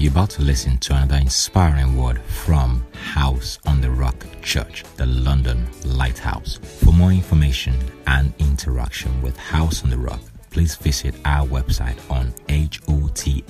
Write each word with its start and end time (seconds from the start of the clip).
You're 0.00 0.12
about 0.12 0.30
to 0.30 0.42
listen 0.42 0.78
to 0.78 0.94
another 0.94 1.16
inspiring 1.16 1.96
word 1.96 2.20
from 2.20 2.86
House 2.94 3.58
on 3.66 3.80
the 3.80 3.90
Rock 3.90 4.24
Church, 4.42 4.84
the 4.96 5.06
London 5.06 5.66
Lighthouse. 5.84 6.60
For 6.62 6.92
more 6.92 7.10
information 7.10 7.76
and 8.06 8.32
interaction 8.38 9.20
with 9.22 9.36
House 9.36 9.82
on 9.82 9.90
the 9.90 9.98
Rock, 9.98 10.20
please 10.50 10.76
visit 10.76 11.16
our 11.24 11.44
website 11.48 11.98
on 12.08 12.30
hotr.org.uk. 12.48 13.42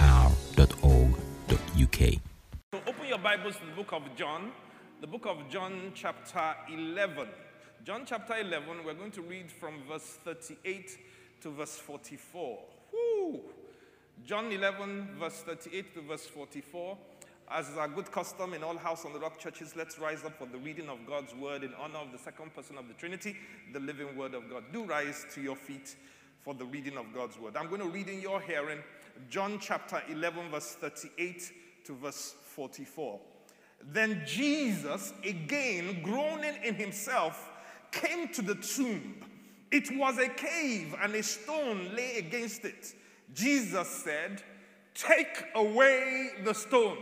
So 2.72 2.80
open 2.86 3.06
your 3.06 3.18
Bibles 3.18 3.56
to 3.56 3.66
the 3.66 3.76
book 3.76 3.92
of 3.92 4.16
John, 4.16 4.50
the 5.02 5.06
book 5.06 5.26
of 5.26 5.50
John, 5.50 5.92
chapter 5.94 6.54
11. 6.72 7.28
John, 7.84 8.04
chapter 8.06 8.38
11, 8.38 8.86
we're 8.86 8.94
going 8.94 9.10
to 9.10 9.20
read 9.20 9.52
from 9.52 9.82
verse 9.86 10.16
38 10.24 10.96
to 11.42 11.50
verse 11.50 11.76
44. 11.76 12.58
Woo! 12.94 13.40
John 14.26 14.52
11, 14.52 15.08
verse 15.18 15.42
38 15.42 15.94
to 15.94 16.02
verse 16.02 16.26
44. 16.26 16.98
As 17.50 17.68
is 17.70 17.78
our 17.78 17.88
good 17.88 18.12
custom 18.12 18.52
in 18.52 18.62
all 18.62 18.76
House 18.76 19.06
on 19.06 19.14
the 19.14 19.18
Rock 19.18 19.38
churches, 19.38 19.74
let's 19.74 19.98
rise 19.98 20.22
up 20.22 20.38
for 20.38 20.46
the 20.46 20.58
reading 20.58 20.88
of 20.90 20.98
God's 21.06 21.34
word 21.34 21.64
in 21.64 21.72
honor 21.74 22.00
of 22.00 22.12
the 22.12 22.18
second 22.18 22.54
person 22.54 22.76
of 22.76 22.88
the 22.88 22.94
Trinity, 22.94 23.36
the 23.72 23.80
living 23.80 24.14
word 24.16 24.34
of 24.34 24.50
God. 24.50 24.64
Do 24.70 24.84
rise 24.84 25.24
to 25.34 25.40
your 25.40 25.56
feet 25.56 25.96
for 26.42 26.52
the 26.52 26.66
reading 26.66 26.98
of 26.98 27.06
God's 27.14 27.38
word. 27.38 27.56
I'm 27.56 27.68
going 27.68 27.80
to 27.80 27.88
read 27.88 28.08
in 28.08 28.20
your 28.20 28.40
hearing 28.40 28.80
John 29.30 29.58
chapter 29.60 30.02
11, 30.10 30.50
verse 30.50 30.74
38 30.74 31.52
to 31.86 31.94
verse 31.94 32.34
44. 32.54 33.18
Then 33.82 34.22
Jesus, 34.26 35.14
again 35.24 36.02
groaning 36.02 36.58
in 36.62 36.74
himself, 36.74 37.48
came 37.92 38.28
to 38.34 38.42
the 38.42 38.56
tomb. 38.56 39.24
It 39.70 39.88
was 39.96 40.18
a 40.18 40.28
cave, 40.28 40.94
and 41.02 41.14
a 41.14 41.22
stone 41.22 41.94
lay 41.94 42.16
against 42.18 42.64
it. 42.64 42.94
Jesus 43.34 43.88
said, 43.88 44.42
Take 44.94 45.44
away 45.54 46.30
the 46.44 46.54
stone. 46.54 46.98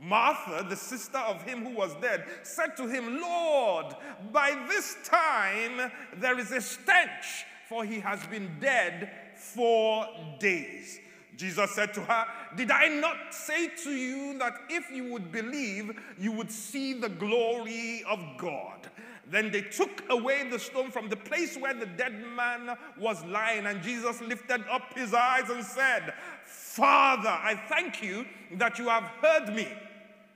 Martha, 0.00 0.64
the 0.66 0.76
sister 0.76 1.18
of 1.18 1.42
him 1.42 1.64
who 1.66 1.76
was 1.76 1.94
dead, 2.00 2.24
said 2.42 2.76
to 2.78 2.86
him, 2.86 3.20
Lord, 3.20 3.94
by 4.32 4.56
this 4.68 4.96
time 5.04 5.90
there 6.16 6.38
is 6.38 6.52
a 6.52 6.60
stench, 6.60 7.44
for 7.68 7.84
he 7.84 8.00
has 8.00 8.24
been 8.28 8.50
dead 8.60 9.10
four 9.36 10.06
days. 10.38 10.98
Jesus 11.36 11.70
said 11.72 11.92
to 11.94 12.00
her, 12.02 12.26
Did 12.56 12.70
I 12.70 12.88
not 12.88 13.34
say 13.34 13.68
to 13.84 13.90
you 13.90 14.38
that 14.38 14.54
if 14.68 14.90
you 14.90 15.10
would 15.12 15.32
believe, 15.32 15.98
you 16.18 16.32
would 16.32 16.50
see 16.50 16.94
the 16.94 17.08
glory 17.08 18.02
of 18.08 18.20
God? 18.38 18.88
Then 19.30 19.52
they 19.52 19.62
took 19.62 20.02
away 20.10 20.48
the 20.50 20.58
stone 20.58 20.90
from 20.90 21.08
the 21.08 21.16
place 21.16 21.56
where 21.56 21.72
the 21.72 21.86
dead 21.86 22.20
man 22.34 22.76
was 22.98 23.24
lying, 23.24 23.66
and 23.66 23.80
Jesus 23.80 24.20
lifted 24.20 24.64
up 24.68 24.92
his 24.96 25.14
eyes 25.14 25.48
and 25.48 25.64
said, 25.64 26.12
Father, 26.44 27.28
I 27.28 27.54
thank 27.68 28.02
you 28.02 28.26
that 28.54 28.78
you 28.78 28.88
have 28.88 29.04
heard 29.22 29.54
me. 29.54 29.68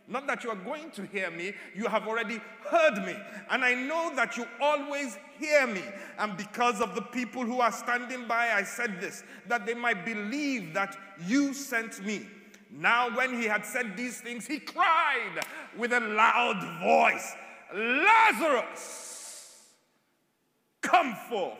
Not 0.06 0.27
that 0.27 0.45
you 0.45 0.50
are 0.50 0.56
going 0.56 0.91
to 0.92 1.06
hear 1.06 1.31
me, 1.31 1.55
you 1.75 1.87
have 1.87 2.06
already 2.06 2.39
heard 2.69 3.05
me. 3.05 3.17
And 3.50 3.65
I 3.65 3.75
know 3.75 4.15
that 4.15 4.37
you 4.37 4.47
always 4.61 5.19
hear 5.39 5.67
me. 5.67 5.83
And 6.19 6.37
because 6.37 6.81
of 6.81 6.95
the 6.95 7.00
people 7.00 7.42
who 7.42 7.61
are 7.61 7.72
standing 7.72 8.28
by, 8.28 8.50
I 8.53 8.65
said 8.65 9.00
this, 9.00 9.25
that 9.48 9.65
they 9.65 9.75
might 9.75 10.05
believe 10.05 10.75
that 10.75 10.97
you 11.27 11.55
sent 11.55 12.05
me. 12.05 12.28
Now, 12.70 13.17
when 13.17 13.41
he 13.41 13.47
had 13.47 13.65
said 13.65 13.97
these 13.97 14.20
things, 14.20 14.47
he 14.47 14.59
cried 14.59 15.41
with 15.77 15.92
a 15.92 16.00
loud 16.00 16.81
voice, 16.83 17.33
Lazarus, 17.75 19.64
come 20.80 21.14
forth. 21.28 21.58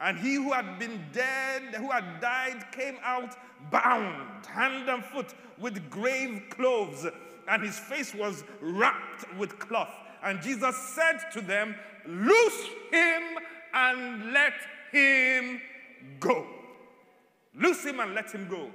And 0.00 0.18
he 0.18 0.34
who 0.34 0.52
had 0.52 0.78
been 0.78 1.00
dead, 1.12 1.74
who 1.74 1.90
had 1.90 2.20
died, 2.20 2.64
came 2.72 2.96
out 3.02 3.36
bound, 3.70 4.46
hand 4.46 4.88
and 4.88 5.04
foot, 5.04 5.34
with 5.58 5.90
grave 5.90 6.42
clothes, 6.50 7.06
and 7.48 7.62
his 7.62 7.78
face 7.78 8.14
was 8.14 8.44
wrapped 8.60 9.32
with 9.38 9.58
cloth. 9.58 9.92
And 10.22 10.40
Jesus 10.40 10.76
said 10.94 11.18
to 11.32 11.40
them, 11.40 11.74
Loose 12.06 12.66
him 12.90 13.22
and 13.74 14.32
let 14.32 14.54
him 14.90 15.60
go. 16.18 16.46
Loose 17.54 17.84
him 17.84 18.00
and 18.00 18.14
let 18.14 18.30
him 18.32 18.48
go. 18.48 18.70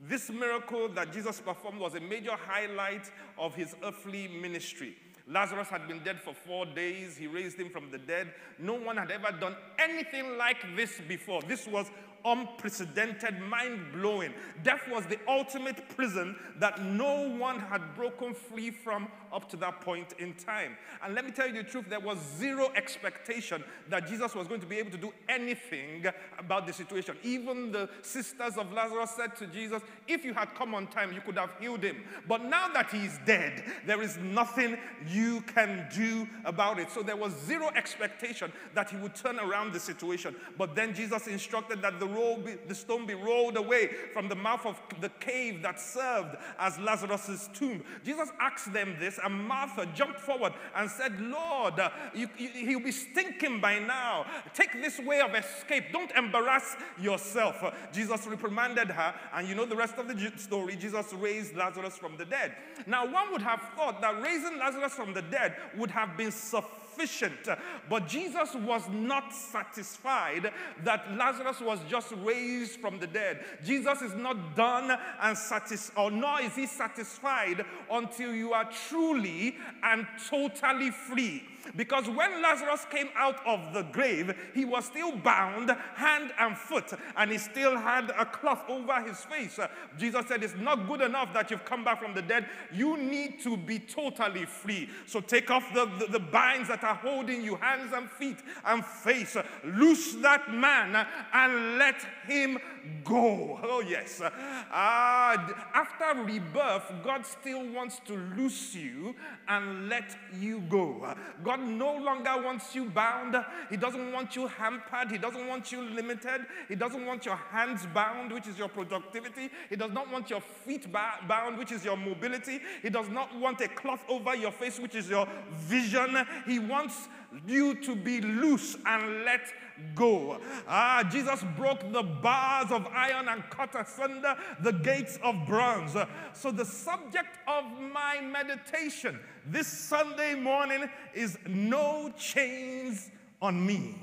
This 0.00 0.30
miracle 0.30 0.88
that 0.90 1.12
Jesus 1.12 1.40
performed 1.40 1.80
was 1.80 1.94
a 1.94 2.00
major 2.00 2.36
highlight 2.36 3.10
of 3.38 3.54
his 3.54 3.74
earthly 3.82 4.28
ministry. 4.28 4.96
Lazarus 5.30 5.68
had 5.68 5.86
been 5.86 6.02
dead 6.02 6.20
for 6.20 6.32
four 6.32 6.64
days. 6.64 7.16
He 7.16 7.26
raised 7.26 7.58
him 7.58 7.68
from 7.68 7.90
the 7.90 7.98
dead. 7.98 8.32
No 8.58 8.74
one 8.74 8.96
had 8.96 9.10
ever 9.10 9.30
done 9.38 9.54
anything 9.78 10.38
like 10.38 10.56
this 10.74 11.00
before. 11.06 11.42
This 11.42 11.66
was 11.66 11.90
unprecedented, 12.24 13.40
mind 13.40 13.92
blowing. 13.92 14.32
Death 14.62 14.82
was 14.90 15.04
the 15.06 15.18
ultimate 15.28 15.88
prison 15.90 16.36
that 16.58 16.82
no 16.82 17.28
one 17.28 17.58
had 17.58 17.94
broken 17.94 18.34
free 18.34 18.70
from 18.70 19.08
up 19.32 19.48
to 19.50 19.56
that 19.58 19.80
point 19.80 20.14
in 20.18 20.34
time. 20.34 20.76
And 21.02 21.14
let 21.14 21.24
me 21.24 21.30
tell 21.30 21.46
you 21.46 21.54
the 21.54 21.62
truth, 21.62 21.86
there 21.88 22.00
was 22.00 22.18
zero 22.38 22.70
expectation 22.74 23.62
that 23.88 24.06
Jesus 24.08 24.34
was 24.34 24.48
going 24.48 24.60
to 24.60 24.66
be 24.66 24.76
able 24.76 24.90
to 24.90 24.98
do 24.98 25.12
anything 25.28 26.06
about 26.38 26.66
the 26.66 26.72
situation. 26.72 27.16
Even 27.22 27.72
the 27.72 27.88
sisters 28.02 28.56
of 28.56 28.72
Lazarus 28.72 29.10
said 29.10 29.36
to 29.36 29.46
Jesus, 29.46 29.82
If 30.06 30.24
you 30.24 30.34
had 30.34 30.54
come 30.54 30.74
on 30.74 30.86
time, 30.88 31.12
you 31.12 31.20
could 31.20 31.36
have 31.38 31.54
healed 31.60 31.82
him. 31.82 32.02
But 32.26 32.44
now 32.44 32.68
that 32.68 32.90
he's 32.90 33.18
dead, 33.26 33.64
there 33.86 34.02
is 34.02 34.16
nothing 34.18 34.76
you 35.06 35.42
can 35.42 35.86
do 35.94 36.26
about 36.44 36.78
it. 36.78 36.90
So 36.90 37.02
there 37.02 37.16
was 37.16 37.32
zero 37.46 37.70
expectation 37.76 38.52
that 38.74 38.90
he 38.90 38.96
would 38.96 39.14
turn 39.14 39.38
around 39.38 39.72
the 39.72 39.80
situation. 39.80 40.34
But 40.56 40.74
then 40.74 40.94
Jesus 40.94 41.26
instructed 41.26 41.82
that 41.82 42.00
the, 42.00 42.07
roll 42.14 42.38
be, 42.38 42.54
the 42.66 42.74
stone 42.74 43.06
be 43.06 43.14
rolled 43.14 43.56
away 43.56 43.90
from 44.12 44.28
the 44.28 44.34
mouth 44.34 44.64
of 44.66 44.80
the 45.00 45.08
cave 45.20 45.62
that 45.62 45.80
served 45.80 46.36
as 46.58 46.78
Lazarus' 46.78 47.48
tomb. 47.54 47.82
Jesus 48.04 48.28
asked 48.40 48.72
them 48.72 48.96
this 48.98 49.18
and 49.22 49.46
Martha 49.46 49.86
jumped 49.94 50.20
forward 50.20 50.52
and 50.74 50.90
said, 50.90 51.20
Lord, 51.20 51.74
you, 52.14 52.28
you, 52.36 52.48
he'll 52.50 52.80
be 52.80 52.92
stinking 52.92 53.60
by 53.60 53.78
now. 53.78 54.26
Take 54.54 54.72
this 54.72 54.98
way 54.98 55.20
of 55.20 55.34
escape. 55.34 55.92
Don't 55.92 56.10
embarrass 56.12 56.76
yourself. 56.98 57.62
Jesus 57.92 58.26
reprimanded 58.26 58.88
her, 58.88 59.14
and 59.34 59.48
you 59.48 59.54
know 59.54 59.66
the 59.66 59.76
rest 59.76 59.94
of 59.96 60.08
the 60.08 60.32
story. 60.36 60.76
Jesus 60.76 61.12
raised 61.12 61.56
Lazarus 61.56 61.96
from 61.96 62.16
the 62.16 62.24
dead. 62.24 62.54
Now, 62.86 63.04
one 63.10 63.32
would 63.32 63.42
have 63.42 63.60
thought 63.76 64.00
that 64.00 64.20
raising 64.22 64.58
Lazarus 64.58 64.92
from 64.92 65.14
the 65.14 65.22
dead 65.22 65.56
would 65.76 65.90
have 65.90 66.16
been 66.16 66.30
sufficient 66.30 66.87
sufficient. 66.98 67.48
But 67.88 68.08
Jesus 68.08 68.54
was 68.54 68.82
not 68.88 69.32
satisfied 69.32 70.50
that 70.84 71.12
Lazarus 71.16 71.60
was 71.60 71.80
just 71.88 72.12
raised 72.22 72.80
from 72.80 72.98
the 72.98 73.06
dead. 73.06 73.44
Jesus 73.64 74.02
is 74.02 74.14
not 74.14 74.56
done 74.56 74.96
and 75.22 75.36
satisfied, 75.36 76.00
or 76.00 76.10
nor 76.10 76.40
is 76.40 76.54
he 76.54 76.66
satisfied 76.66 77.64
until 77.90 78.34
you 78.34 78.52
are 78.52 78.68
truly 78.88 79.56
and 79.82 80.06
totally 80.28 80.90
free. 80.90 81.42
Because 81.76 82.08
when 82.08 82.42
Lazarus 82.42 82.86
came 82.90 83.08
out 83.16 83.44
of 83.46 83.72
the 83.72 83.82
grave, 83.82 84.34
he 84.54 84.64
was 84.64 84.84
still 84.84 85.16
bound 85.16 85.70
hand 85.94 86.32
and 86.38 86.56
foot, 86.56 86.92
and 87.16 87.30
he 87.30 87.38
still 87.38 87.76
had 87.76 88.10
a 88.10 88.24
cloth 88.24 88.62
over 88.68 89.02
his 89.02 89.18
face. 89.24 89.58
Jesus 89.98 90.26
said, 90.26 90.42
It's 90.42 90.54
not 90.56 90.86
good 90.88 91.00
enough 91.00 91.32
that 91.34 91.50
you've 91.50 91.64
come 91.64 91.84
back 91.84 92.00
from 92.02 92.14
the 92.14 92.22
dead. 92.22 92.46
You 92.72 92.96
need 92.96 93.40
to 93.40 93.56
be 93.56 93.78
totally 93.78 94.44
free. 94.44 94.88
So 95.06 95.20
take 95.20 95.50
off 95.50 95.72
the, 95.74 95.86
the, 95.98 96.06
the 96.12 96.20
binds 96.20 96.68
that 96.68 96.84
are 96.84 96.94
holding 96.94 97.42
you, 97.42 97.56
hands 97.56 97.92
and 97.92 98.10
feet 98.10 98.38
and 98.64 98.84
face. 98.84 99.36
Loose 99.64 100.14
that 100.16 100.52
man 100.52 101.06
and 101.32 101.78
let 101.78 102.00
him 102.26 102.58
go. 103.04 103.58
Oh, 103.62 103.82
yes. 103.86 104.20
Uh, 104.20 104.30
after 104.70 106.22
rebirth, 106.22 106.92
God 107.04 107.24
still 107.24 107.66
wants 107.72 108.00
to 108.06 108.14
loose 108.36 108.74
you 108.74 109.14
and 109.46 109.88
let 109.88 110.16
you 110.38 110.60
go. 110.68 111.14
God 111.42 111.60
no 111.60 111.96
longer 111.96 112.42
wants 112.42 112.74
you 112.74 112.86
bound. 112.86 113.36
He 113.70 113.76
doesn't 113.76 114.12
want 114.12 114.36
you 114.36 114.46
hampered. 114.46 115.10
He 115.10 115.18
doesn't 115.18 115.46
want 115.46 115.72
you 115.72 115.82
limited. 115.82 116.46
He 116.68 116.74
doesn't 116.74 117.04
want 117.06 117.24
your 117.24 117.36
hands 117.36 117.86
bound, 117.94 118.32
which 118.32 118.46
is 118.46 118.58
your 118.58 118.68
productivity. 118.68 119.50
He 119.68 119.76
does 119.76 119.92
not 119.92 120.10
want 120.12 120.30
your 120.30 120.40
feet 120.40 120.90
bound, 120.92 121.58
which 121.58 121.72
is 121.72 121.84
your 121.84 121.96
mobility. 121.96 122.60
He 122.82 122.90
does 122.90 123.08
not 123.08 123.34
want 123.38 123.60
a 123.60 123.68
cloth 123.68 124.04
over 124.08 124.34
your 124.34 124.52
face, 124.52 124.78
which 124.78 124.94
is 124.94 125.08
your 125.08 125.26
vision. 125.52 126.16
He 126.46 126.58
wants 126.58 127.08
you 127.46 127.74
to 127.74 127.94
be 127.94 128.20
loose 128.20 128.76
and 128.86 129.24
let 129.24 129.52
go. 129.94 130.40
Ah, 130.66 131.06
Jesus 131.10 131.44
broke 131.56 131.92
the 131.92 132.02
bars 132.02 132.70
of 132.70 132.86
iron 132.88 133.28
and 133.28 133.42
cut 133.50 133.74
asunder 133.74 134.36
the 134.60 134.72
gates 134.72 135.18
of 135.22 135.34
bronze. 135.46 135.96
So, 136.32 136.50
the 136.50 136.64
subject 136.64 137.38
of 137.46 137.64
my 137.92 138.20
meditation 138.20 139.18
this 139.46 139.66
Sunday 139.66 140.34
morning 140.34 140.88
is 141.14 141.38
no 141.46 142.12
chains 142.16 143.10
on 143.40 143.64
me. 143.64 143.94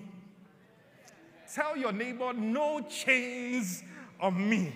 Tell 1.54 1.78
your 1.78 1.92
neighbor, 1.92 2.34
no 2.34 2.82
chains 2.82 3.84
on 4.20 4.50
me. 4.50 4.74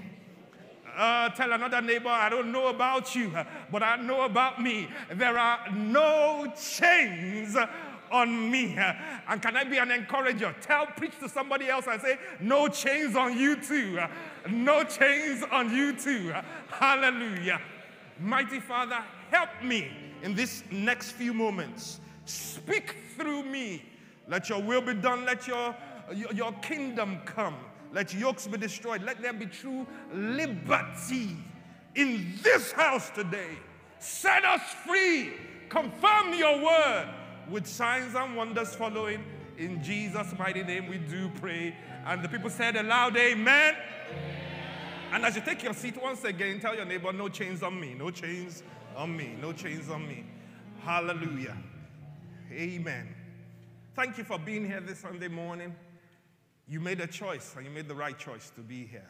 Uh, 0.97 1.29
tell 1.29 1.51
another 1.53 1.81
neighbor, 1.81 2.09
I 2.09 2.29
don't 2.29 2.51
know 2.51 2.67
about 2.67 3.15
you, 3.15 3.31
but 3.71 3.83
I 3.83 3.95
know 3.97 4.21
about 4.21 4.61
me. 4.61 4.89
There 5.13 5.37
are 5.37 5.71
no 5.71 6.51
chains 6.59 7.55
on 8.11 8.51
me. 8.51 8.77
And 9.27 9.41
can 9.41 9.55
I 9.55 9.63
be 9.63 9.77
an 9.77 9.91
encourager? 9.91 10.55
Tell, 10.61 10.85
preach 10.85 11.17
to 11.19 11.29
somebody 11.29 11.67
else 11.67 11.85
and 11.87 12.01
say, 12.01 12.17
No 12.39 12.67
chains 12.67 13.15
on 13.15 13.37
you 13.37 13.55
too. 13.55 13.99
No 14.49 14.83
chains 14.83 15.43
on 15.51 15.73
you 15.75 15.95
too. 15.95 16.33
Hallelujah. 16.69 17.61
Mighty 18.19 18.59
Father, 18.59 18.99
help 19.31 19.49
me 19.63 19.91
in 20.23 20.35
this 20.35 20.63
next 20.71 21.11
few 21.11 21.33
moments. 21.33 21.99
Speak 22.25 22.95
through 23.17 23.43
me. 23.43 23.83
Let 24.27 24.49
your 24.49 24.61
will 24.61 24.81
be 24.81 24.93
done. 24.93 25.25
Let 25.25 25.47
your, 25.47 25.75
your, 26.13 26.31
your 26.33 26.51
kingdom 26.53 27.19
come. 27.25 27.55
Let 27.91 28.13
yokes 28.13 28.47
be 28.47 28.57
destroyed. 28.57 29.01
Let 29.03 29.21
there 29.21 29.33
be 29.33 29.47
true 29.47 29.87
liberty 30.13 31.35
in 31.95 32.33
this 32.43 32.71
house 32.71 33.09
today. 33.09 33.57
Set 33.99 34.45
us 34.45 34.61
free. 34.85 35.33
Confirm 35.69 36.33
your 36.33 36.63
word 36.63 37.07
with 37.49 37.67
signs 37.67 38.15
and 38.15 38.35
wonders 38.35 38.75
following. 38.75 39.23
In 39.57 39.83
Jesus' 39.83 40.33
mighty 40.37 40.63
name, 40.63 40.87
we 40.87 40.97
do 40.97 41.29
pray. 41.39 41.75
And 42.05 42.23
the 42.23 42.29
people 42.29 42.49
said 42.49 42.75
aloud, 42.75 43.17
Amen. 43.17 43.75
And 45.11 45.25
as 45.25 45.35
you 45.35 45.41
take 45.41 45.63
your 45.63 45.73
seat 45.73 46.01
once 46.01 46.23
again, 46.23 46.59
tell 46.59 46.75
your 46.75 46.85
neighbor, 46.85 47.11
No 47.11 47.29
chains 47.29 47.63
on 47.63 47.79
me, 47.79 47.93
no 47.93 48.11
chains 48.11 48.63
on 48.95 49.15
me, 49.15 49.35
no 49.41 49.51
chains 49.51 49.89
on 49.89 50.07
me. 50.07 50.23
Hallelujah. 50.81 51.57
Amen. 52.51 53.15
Thank 53.95 54.17
you 54.17 54.23
for 54.23 54.39
being 54.39 54.65
here 54.65 54.81
this 54.81 54.99
Sunday 54.99 55.27
morning. 55.27 55.75
You 56.67 56.79
made 56.79 57.01
a 57.01 57.07
choice, 57.07 57.53
and 57.57 57.65
you 57.65 57.71
made 57.71 57.87
the 57.87 57.95
right 57.95 58.17
choice 58.17 58.51
to 58.55 58.61
be 58.61 58.85
here. 58.85 59.09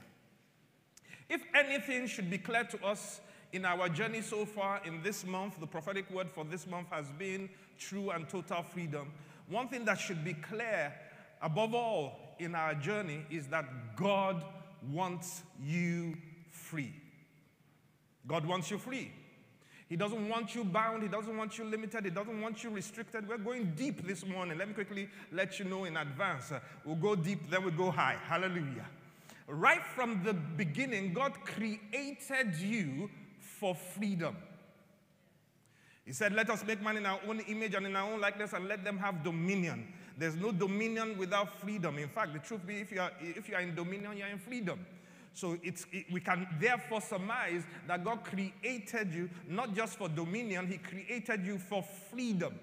If 1.29 1.43
anything 1.53 2.07
should 2.07 2.29
be 2.29 2.37
clear 2.37 2.63
to 2.63 2.85
us 2.85 3.21
in 3.51 3.65
our 3.65 3.89
journey 3.89 4.21
so 4.21 4.45
far 4.45 4.81
in 4.85 5.01
this 5.01 5.25
month, 5.25 5.59
the 5.59 5.67
prophetic 5.67 6.09
word 6.11 6.29
for 6.29 6.43
this 6.43 6.67
month 6.67 6.87
has 6.91 7.05
been 7.17 7.49
true 7.77 8.11
and 8.11 8.29
total 8.29 8.63
freedom. 8.63 9.11
One 9.49 9.67
thing 9.67 9.85
that 9.85 9.99
should 9.99 10.23
be 10.23 10.33
clear 10.33 10.93
above 11.41 11.73
all 11.73 12.35
in 12.39 12.53
our 12.53 12.75
journey 12.75 13.25
is 13.29 13.47
that 13.47 13.65
God 13.95 14.43
wants 14.91 15.43
you 15.61 16.15
free. 16.51 16.93
God 18.27 18.45
wants 18.45 18.69
you 18.69 18.77
free. 18.77 19.11
He 19.87 19.95
doesn't 19.95 20.29
want 20.29 20.53
you 20.53 20.63
bound. 20.63 21.01
He 21.01 21.09
doesn't 21.09 21.35
want 21.35 21.57
you 21.57 21.63
limited. 21.63 22.05
He 22.05 22.11
doesn't 22.11 22.39
want 22.39 22.63
you 22.63 22.69
restricted. 22.69 23.27
We're 23.27 23.39
going 23.39 23.73
deep 23.75 24.05
this 24.05 24.23
morning. 24.23 24.59
Let 24.59 24.67
me 24.67 24.75
quickly 24.75 25.09
let 25.31 25.57
you 25.57 25.65
know 25.65 25.85
in 25.85 25.97
advance. 25.97 26.53
We'll 26.85 26.95
go 26.95 27.15
deep, 27.15 27.49
then 27.49 27.63
we'll 27.63 27.73
go 27.73 27.89
high. 27.89 28.17
Hallelujah. 28.23 28.85
Right 29.47 29.83
from 29.83 30.21
the 30.23 30.33
beginning, 30.33 31.13
God 31.13 31.33
created 31.43 32.55
you 32.59 33.09
for 33.59 33.75
freedom. 33.75 34.35
He 36.05 36.13
said, 36.13 36.33
Let 36.33 36.49
us 36.49 36.65
make 36.65 36.81
man 36.81 36.97
in 36.97 37.05
our 37.05 37.19
own 37.27 37.39
image 37.41 37.75
and 37.75 37.85
in 37.85 37.95
our 37.95 38.11
own 38.11 38.19
likeness 38.19 38.53
and 38.53 38.67
let 38.67 38.83
them 38.83 38.97
have 38.97 39.23
dominion. 39.23 39.93
There's 40.17 40.35
no 40.35 40.51
dominion 40.51 41.17
without 41.17 41.59
freedom. 41.59 41.97
In 41.97 42.09
fact, 42.09 42.33
the 42.33 42.39
truth 42.39 42.65
be, 42.65 42.77
if 42.77 42.91
you 42.91 42.99
are, 42.99 43.11
if 43.21 43.47
you 43.47 43.55
are 43.55 43.61
in 43.61 43.75
dominion, 43.75 44.17
you're 44.17 44.27
in 44.27 44.39
freedom. 44.39 44.85
So 45.33 45.57
it's, 45.61 45.85
it, 45.91 46.05
we 46.11 46.19
can 46.19 46.47
therefore 46.59 47.01
surmise 47.01 47.63
that 47.87 48.03
God 48.03 48.23
created 48.23 49.13
you 49.13 49.29
not 49.47 49.75
just 49.75 49.97
for 49.97 50.09
dominion, 50.09 50.67
He 50.67 50.77
created 50.77 51.45
you 51.45 51.57
for 51.57 51.83
freedom. 52.11 52.55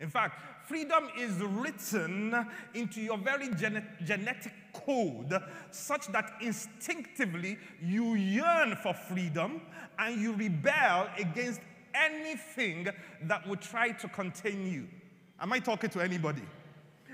In 0.00 0.10
fact, 0.10 0.51
freedom 0.66 1.08
is 1.18 1.32
written 1.40 2.46
into 2.74 3.00
your 3.00 3.18
very 3.18 3.48
gene- 3.54 3.86
genetic 4.04 4.52
code 4.72 5.38
such 5.70 6.06
that 6.08 6.32
instinctively 6.40 7.58
you 7.82 8.14
yearn 8.14 8.76
for 8.82 8.94
freedom 8.94 9.60
and 9.98 10.20
you 10.20 10.32
rebel 10.34 11.08
against 11.18 11.60
anything 11.94 12.88
that 13.22 13.46
would 13.46 13.60
try 13.60 13.90
to 13.90 14.08
contain 14.08 14.70
you. 14.70 14.88
Am 15.40 15.52
I 15.52 15.58
talking 15.58 15.90
to 15.90 16.00
anybody? 16.00 16.42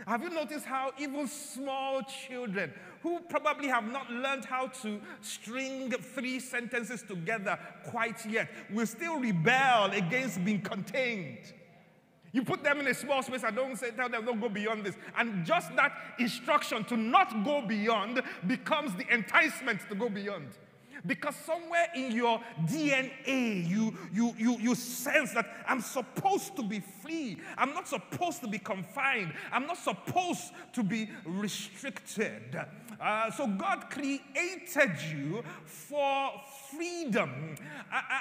Have 0.07 0.23
you 0.23 0.31
noticed 0.31 0.65
how 0.65 0.93
even 0.99 1.27
small 1.27 2.03
children 2.03 2.73
who 3.03 3.21
probably 3.29 3.69
have 3.69 3.91
not 3.91 4.11
learned 4.11 4.45
how 4.45 4.69
to 4.83 5.01
string 5.21 5.91
three 5.91 6.41
sentences 6.41 7.03
together 7.03 7.59
quite 7.87 8.25
yet 8.27 8.49
will 8.71 8.87
still 8.87 9.19
rebel 9.19 9.91
against 9.93 10.45
being 10.45 10.63
contained? 10.63 11.53
You 12.33 12.43
put 12.43 12.63
them 12.63 12.81
in 12.81 12.87
a 12.87 12.95
small 12.95 13.23
space 13.23 13.43
and 13.43 13.57
don't 13.57 13.77
say, 13.77 13.91
tell 13.91 14.09
them, 14.09 14.25
don't 14.25 14.41
go 14.41 14.49
beyond 14.49 14.85
this. 14.85 14.97
And 15.17 15.45
just 15.47 15.75
that 15.77 15.93
instruction 16.19 16.85
to 16.85 16.97
not 16.97 17.45
go 17.45 17.63
beyond 17.63 18.23
becomes 18.47 18.95
the 18.95 19.13
enticement 19.13 19.81
to 19.89 19.95
go 19.95 20.09
beyond. 20.09 20.49
Because 21.07 21.37
somewhere 21.37 21.87
in 21.95 22.13
your 22.13 22.41
DNA, 22.65 23.69
you, 23.69 23.97
you, 24.13 24.35
you, 24.37 24.59
you 24.59 24.75
sense 24.75 25.33
that 25.33 25.47
I'm 25.67 25.81
supposed 25.81 26.57
to 26.57 26.63
be 26.63 26.81
free. 26.81 27.39
I'm 27.57 27.73
not 27.73 27.89
supposed 27.89 28.41
to 28.41 28.49
be 28.49 28.59
confined. 28.59 29.33
I'm 29.53 29.67
not 29.67 29.79
supposed 29.79 30.53
to 30.73 30.83
be 30.83 31.09
restricted. 31.25 32.61
Uh, 33.01 33.31
so 33.31 33.47
God 33.47 33.91
created 33.91 35.01
you 35.11 35.45
for 35.65 36.33
freedom. 36.71 37.55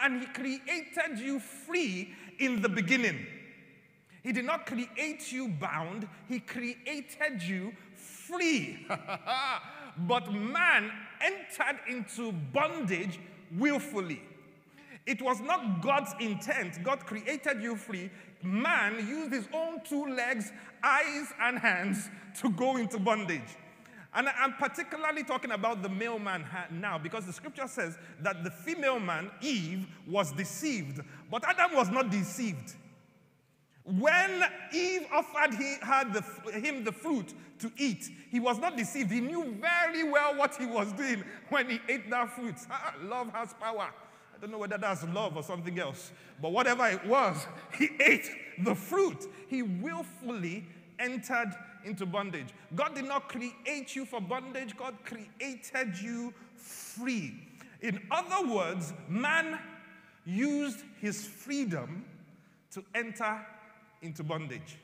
And 0.03 0.21
He 0.21 0.27
created 0.27 1.17
you 1.17 1.39
free 1.39 2.13
in 2.39 2.61
the 2.61 2.69
beginning. 2.69 3.25
He 4.27 4.33
did 4.33 4.43
not 4.43 4.65
create 4.65 5.31
you 5.31 5.47
bound, 5.47 6.05
He 6.27 6.41
created 6.41 7.41
you 7.41 7.71
free. 7.95 8.85
but 9.99 10.33
man 10.33 10.91
entered 11.21 11.79
into 11.87 12.33
bondage 12.33 13.21
willfully. 13.57 14.21
It 15.05 15.21
was 15.21 15.39
not 15.39 15.81
God's 15.81 16.13
intent. 16.19 16.83
God 16.83 17.05
created 17.05 17.61
you 17.61 17.77
free. 17.77 18.09
Man 18.43 18.95
used 19.07 19.31
his 19.31 19.47
own 19.53 19.79
two 19.87 20.05
legs, 20.07 20.51
eyes, 20.83 21.33
and 21.39 21.57
hands 21.57 22.09
to 22.41 22.49
go 22.49 22.75
into 22.75 22.99
bondage. 22.99 23.55
And 24.13 24.27
I'm 24.27 24.55
particularly 24.55 25.23
talking 25.23 25.51
about 25.51 25.81
the 25.81 25.89
male 25.89 26.19
man 26.19 26.45
now 26.69 26.97
because 26.97 27.25
the 27.25 27.31
scripture 27.31 27.67
says 27.69 27.97
that 28.19 28.43
the 28.43 28.51
female 28.51 28.99
man, 28.99 29.31
Eve, 29.39 29.87
was 30.05 30.33
deceived. 30.33 30.99
But 31.31 31.45
Adam 31.47 31.77
was 31.77 31.89
not 31.89 32.09
deceived. 32.09 32.75
When 33.87 34.43
Eve 34.73 35.07
offered 35.13 35.53
he, 35.53 35.77
the, 35.79 36.51
him 36.59 36.83
the 36.83 36.91
fruit 36.91 37.33
to 37.59 37.71
eat, 37.77 38.09
he 38.29 38.37
was 38.37 38.59
not 38.59 38.75
deceived. 38.75 39.09
He 39.11 39.21
knew 39.21 39.55
very 39.61 40.03
well 40.03 40.35
what 40.35 40.57
he 40.57 40.65
was 40.65 40.91
doing 40.91 41.23
when 41.47 41.69
he 41.69 41.79
ate 41.87 42.09
that 42.09 42.35
fruit. 42.35 42.55
Ah, 42.69 42.93
love 43.01 43.31
has 43.31 43.53
power. 43.53 43.87
I 44.35 44.41
don't 44.41 44.51
know 44.51 44.57
whether 44.57 44.77
that's 44.77 45.05
love 45.05 45.37
or 45.37 45.41
something 45.41 45.79
else, 45.79 46.11
but 46.41 46.51
whatever 46.51 46.85
it 46.87 47.03
was, 47.05 47.47
he 47.77 47.89
ate 48.01 48.29
the 48.59 48.75
fruit. 48.75 49.25
He 49.47 49.61
willfully 49.61 50.65
entered 50.99 51.53
into 51.85 52.05
bondage. 52.05 52.49
God 52.75 52.93
did 52.93 53.05
not 53.05 53.29
create 53.29 53.95
you 53.95 54.05
for 54.05 54.19
bondage, 54.19 54.75
God 54.75 54.95
created 55.05 55.97
you 56.01 56.33
free. 56.57 57.35
In 57.81 58.01
other 58.11 58.53
words, 58.53 58.93
man 59.07 59.59
used 60.25 60.83
his 60.99 61.25
freedom 61.25 62.03
to 62.71 62.83
enter 62.93 63.45
into 64.01 64.23
bondage. 64.23 64.77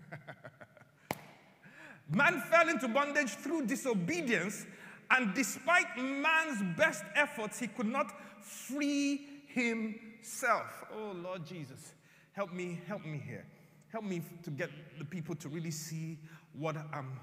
Man 2.09 2.41
fell 2.51 2.69
into 2.69 2.87
bondage 2.87 3.29
through 3.31 3.65
disobedience, 3.65 4.65
and 5.09 5.33
despite 5.33 5.97
man's 5.97 6.61
best 6.77 7.03
efforts, 7.15 7.59
he 7.59 7.67
could 7.67 7.87
not 7.87 8.13
free 8.43 9.25
himself. 9.47 10.83
Oh, 10.93 11.15
Lord 11.15 11.45
Jesus, 11.45 11.93
help 12.33 12.53
me, 12.53 12.79
help 12.87 13.03
me 13.05 13.21
here. 13.25 13.45
Help 13.89 14.03
me 14.03 14.21
to 14.43 14.51
get 14.51 14.69
the 14.99 15.05
people 15.05 15.35
to 15.35 15.49
really 15.49 15.71
see 15.71 16.19
what 16.53 16.75
I'm 16.93 17.19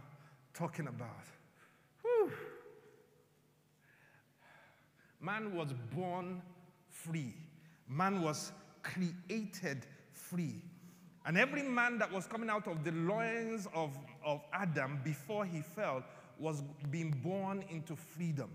talking 0.54 0.88
about. 0.88 1.26
Whew. 2.02 2.32
Man 5.20 5.54
was 5.54 5.72
born 5.94 6.42
free. 6.88 7.34
Man 7.92 8.22
was 8.22 8.52
created 8.82 9.87
free. 10.12 10.62
And 11.25 11.38
every 11.38 11.62
man 11.62 11.99
that 11.99 12.11
was 12.11 12.26
coming 12.26 12.50
out 12.50 12.66
of 12.66 12.82
the 12.82 12.92
loins 12.92 13.68
of, 13.75 13.96
of 14.25 14.40
Adam 14.52 15.00
before 15.04 15.44
he 15.44 15.61
fell 15.61 16.02
was 16.38 16.62
being 16.90 17.11
born 17.22 17.64
into 17.70 17.94
freedom. 17.94 18.50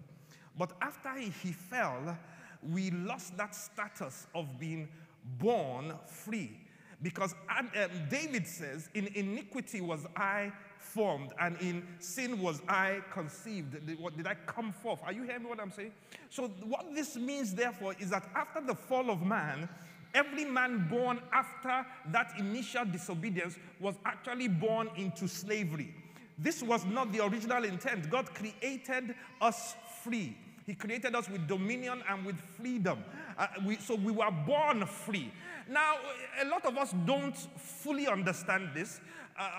But 0.58 0.74
after 0.82 1.17
he 1.17 1.51
fell, 1.51 2.17
we 2.62 2.91
lost 2.91 3.38
that 3.38 3.56
status 3.56 4.27
of 4.34 4.60
being 4.60 4.89
born 5.38 5.94
free. 6.06 6.60
Because 7.01 7.36
um, 7.56 7.70
David 8.10 8.48
says, 8.48 8.89
In 8.96 9.08
iniquity 9.13 9.82
was 9.82 10.06
I 10.15 10.51
formed, 10.94 11.32
and 11.39 11.58
in 11.62 11.84
sin 12.00 12.41
was 12.41 12.62
I 12.67 13.01
conceived. 13.12 13.86
Did, 13.86 14.00
what, 14.00 14.15
did 14.15 14.27
I 14.27 14.36
come 14.46 14.72
forth? 14.72 15.00
Are 15.03 15.13
you 15.13 15.24
hearing 15.24 15.48
what 15.48 15.60
I'm 15.60 15.72
saying? 15.72 15.91
So, 16.29 16.48
what 16.65 16.94
this 16.94 17.15
means, 17.15 17.53
therefore, 17.53 17.96
is 18.00 18.10
that 18.10 18.24
after 18.36 18.62
the 18.62 18.75
fall 18.75 19.10
of 19.10 19.22
man, 19.22 19.70
every 20.13 20.46
man 20.46 20.88
born 20.89 21.20
after 21.32 21.86
that 22.12 22.34
initial 22.39 22.86
disobedience 22.86 23.58
was 23.79 23.96
actually 24.06 24.48
born 24.48 24.89
into 24.96 25.27
slavery. 25.27 25.94
This 26.38 26.62
was 26.62 26.86
not 26.86 27.12
the 27.12 27.25
original 27.25 27.63
intent. 27.63 28.10
God 28.10 28.34
created 28.34 29.15
us 29.41 29.75
free. 30.03 30.38
He 30.65 30.75
created 30.75 31.15
us 31.15 31.29
with 31.29 31.48
dominion 31.48 32.03
and 32.10 32.25
with 32.25 32.39
freedom. 32.58 33.03
Uh, 33.38 33.48
we, 33.65 33.77
so 33.77 33.96
we 33.96 34.12
were 34.12 34.29
born 34.46 34.86
free. 34.86 35.32
Now, 35.70 35.96
a 36.41 36.46
lot 36.46 36.65
of 36.65 36.77
us 36.77 36.94
don't 37.06 37.38
fully 37.58 38.08
understand 38.08 38.72
this 38.74 39.00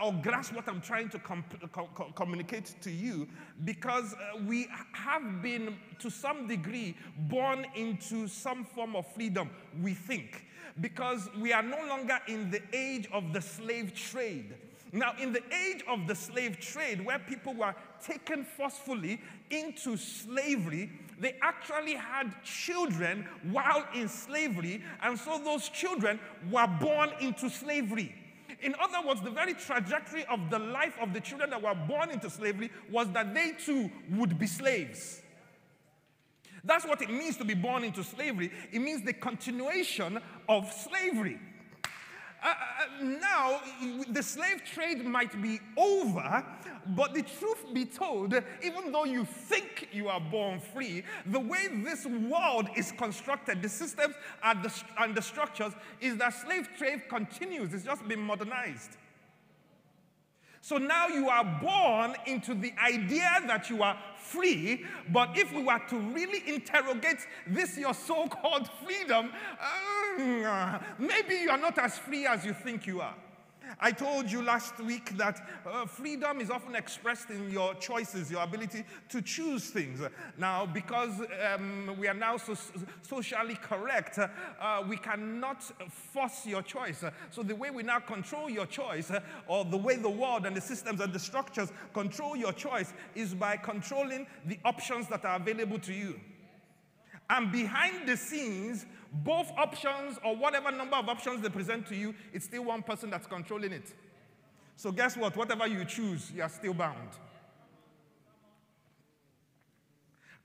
or 0.02 0.12
grasp 0.12 0.54
what 0.54 0.68
I'm 0.68 0.80
trying 0.80 1.08
to 1.10 1.18
com- 1.18 1.44
com- 1.72 2.12
communicate 2.14 2.74
to 2.80 2.90
you 2.90 3.28
because 3.64 4.14
uh, 4.14 4.38
we 4.46 4.68
have 4.92 5.42
been, 5.42 5.76
to 6.00 6.10
some 6.10 6.46
degree, 6.46 6.96
born 7.28 7.66
into 7.74 8.26
some 8.28 8.64
form 8.64 8.96
of 8.96 9.06
freedom, 9.12 9.50
we 9.80 9.94
think, 9.94 10.46
because 10.80 11.28
we 11.40 11.52
are 11.52 11.62
no 11.62 11.78
longer 11.86 12.18
in 12.26 12.50
the 12.50 12.62
age 12.72 13.08
of 13.12 13.32
the 13.32 13.40
slave 13.40 13.94
trade. 13.94 14.54
Now, 14.92 15.12
in 15.20 15.32
the 15.32 15.42
age 15.54 15.84
of 15.86 16.06
the 16.06 16.14
slave 16.14 16.58
trade, 16.58 17.04
where 17.04 17.18
people 17.18 17.54
were 17.54 17.74
taken 18.02 18.44
forcefully 18.44 19.20
into 19.50 19.96
slavery, 19.96 20.90
they 21.20 21.36
actually 21.42 21.94
had 21.94 22.32
children 22.42 23.26
while 23.50 23.84
in 23.94 24.08
slavery, 24.08 24.82
and 25.02 25.18
so 25.18 25.38
those 25.44 25.68
children 25.68 26.18
were 26.50 26.66
born 26.66 27.10
into 27.20 27.50
slavery. 27.50 28.14
In 28.60 28.74
other 28.80 29.06
words, 29.06 29.20
the 29.20 29.30
very 29.30 29.54
trajectory 29.54 30.24
of 30.26 30.50
the 30.50 30.58
life 30.58 30.94
of 31.00 31.12
the 31.12 31.20
children 31.20 31.50
that 31.50 31.62
were 31.62 31.74
born 31.74 32.10
into 32.10 32.28
slavery 32.28 32.70
was 32.90 33.08
that 33.12 33.34
they 33.34 33.52
too 33.52 33.90
would 34.10 34.38
be 34.38 34.46
slaves. 34.46 35.22
That's 36.64 36.84
what 36.84 37.00
it 37.00 37.10
means 37.10 37.36
to 37.36 37.44
be 37.44 37.54
born 37.54 37.84
into 37.84 38.02
slavery. 38.02 38.50
It 38.72 38.80
means 38.80 39.02
the 39.04 39.12
continuation 39.12 40.20
of 40.48 40.72
slavery. 40.72 41.38
Uh, 42.42 42.48
uh, 42.48 43.04
now, 43.04 43.60
the 44.10 44.22
slave 44.22 44.62
trade 44.64 45.04
might 45.04 45.40
be 45.42 45.58
over, 45.76 46.44
but 46.88 47.12
the 47.12 47.22
truth 47.22 47.64
be 47.72 47.84
told, 47.84 48.32
even 48.62 48.92
though 48.92 49.04
you 49.04 49.24
think 49.24 49.88
you 49.92 50.08
are 50.08 50.20
born 50.20 50.60
free, 50.60 51.02
the 51.26 51.40
way 51.40 51.68
this 51.84 52.06
world 52.06 52.68
is 52.76 52.92
constructed, 52.92 53.60
the 53.60 53.68
systems 53.68 54.14
and 54.44 54.62
the, 54.62 54.82
and 54.98 55.14
the 55.14 55.22
structures, 55.22 55.72
is 56.00 56.16
that 56.18 56.32
slave 56.34 56.68
trade 56.78 57.02
continues. 57.08 57.74
It's 57.74 57.84
just 57.84 58.06
been 58.06 58.20
modernized. 58.20 58.96
So 60.60 60.76
now 60.76 61.08
you 61.08 61.28
are 61.28 61.44
born 61.62 62.14
into 62.26 62.54
the 62.54 62.72
idea 62.82 63.42
that 63.46 63.70
you 63.70 63.82
are 63.82 63.96
free, 64.16 64.84
but 65.12 65.36
if 65.36 65.52
we 65.52 65.62
were 65.62 65.80
to 65.88 65.98
really 65.98 66.42
interrogate 66.46 67.26
this, 67.46 67.78
your 67.78 67.94
so 67.94 68.26
called 68.26 68.68
freedom, 68.84 69.30
uh, 69.60 70.78
maybe 70.98 71.36
you 71.36 71.50
are 71.50 71.58
not 71.58 71.78
as 71.78 71.98
free 71.98 72.26
as 72.26 72.44
you 72.44 72.52
think 72.52 72.86
you 72.86 73.00
are. 73.00 73.14
I 73.80 73.92
told 73.92 74.30
you 74.30 74.42
last 74.42 74.78
week 74.80 75.16
that 75.16 75.46
uh, 75.66 75.86
freedom 75.86 76.40
is 76.40 76.50
often 76.50 76.74
expressed 76.74 77.30
in 77.30 77.50
your 77.50 77.74
choices, 77.74 78.30
your 78.30 78.42
ability 78.42 78.84
to 79.08 79.22
choose 79.22 79.70
things. 79.70 80.00
Now, 80.36 80.66
because 80.66 81.20
um, 81.52 81.96
we 81.98 82.08
are 82.08 82.14
now 82.14 82.36
so 82.36 82.54
socially 83.02 83.56
correct, 83.56 84.18
uh, 84.18 84.84
we 84.88 84.96
cannot 84.96 85.62
force 85.90 86.46
your 86.46 86.62
choice. 86.62 87.04
So, 87.30 87.42
the 87.42 87.54
way 87.54 87.70
we 87.70 87.82
now 87.82 88.00
control 88.00 88.48
your 88.48 88.66
choice, 88.66 89.10
uh, 89.10 89.20
or 89.46 89.64
the 89.64 89.76
way 89.76 89.96
the 89.96 90.10
world 90.10 90.46
and 90.46 90.56
the 90.56 90.60
systems 90.60 91.00
and 91.00 91.12
the 91.12 91.18
structures 91.18 91.70
control 91.92 92.36
your 92.36 92.52
choice, 92.52 92.92
is 93.14 93.34
by 93.34 93.56
controlling 93.56 94.26
the 94.46 94.58
options 94.64 95.08
that 95.08 95.24
are 95.24 95.36
available 95.36 95.78
to 95.80 95.92
you. 95.92 96.20
And 97.30 97.52
behind 97.52 98.08
the 98.08 98.16
scenes, 98.16 98.86
both 99.12 99.50
options 99.56 100.18
or 100.24 100.36
whatever 100.36 100.70
number 100.70 100.96
of 100.96 101.08
options 101.08 101.42
they 101.42 101.48
present 101.48 101.86
to 101.88 101.94
you, 101.94 102.14
it's 102.32 102.46
still 102.46 102.64
one 102.64 102.82
person 102.82 103.10
that's 103.10 103.26
controlling 103.26 103.72
it. 103.72 103.94
So, 104.76 104.92
guess 104.92 105.16
what? 105.16 105.36
Whatever 105.36 105.66
you 105.66 105.84
choose, 105.84 106.30
you 106.34 106.42
are 106.42 106.48
still 106.48 106.74
bound. 106.74 107.10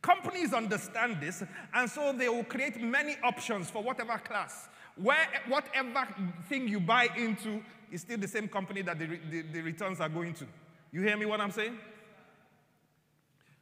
Companies 0.02 0.54
understand 0.54 1.22
this, 1.22 1.44
and 1.74 1.90
so 1.90 2.12
they 2.12 2.28
will 2.28 2.44
create 2.44 2.82
many 2.82 3.16
options 3.24 3.70
for 3.70 3.82
whatever 3.82 4.18
class. 4.18 4.68
Where, 4.96 5.28
whatever 5.48 6.08
thing 6.50 6.68
you 6.68 6.80
buy 6.80 7.10
into 7.16 7.63
is 7.92 8.02
still 8.02 8.18
the 8.18 8.28
same 8.28 8.48
company 8.48 8.82
that 8.82 9.00
the, 9.00 9.20
the, 9.30 9.42
the 9.44 9.62
returns 9.62 10.02
are 10.02 10.10
going 10.10 10.34
to. 10.34 10.46
You 10.92 11.02
hear 11.02 11.16
me 11.16 11.25
what 11.25 11.40
I'm 11.40 11.52
saying? 11.52 11.78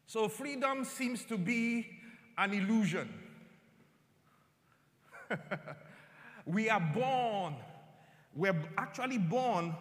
So, 0.08 0.28
freedom 0.28 0.84
seems 0.84 1.24
to 1.26 1.38
be 1.38 1.88
an 2.42 2.54
illusion. 2.54 3.08
we 6.46 6.70
are 6.70 6.80
born, 6.94 7.56
we're 8.36 8.56
actually 8.78 9.20
born 9.20 9.76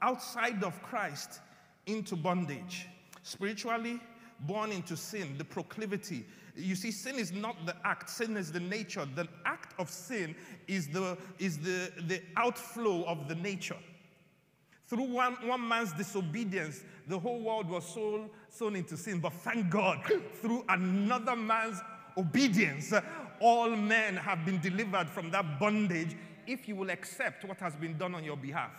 outside 0.00 0.64
of 0.64 0.82
Christ 0.82 1.40
into 1.84 2.16
bondage. 2.16 2.86
Spiritually, 3.22 4.00
born 4.40 4.72
into 4.72 4.96
sin, 4.96 5.36
the 5.36 5.44
proclivity. 5.44 6.24
You 6.56 6.74
see, 6.74 6.90
sin 6.90 7.16
is 7.16 7.32
not 7.32 7.66
the 7.66 7.76
act, 7.84 8.08
sin 8.08 8.36
is 8.36 8.50
the 8.50 8.60
nature. 8.60 9.06
The 9.14 9.28
act 9.44 9.78
of 9.78 9.90
sin 9.90 10.34
is 10.66 10.88
the, 10.88 11.18
is 11.38 11.58
the, 11.58 11.92
the 12.06 12.22
outflow 12.36 13.04
of 13.04 13.28
the 13.28 13.34
nature. 13.34 13.76
Through 14.86 15.12
one, 15.12 15.34
one 15.46 15.68
man's 15.68 15.92
disobedience, 15.92 16.82
the 17.08 17.18
whole 17.18 17.40
world 17.40 17.68
was 17.68 17.84
sown, 17.84 18.30
sown 18.48 18.76
into 18.76 18.96
sin. 18.96 19.18
But 19.18 19.32
thank 19.32 19.68
God, 19.68 20.00
through 20.40 20.64
another 20.68 21.34
man's 21.34 21.80
obedience, 22.16 22.92
all 23.40 23.70
men 23.70 24.16
have 24.16 24.44
been 24.44 24.60
delivered 24.60 25.08
from 25.08 25.30
that 25.30 25.58
bondage 25.60 26.16
if 26.46 26.68
you 26.68 26.76
will 26.76 26.90
accept 26.90 27.44
what 27.44 27.58
has 27.60 27.74
been 27.76 27.98
done 27.98 28.14
on 28.14 28.24
your 28.24 28.36
behalf. 28.36 28.72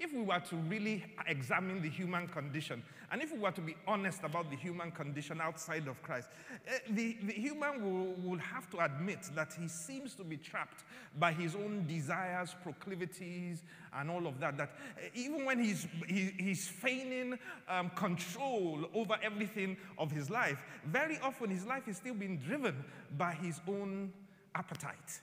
If 0.00 0.14
we 0.14 0.22
were 0.22 0.40
to 0.40 0.56
really 0.56 1.04
examine 1.26 1.82
the 1.82 1.90
human 1.90 2.26
condition, 2.26 2.82
and 3.12 3.20
if 3.20 3.32
we 3.32 3.38
were 3.38 3.50
to 3.50 3.60
be 3.60 3.76
honest 3.86 4.20
about 4.24 4.48
the 4.48 4.56
human 4.56 4.90
condition 4.92 5.42
outside 5.42 5.86
of 5.88 6.02
Christ, 6.02 6.30
eh, 6.66 6.78
the, 6.88 7.18
the 7.22 7.34
human 7.34 7.84
will, 7.84 8.14
will 8.14 8.38
have 8.38 8.70
to 8.70 8.78
admit 8.82 9.18
that 9.34 9.52
he 9.60 9.68
seems 9.68 10.14
to 10.14 10.24
be 10.24 10.38
trapped 10.38 10.84
by 11.18 11.32
his 11.32 11.54
own 11.54 11.84
desires, 11.86 12.56
proclivities, 12.62 13.62
and 13.92 14.10
all 14.10 14.26
of 14.26 14.40
that. 14.40 14.56
That 14.56 14.70
eh, 14.96 15.08
even 15.14 15.44
when 15.44 15.62
he's, 15.62 15.86
he, 16.08 16.32
he's 16.38 16.66
feigning 16.66 17.38
um, 17.68 17.90
control 17.90 18.88
over 18.94 19.18
everything 19.22 19.76
of 19.98 20.10
his 20.10 20.30
life, 20.30 20.56
very 20.86 21.18
often 21.18 21.50
his 21.50 21.66
life 21.66 21.88
is 21.88 21.98
still 21.98 22.14
being 22.14 22.38
driven 22.38 22.74
by 23.18 23.32
his 23.32 23.60
own 23.68 24.14
appetite. 24.54 25.20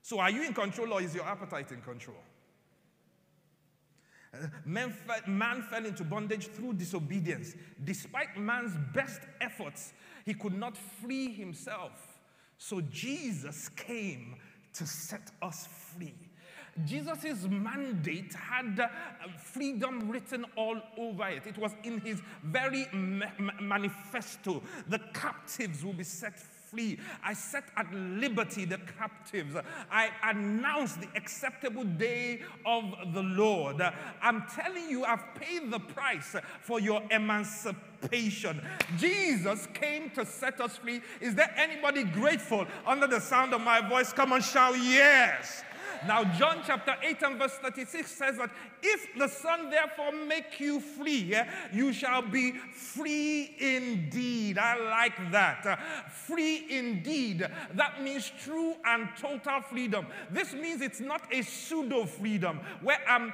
So, 0.00 0.20
are 0.20 0.30
you 0.30 0.42
in 0.42 0.54
control 0.54 0.94
or 0.94 1.02
is 1.02 1.14
your 1.14 1.24
appetite 1.24 1.70
in 1.70 1.82
control? 1.82 2.16
Man 4.64 4.90
fell, 4.90 5.20
man 5.26 5.62
fell 5.62 5.84
into 5.84 6.04
bondage 6.04 6.46
through 6.46 6.74
disobedience. 6.74 7.54
Despite 7.82 8.38
man's 8.38 8.76
best 8.94 9.20
efforts, 9.40 9.92
he 10.24 10.34
could 10.34 10.56
not 10.56 10.76
free 10.76 11.32
himself. 11.32 12.18
So 12.56 12.80
Jesus 12.82 13.68
came 13.70 14.36
to 14.74 14.86
set 14.86 15.30
us 15.42 15.66
free. 15.66 16.14
Jesus' 16.84 17.46
mandate 17.48 18.32
had 18.34 18.78
uh, 18.78 18.88
freedom 19.36 20.08
written 20.08 20.46
all 20.56 20.80
over 20.96 21.28
it. 21.28 21.46
It 21.46 21.58
was 21.58 21.72
in 21.82 22.00
his 22.00 22.22
very 22.44 22.86
ma- 22.92 23.26
manifesto. 23.60 24.62
The 24.88 25.00
captives 25.12 25.84
will 25.84 25.92
be 25.92 26.04
set 26.04 26.38
free. 26.70 26.98
I 27.24 27.34
set 27.34 27.64
at 27.76 27.92
liberty 27.92 28.64
the 28.64 28.78
captives. 28.98 29.56
I 29.90 30.10
announce 30.22 30.94
the 30.94 31.08
acceptable 31.16 31.84
day 31.84 32.42
of 32.64 32.84
the 33.12 33.22
Lord. 33.22 33.82
I'm 34.22 34.44
telling 34.54 34.88
you, 34.88 35.04
I've 35.04 35.34
paid 35.34 35.70
the 35.70 35.80
price 35.80 36.36
for 36.60 36.80
your 36.80 37.02
emancipation. 37.10 38.60
Jesus 38.96 39.66
came 39.74 40.10
to 40.10 40.24
set 40.24 40.60
us 40.60 40.76
free. 40.76 41.00
Is 41.20 41.34
there 41.34 41.52
anybody 41.56 42.04
grateful 42.04 42.66
under 42.86 43.06
the 43.06 43.20
sound 43.20 43.52
of 43.52 43.60
my 43.60 43.86
voice? 43.86 44.12
Come 44.12 44.32
on, 44.32 44.42
shout 44.42 44.76
yes. 44.78 45.64
Now, 46.06 46.24
John 46.24 46.62
chapter 46.66 46.96
8 47.02 47.22
and 47.22 47.38
verse 47.38 47.52
36 47.62 48.10
says 48.10 48.36
that 48.38 48.50
if 48.82 49.08
the 49.18 49.28
Son 49.28 49.70
therefore 49.70 50.12
make 50.12 50.58
you 50.58 50.80
free, 50.80 51.34
eh, 51.34 51.44
you 51.72 51.92
shall 51.92 52.22
be 52.22 52.52
free 52.52 53.54
indeed. 53.58 54.58
I 54.58 54.76
like 54.78 55.32
that. 55.32 55.80
Free 56.26 56.66
indeed. 56.70 57.46
That 57.74 58.02
means 58.02 58.32
true 58.42 58.74
and 58.84 59.08
total 59.18 59.60
freedom. 59.60 60.06
This 60.30 60.54
means 60.54 60.80
it's 60.80 61.00
not 61.00 61.22
a 61.32 61.42
pseudo 61.42 62.06
freedom 62.06 62.60
where 62.82 63.00
I'm, 63.08 63.32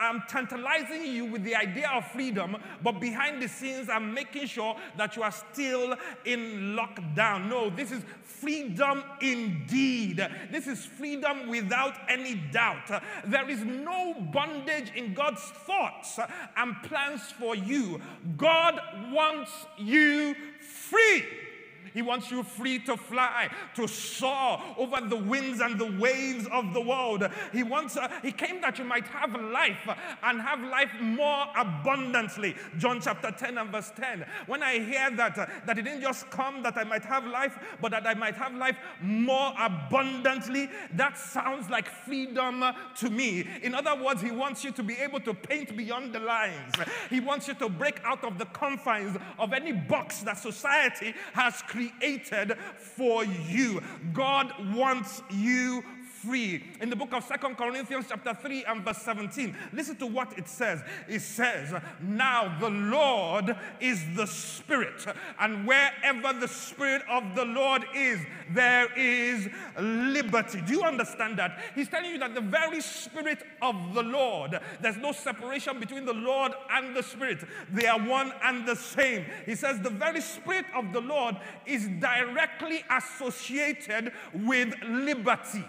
I'm 0.00 0.22
tantalizing 0.28 1.06
you 1.06 1.24
with 1.24 1.42
the 1.42 1.56
idea 1.56 1.90
of 1.90 2.06
freedom, 2.12 2.56
but 2.82 3.00
behind 3.00 3.42
the 3.42 3.48
scenes, 3.48 3.88
I'm 3.88 4.14
making 4.14 4.46
sure 4.46 4.76
that 4.96 5.16
you 5.16 5.22
are 5.22 5.32
still 5.32 5.96
in 6.24 6.76
lockdown. 6.76 7.48
No, 7.48 7.70
this 7.70 7.90
is 7.90 8.02
freedom 8.22 9.02
indeed. 9.20 10.26
This 10.50 10.66
is 10.66 10.84
freedom 10.84 11.48
without 11.48 11.94
any 12.08 12.34
doubt. 12.34 13.02
There 13.24 13.48
is 13.48 13.64
no 13.64 14.14
bondage 14.32 14.92
in 14.94 15.14
God's 15.14 15.42
thoughts 15.42 16.18
and 16.56 16.74
plans 16.82 17.22
for 17.38 17.54
you. 17.54 18.00
God 18.36 18.80
wants 19.10 19.50
you 19.78 20.34
free. 20.60 21.24
He 21.92 22.02
wants 22.02 22.30
you 22.30 22.42
free 22.42 22.78
to 22.80 22.96
fly, 22.96 23.48
to 23.74 23.86
soar 23.86 24.60
over 24.76 25.00
the 25.06 25.16
winds 25.16 25.60
and 25.60 25.78
the 25.78 25.92
waves 25.98 26.46
of 26.52 26.72
the 26.72 26.80
world. 26.80 27.28
He 27.52 27.62
wants, 27.62 27.96
uh, 27.96 28.08
He 28.22 28.32
came 28.32 28.60
that 28.60 28.78
you 28.78 28.84
might 28.84 29.06
have 29.08 29.34
life 29.34 29.88
and 30.22 30.40
have 30.40 30.60
life 30.60 30.90
more 31.00 31.46
abundantly. 31.56 32.56
John 32.78 33.00
chapter 33.00 33.30
10 33.30 33.58
and 33.58 33.70
verse 33.70 33.92
10. 33.96 34.24
When 34.46 34.62
I 34.62 34.78
hear 34.78 35.10
that, 35.10 35.38
uh, 35.38 35.46
that 35.66 35.76
He 35.76 35.82
didn't 35.82 36.02
just 36.02 36.30
come 36.30 36.62
that 36.62 36.76
I 36.76 36.84
might 36.84 37.04
have 37.04 37.26
life, 37.26 37.58
but 37.80 37.90
that 37.92 38.06
I 38.06 38.14
might 38.14 38.36
have 38.36 38.54
life 38.54 38.76
more 39.00 39.52
abundantly, 39.58 40.70
that 40.94 41.18
sounds 41.18 41.68
like 41.70 41.88
freedom 41.88 42.64
to 42.96 43.10
me. 43.10 43.46
In 43.62 43.74
other 43.74 43.94
words, 44.02 44.22
He 44.22 44.30
wants 44.30 44.64
you 44.64 44.72
to 44.72 44.82
be 44.82 44.94
able 44.94 45.20
to 45.20 45.34
paint 45.34 45.76
beyond 45.76 46.12
the 46.12 46.20
lines. 46.20 46.74
He 47.10 47.20
wants 47.20 47.48
you 47.48 47.54
to 47.54 47.68
break 47.68 48.00
out 48.04 48.24
of 48.24 48.38
the 48.38 48.46
confines 48.46 49.16
of 49.38 49.52
any 49.52 49.72
box 49.72 50.20
that 50.20 50.38
society 50.38 51.14
has 51.32 51.62
created 51.74 52.56
for 52.78 53.24
you. 53.24 53.82
God 54.12 54.52
wants 54.74 55.22
you 55.30 55.82
free. 56.24 56.64
In 56.80 56.90
the 56.90 56.96
book 56.96 57.12
of 57.12 57.24
Second 57.24 57.56
Corinthians, 57.56 58.06
chapter 58.08 58.34
3 58.34 58.64
and 58.64 58.84
verse 58.84 58.98
17, 58.98 59.56
listen 59.72 59.96
to 59.96 60.06
what 60.06 60.36
it 60.38 60.48
says. 60.48 60.82
It 61.08 61.20
says, 61.20 61.74
Now 62.00 62.56
the 62.58 62.70
Lord 62.70 63.56
is 63.80 64.02
the 64.14 64.26
Spirit, 64.26 65.06
and 65.38 65.66
wherever 65.66 66.32
the 66.38 66.48
Spirit 66.48 67.02
of 67.10 67.34
the 67.34 67.44
Lord 67.44 67.84
is, 67.94 68.20
there 68.50 68.92
is 68.96 69.48
liberty. 69.78 70.60
Do 70.62 70.72
you 70.72 70.82
understand 70.82 71.38
that? 71.38 71.58
He's 71.74 71.88
telling 71.88 72.10
you 72.10 72.18
that 72.18 72.34
the 72.34 72.40
very 72.40 72.80
Spirit 72.80 73.38
of 73.62 73.94
the 73.94 74.02
Lord, 74.02 74.58
there's 74.80 74.96
no 74.96 75.12
separation 75.12 75.78
between 75.80 76.04
the 76.04 76.14
Lord 76.14 76.52
and 76.70 76.96
the 76.96 77.02
Spirit, 77.02 77.44
they 77.70 77.86
are 77.86 77.98
one 77.98 78.32
and 78.42 78.66
the 78.66 78.76
same. 78.76 79.24
He 79.46 79.54
says, 79.54 79.80
The 79.80 79.90
very 79.90 80.20
Spirit 80.20 80.66
of 80.74 80.92
the 80.92 81.00
Lord 81.00 81.36
is 81.66 81.88
directly 82.00 82.84
associated 82.90 84.12
with 84.32 84.74
liberty. 84.84 85.64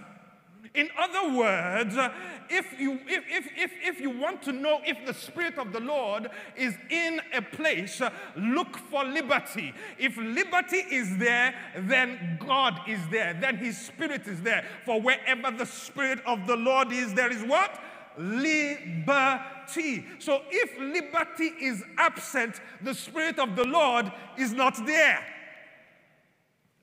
In 0.76 0.90
other 0.98 1.38
words, 1.38 1.96
if 2.50 2.80
you, 2.80 3.00
if, 3.08 3.24
if, 3.30 3.48
if, 3.58 3.72
if 3.84 4.02
you 4.02 4.10
want 4.10 4.42
to 4.44 4.52
know 4.52 4.82
if 4.86 5.06
the 5.06 5.14
Spirit 5.14 5.58
of 5.58 5.72
the 5.72 5.80
Lord 5.80 6.30
is 6.56 6.76
in 6.90 7.22
a 7.34 7.42
place, 7.42 8.02
look 8.36 8.78
for 8.78 9.04
liberty. 9.04 9.74
If 9.98 10.18
liberty 10.18 10.78
is 10.78 11.18
there, 11.18 11.56
then 11.78 12.38
God 12.46 12.80
is 12.88 13.00
there. 13.10 13.34
Then 13.34 13.58
His 13.58 13.78
Spirit 13.78 14.28
is 14.28 14.42
there. 14.42 14.66
For 14.86 15.02
wherever 15.02 15.52
the 15.52 15.66
Spirit 15.66 16.20
of 16.26 16.46
the 16.46 16.56
Lord 16.56 16.92
is, 16.92 17.14
there 17.14 17.32
is 17.32 17.44
what? 17.44 17.82
Liberty. 18.18 20.06
So 20.20 20.42
if 20.50 20.80
liberty 20.80 21.52
is 21.62 21.84
absent, 21.98 22.60
the 22.82 22.94
Spirit 22.94 23.40
of 23.40 23.56
the 23.56 23.66
Lord 23.66 24.12
is 24.38 24.52
not 24.52 24.86
there. 24.86 25.26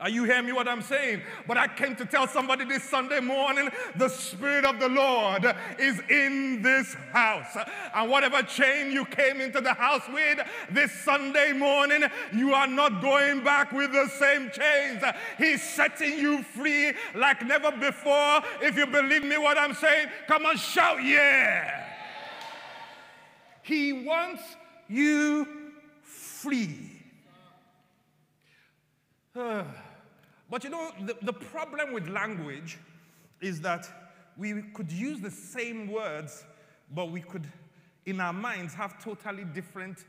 Are 0.03 0.09
you 0.09 0.25
hearing 0.25 0.47
me 0.47 0.53
what 0.53 0.67
I'm 0.67 0.83
saying? 0.83 1.23
But 1.47 1.57
I 1.57 1.69
came 1.69 1.95
to 1.95 2.05
tell 2.05 2.27
somebody 2.27 2.65
this 2.65 2.83
Sunday 2.83 3.21
morning 3.21 3.71
the 3.95 4.09
Spirit 4.09 4.65
of 4.65 4.81
the 4.81 4.89
Lord 4.89 5.47
is 5.79 6.01
in 6.11 6.61
this 6.61 6.95
house. 7.13 7.57
And 7.95 8.11
whatever 8.11 8.43
chain 8.43 8.91
you 8.91 9.05
came 9.05 9.41
into 9.41 9.61
the 9.61 9.73
house 9.73 10.03
with 10.13 10.41
this 10.73 10.91
Sunday 10.91 11.53
morning, 11.53 12.03
you 12.35 12.53
are 12.53 12.67
not 12.67 13.01
going 13.01 13.45
back 13.45 13.71
with 13.71 13.93
the 13.93 14.09
same 14.09 14.51
chains. 14.51 15.05
He's 15.39 15.63
setting 15.63 16.19
you 16.19 16.43
free 16.43 16.95
like 17.15 17.47
never 17.47 17.71
before. 17.71 18.43
If 18.61 18.77
you 18.77 18.87
believe 18.87 19.23
me 19.23 19.39
what 19.39 19.57
I'm 19.57 19.73
saying, 19.73 20.09
come 20.27 20.47
on, 20.47 20.57
shout, 20.57 21.05
yeah. 21.05 21.87
He 23.63 23.93
wants 24.05 24.43
you 24.89 25.47
free. 26.03 26.91
But 30.53 30.65
you 30.65 30.69
know, 30.69 30.91
the, 31.07 31.17
the 31.23 31.33
problem 31.33 31.95
with 31.95 32.11
language 32.11 32.77
is 33.41 33.63
that 33.63 33.89
we 34.37 34.61
could 34.75 34.93
use 34.93 35.19
the 35.19 35.31
same 35.31 35.91
words, 35.91 36.45
but 36.95 37.11
we 37.11 37.23
could, 37.23 37.47
in 38.05 38.21
our 38.21 38.35
minds, 38.35 38.75
have 38.75 39.03
totally 39.03 39.45
different 39.45 40.05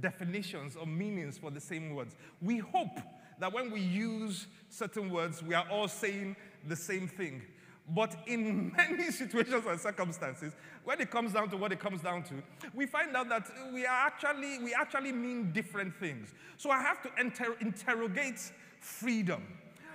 definitions 0.00 0.76
or 0.76 0.86
meanings 0.86 1.38
for 1.38 1.50
the 1.50 1.60
same 1.60 1.94
words. 1.94 2.16
We 2.42 2.58
hope 2.58 2.98
that 3.38 3.50
when 3.50 3.70
we 3.70 3.80
use 3.80 4.46
certain 4.68 5.08
words, 5.08 5.42
we 5.42 5.54
are 5.54 5.64
all 5.70 5.88
saying 5.88 6.36
the 6.66 6.76
same 6.76 7.08
thing. 7.08 7.40
But 7.88 8.14
in 8.26 8.70
many 8.76 9.10
situations 9.10 9.64
and 9.66 9.80
circumstances, 9.80 10.52
when 10.84 11.00
it 11.00 11.10
comes 11.10 11.32
down 11.32 11.48
to 11.48 11.56
what 11.56 11.72
it 11.72 11.80
comes 11.80 12.02
down 12.02 12.24
to, 12.24 12.34
we 12.74 12.84
find 12.84 13.16
out 13.16 13.30
that 13.30 13.48
we 13.72 13.86
are 13.86 14.06
actually 14.06 14.58
we 14.58 14.74
actually 14.74 15.12
mean 15.12 15.50
different 15.52 15.96
things. 15.96 16.34
So 16.58 16.70
I 16.70 16.82
have 16.82 17.00
to 17.04 17.10
inter- 17.18 17.56
interrogate 17.62 18.52
freedom. 18.80 19.42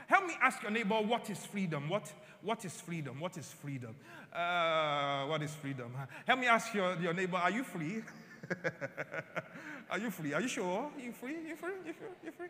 Help 0.08 0.28
me 0.28 0.34
ask 0.42 0.62
your 0.62 0.72
neighbor, 0.72 0.96
what 0.96 1.30
is 1.30 1.46
freedom? 1.46 1.90
What, 1.90 2.12
what 2.42 2.64
is 2.66 2.80
freedom? 2.82 3.20
What 3.20 3.38
is 3.38 3.54
freedom? 3.62 3.96
Uh, 4.34 5.26
what 5.26 5.42
is 5.42 5.54
freedom? 5.56 5.94
Help 6.26 6.40
me 6.40 6.48
ask 6.48 6.74
your, 6.74 6.96
your 7.00 7.14
neighbor, 7.14 7.38
are 7.38 7.52
you 7.52 7.64
free? 7.64 8.04
are 9.90 10.00
you 10.00 10.12
free? 10.12 10.34
Are 10.34 10.42
you 10.42 10.48
sure? 10.48 10.92
Are 10.96 11.02
you 11.02 11.12
free? 11.12 11.38
You 11.48 11.56
free? 11.56 11.74
You 11.86 11.94
free? 11.94 12.08
You 12.24 12.32
free? 12.32 12.48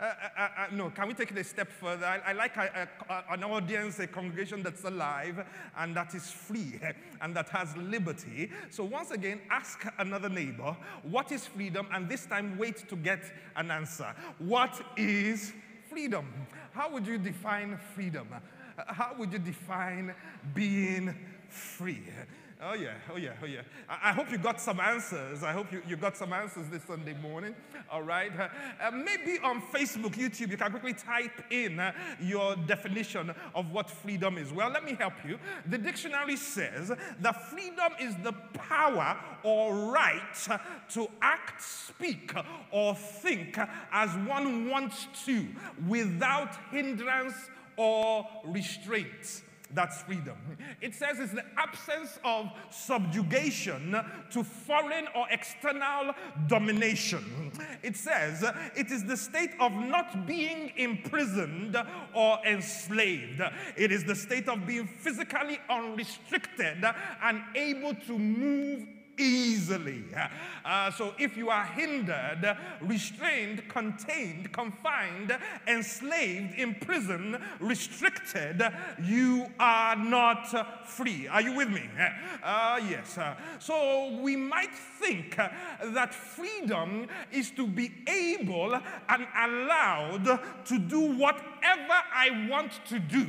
Uh, 0.00 0.04
uh, 0.04 0.28
uh, 0.36 0.40
uh, 0.40 0.66
no, 0.72 0.90
can 0.90 1.06
we 1.06 1.14
take 1.14 1.30
it 1.30 1.38
a 1.38 1.44
step 1.44 1.70
further? 1.70 2.04
I, 2.04 2.30
I 2.30 2.32
like 2.32 2.56
a, 2.56 2.88
a, 3.08 3.32
an 3.32 3.44
audience, 3.44 4.00
a 4.00 4.08
congregation 4.08 4.62
that's 4.62 4.82
alive 4.84 5.46
and 5.78 5.96
that 5.96 6.14
is 6.14 6.30
free 6.30 6.80
and 7.20 7.36
that 7.36 7.48
has 7.50 7.76
liberty. 7.76 8.50
So, 8.70 8.84
once 8.84 9.12
again, 9.12 9.40
ask 9.50 9.86
another 9.98 10.28
neighbor, 10.28 10.76
what 11.02 11.30
is 11.30 11.46
freedom? 11.46 11.86
And 11.92 12.08
this 12.08 12.26
time, 12.26 12.58
wait 12.58 12.88
to 12.88 12.96
get 12.96 13.22
an 13.54 13.70
answer. 13.70 14.12
What 14.38 14.80
is 14.96 15.52
freedom? 15.94 16.26
How 16.72 16.90
would 16.90 17.06
you 17.06 17.18
define 17.18 17.78
freedom? 17.94 18.26
Uh, 18.32 18.82
how 18.92 19.14
would 19.16 19.32
you 19.32 19.38
define 19.38 20.12
being 20.52 21.14
free? 21.48 22.02
Oh, 22.66 22.72
yeah, 22.72 22.94
oh, 23.12 23.16
yeah, 23.18 23.32
oh, 23.42 23.46
yeah. 23.46 23.60
I, 23.90 24.08
I, 24.08 24.12
hope 24.14 24.30
you 24.32 24.38
got 24.38 24.58
some 24.58 24.80
answers. 24.80 25.42
I 25.42 25.52
hope 25.52 25.70
you, 25.70 25.82
you 25.86 25.96
got 25.96 26.16
some 26.16 26.32
answers 26.32 26.66
this 26.68 26.82
Sunday 26.84 27.12
morning. 27.12 27.54
All 27.90 28.02
right. 28.02 28.32
Uh, 28.40 28.90
maybe 28.90 29.38
on 29.42 29.60
Facebook, 29.60 30.12
YouTube, 30.12 30.50
you 30.50 30.56
can 30.56 30.70
quickly 30.70 30.94
type 30.94 31.42
in 31.50 31.78
uh, 31.78 31.92
your 32.22 32.56
definition 32.56 33.34
of 33.54 33.70
what 33.70 33.90
freedom 33.90 34.38
is. 34.38 34.50
Well, 34.50 34.70
let 34.70 34.82
me 34.82 34.94
help 34.94 35.12
you. 35.28 35.38
The 35.66 35.76
dictionary 35.76 36.36
says 36.36 36.90
that 37.20 37.50
freedom 37.50 37.92
is 38.00 38.14
the 38.22 38.32
power 38.54 39.18
or 39.42 39.92
right 39.92 40.48
to 40.90 41.08
act, 41.20 41.62
speak, 41.62 42.32
or 42.70 42.94
think 42.94 43.58
as 43.92 44.08
one 44.26 44.70
wants 44.70 45.06
to 45.26 45.46
without 45.86 46.56
hindrance 46.70 47.34
or 47.76 48.26
restraint. 48.46 49.42
That's 49.74 50.02
freedom. 50.02 50.36
It 50.80 50.94
says 50.94 51.18
it's 51.18 51.32
the 51.32 51.44
absence 51.56 52.18
of 52.24 52.50
subjugation 52.70 53.96
to 54.30 54.44
foreign 54.44 55.06
or 55.16 55.26
external 55.30 56.14
domination. 56.46 57.52
It 57.82 57.96
says 57.96 58.44
it 58.76 58.90
is 58.92 59.04
the 59.04 59.16
state 59.16 59.50
of 59.60 59.72
not 59.72 60.26
being 60.26 60.72
imprisoned 60.76 61.76
or 62.14 62.38
enslaved. 62.46 63.42
It 63.76 63.90
is 63.90 64.04
the 64.04 64.14
state 64.14 64.48
of 64.48 64.66
being 64.66 64.86
physically 64.86 65.58
unrestricted 65.68 66.84
and 67.22 67.42
able 67.56 67.94
to 67.94 68.18
move 68.18 68.86
easily. 69.18 70.04
Uh, 70.64 70.90
so 70.90 71.14
if 71.18 71.36
you 71.36 71.50
are 71.50 71.64
hindered, 71.64 72.56
restrained, 72.80 73.68
contained, 73.68 74.52
confined, 74.52 75.36
enslaved, 75.66 76.58
imprisoned, 76.58 77.38
restricted, 77.60 78.62
you 79.02 79.46
are 79.58 79.96
not 79.96 80.88
free. 80.88 81.28
Are 81.28 81.42
you 81.42 81.54
with 81.54 81.70
me? 81.70 81.82
Uh, 82.42 82.80
yes. 82.88 83.18
Uh, 83.18 83.34
so 83.58 84.18
we 84.20 84.36
might 84.36 84.74
think 84.74 85.36
that 85.36 86.14
freedom 86.14 87.06
is 87.32 87.50
to 87.52 87.66
be 87.66 87.92
able 88.08 88.74
and 89.08 89.26
allowed 89.36 90.40
to 90.64 90.78
do 90.78 91.00
whatever 91.00 91.98
I 92.14 92.48
want 92.50 92.72
to 92.88 92.98
do, 92.98 93.26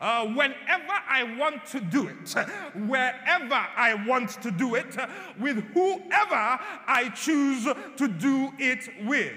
uh, 0.00 0.26
whenever 0.26 0.94
I 1.08 1.36
want 1.38 1.66
to 1.66 1.80
do 1.80 2.08
it, 2.08 2.34
wherever 2.74 3.66
I 3.76 3.94
want 4.06 4.30
to 4.42 4.50
do 4.50 4.74
it 4.74 4.96
with 5.38 5.64
whoever 5.72 6.58
I 6.86 7.12
choose 7.14 7.64
to 7.96 8.08
do 8.08 8.52
it 8.58 8.88
with. 9.06 9.32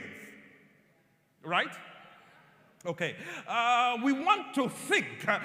Right? 1.43 1.71
Okay, 2.85 3.15
uh, 3.47 3.97
we 4.01 4.13
want 4.13 4.53
to 4.55 4.69
think 4.69 5.07
uh, 5.27 5.39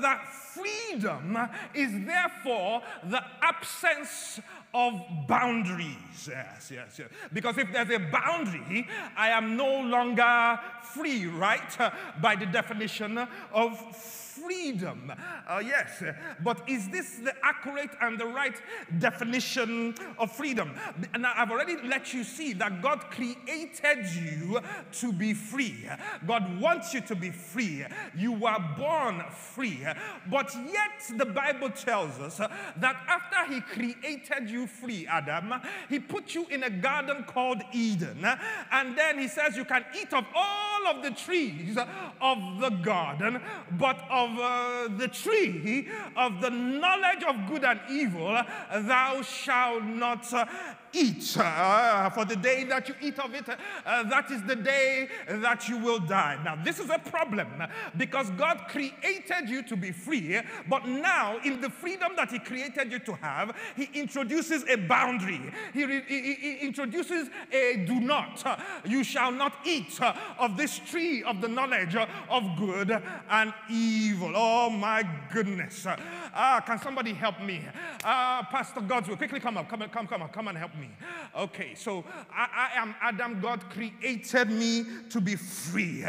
that 0.00 0.26
freedom 0.54 1.36
is 1.74 1.92
therefore 2.06 2.82
the 3.04 3.22
absence 3.42 4.40
of 4.74 5.00
boundaries. 5.26 6.28
Yes, 6.28 6.70
yes, 6.72 6.98
yes. 6.98 7.08
Because 7.32 7.58
if 7.58 7.72
there's 7.72 7.90
a 7.90 7.98
boundary, 7.98 8.86
I 9.16 9.28
am 9.30 9.56
no 9.56 9.80
longer 9.80 10.60
free, 10.82 11.26
right? 11.26 11.80
Uh, 11.80 11.90
by 12.20 12.34
the 12.36 12.46
definition 12.46 13.18
of 13.52 13.96
freedom. 13.96 15.12
Uh, 15.46 15.62
yes, 15.64 16.02
but 16.42 16.68
is 16.68 16.88
this 16.88 17.16
the 17.16 17.34
accurate 17.42 17.90
and 18.00 18.18
the 18.18 18.26
right 18.26 18.54
definition 18.98 19.94
of 20.18 20.30
freedom? 20.32 20.74
Now, 21.18 21.32
I've 21.36 21.50
already 21.50 21.76
let 21.86 22.12
you 22.14 22.24
see 22.24 22.52
that 22.54 22.82
God 22.82 23.10
created 23.10 24.06
you 24.14 24.60
to 24.92 25.12
be 25.12 25.34
free. 25.34 25.88
God 26.26 26.60
wants 26.60 26.94
you 26.94 27.00
to 27.02 27.14
be 27.14 27.30
free. 27.30 27.84
You 28.16 28.32
were 28.32 28.58
born 28.76 29.22
free. 29.30 29.86
But 30.30 30.54
yet, 30.54 31.18
the 31.18 31.26
Bible 31.26 31.70
tells 31.70 32.18
us 32.18 32.38
that 32.38 32.96
after 33.08 33.52
He 33.52 33.60
created 33.60 34.50
you 34.50 34.57
free, 34.66 35.06
Adam, 35.06 35.54
He 35.88 35.98
put 35.98 36.34
you 36.34 36.46
in 36.50 36.62
a 36.62 36.70
garden 36.70 37.24
called 37.24 37.62
Eden. 37.72 38.24
And 38.72 38.96
then 38.96 39.18
He 39.18 39.28
says, 39.28 39.56
You 39.56 39.64
can 39.64 39.84
eat 40.00 40.12
of 40.12 40.24
all 40.34 40.86
of 40.88 41.02
the 41.02 41.10
trees 41.10 41.76
of 42.20 42.60
the 42.60 42.70
garden, 42.70 43.40
but 43.78 43.98
of 44.10 44.28
of 44.28 44.38
uh, 44.38 44.96
the 44.96 45.08
tree 45.08 45.88
of 46.16 46.40
the 46.40 46.50
knowledge 46.50 47.24
of 47.24 47.36
good 47.48 47.64
and 47.64 47.80
evil, 47.90 48.40
thou 48.72 49.22
shalt 49.22 49.84
not 49.84 50.32
uh, 50.32 50.44
eat. 50.92 51.36
Uh, 51.38 52.10
for 52.10 52.24
the 52.24 52.36
day 52.36 52.64
that 52.64 52.88
you 52.88 52.94
eat 53.00 53.18
of 53.18 53.34
it, 53.34 53.48
uh, 53.48 54.02
that 54.04 54.30
is 54.30 54.42
the 54.42 54.56
day 54.56 55.08
that 55.28 55.68
you 55.68 55.78
will 55.78 55.98
die. 55.98 56.38
Now, 56.44 56.56
this 56.62 56.78
is 56.78 56.90
a 56.90 56.98
problem 56.98 57.48
because 57.96 58.30
God 58.30 58.62
created 58.68 59.48
you 59.48 59.62
to 59.64 59.76
be 59.76 59.92
free, 59.92 60.40
but 60.68 60.86
now, 60.86 61.38
in 61.44 61.60
the 61.60 61.70
freedom 61.70 62.12
that 62.16 62.30
He 62.30 62.38
created 62.38 62.92
you 62.92 62.98
to 63.00 63.14
have, 63.16 63.56
He 63.76 63.88
introduces 63.94 64.64
a 64.68 64.76
boundary. 64.76 65.40
He, 65.72 65.86
he, 65.86 66.34
he 66.34 66.56
introduces 66.58 67.28
a 67.52 67.84
do 67.86 68.00
not. 68.00 68.60
You 68.84 69.04
shall 69.04 69.32
not 69.32 69.54
eat 69.64 69.98
of 70.38 70.56
this 70.56 70.78
tree 70.78 71.22
of 71.22 71.40
the 71.40 71.48
knowledge 71.48 71.96
of 71.96 72.58
good 72.58 73.02
and 73.30 73.54
evil. 73.70 74.32
Oh, 74.34 74.70
my 74.70 75.08
goodness. 75.32 75.86
Ah, 76.34 76.62
can 76.64 76.78
somebody 76.80 77.12
help 77.12 77.40
me? 77.40 77.62
Uh, 78.04 78.42
Pastor 78.44 78.80
Godswill. 78.80 79.16
quickly 79.16 79.40
come 79.40 79.56
up, 79.56 79.68
come, 79.68 79.80
come, 79.88 80.06
come 80.06 80.28
come 80.28 80.48
and 80.48 80.58
help 80.58 80.74
me. 80.76 80.90
Okay, 81.36 81.74
so 81.74 82.04
I, 82.32 82.70
I 82.74 82.80
am 82.80 82.94
Adam. 83.00 83.40
God 83.40 83.64
created 83.70 84.50
me 84.50 84.84
to 85.10 85.20
be 85.20 85.36
free. 85.36 86.04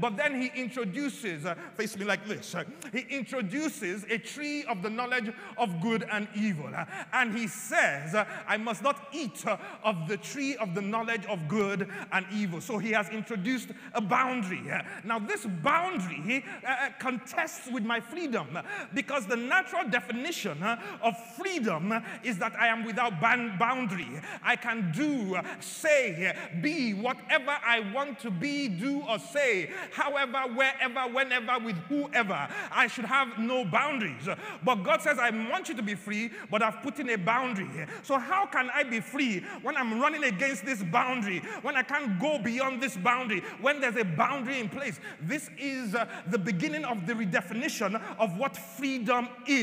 But 0.00 0.16
then 0.16 0.40
he 0.40 0.50
introduces, 0.60 1.44
uh, 1.44 1.54
face 1.74 1.96
me 1.96 2.04
like 2.04 2.26
this, 2.26 2.54
uh, 2.54 2.64
he 2.92 3.00
introduces 3.10 4.04
a 4.10 4.18
tree 4.18 4.64
of 4.64 4.82
the 4.82 4.90
knowledge 4.90 5.32
of 5.58 5.80
good 5.80 6.06
and 6.10 6.28
evil. 6.34 6.70
Uh, 6.74 6.84
and 7.12 7.36
he 7.36 7.46
says, 7.46 8.14
uh, 8.14 8.24
I 8.46 8.56
must 8.56 8.82
not 8.82 9.08
eat 9.12 9.46
uh, 9.46 9.56
of 9.82 10.08
the 10.08 10.16
tree 10.16 10.56
of 10.56 10.74
the 10.74 10.82
knowledge 10.82 11.26
of 11.26 11.46
good 11.48 11.88
and 12.12 12.26
evil. 12.32 12.60
So 12.60 12.78
he 12.78 12.92
has 12.92 13.08
introduced 13.08 13.68
a 13.94 14.00
boundary. 14.00 14.62
Now, 15.04 15.18
this 15.18 15.46
boundary 15.46 16.44
uh, 16.66 16.90
contests 16.98 17.68
with 17.70 17.84
my 17.84 18.00
freedom 18.00 18.58
because 18.92 19.26
the 19.26 19.36
natural 19.36 19.63
definition 19.90 20.62
of 20.62 21.14
freedom 21.36 21.92
is 22.22 22.38
that 22.38 22.54
I 22.58 22.68
am 22.68 22.84
without 22.84 23.20
boundary. 23.20 24.08
I 24.42 24.56
can 24.56 24.92
do, 24.92 25.38
say, 25.60 26.36
be 26.60 26.94
whatever 26.94 27.56
I 27.64 27.80
want 27.94 28.18
to 28.20 28.30
be, 28.30 28.68
do, 28.68 29.02
or 29.08 29.18
say, 29.18 29.70
however, 29.92 30.42
wherever, 30.54 31.00
whenever, 31.12 31.64
with 31.64 31.76
whoever. 31.88 32.48
I 32.70 32.86
should 32.86 33.04
have 33.04 33.38
no 33.38 33.64
boundaries. 33.64 34.28
But 34.64 34.76
God 34.76 35.00
says, 35.02 35.18
I 35.18 35.30
want 35.50 35.68
you 35.68 35.74
to 35.76 35.82
be 35.82 35.94
free, 35.94 36.30
but 36.50 36.62
I've 36.62 36.82
put 36.82 36.98
in 36.98 37.10
a 37.10 37.16
boundary. 37.16 37.68
So, 38.02 38.18
how 38.18 38.46
can 38.46 38.70
I 38.74 38.82
be 38.82 39.00
free 39.00 39.40
when 39.62 39.76
I'm 39.76 40.00
running 40.00 40.24
against 40.24 40.64
this 40.64 40.82
boundary, 40.82 41.40
when 41.62 41.76
I 41.76 41.82
can't 41.82 42.20
go 42.20 42.38
beyond 42.38 42.82
this 42.82 42.96
boundary, 42.96 43.42
when 43.60 43.80
there's 43.80 43.96
a 43.96 44.04
boundary 44.04 44.60
in 44.60 44.68
place? 44.68 45.00
This 45.20 45.50
is 45.58 45.94
uh, 45.94 46.06
the 46.28 46.38
beginning 46.38 46.84
of 46.84 47.06
the 47.06 47.14
redefinition 47.14 48.00
of 48.18 48.36
what 48.36 48.56
freedom 48.56 49.28
is. 49.46 49.53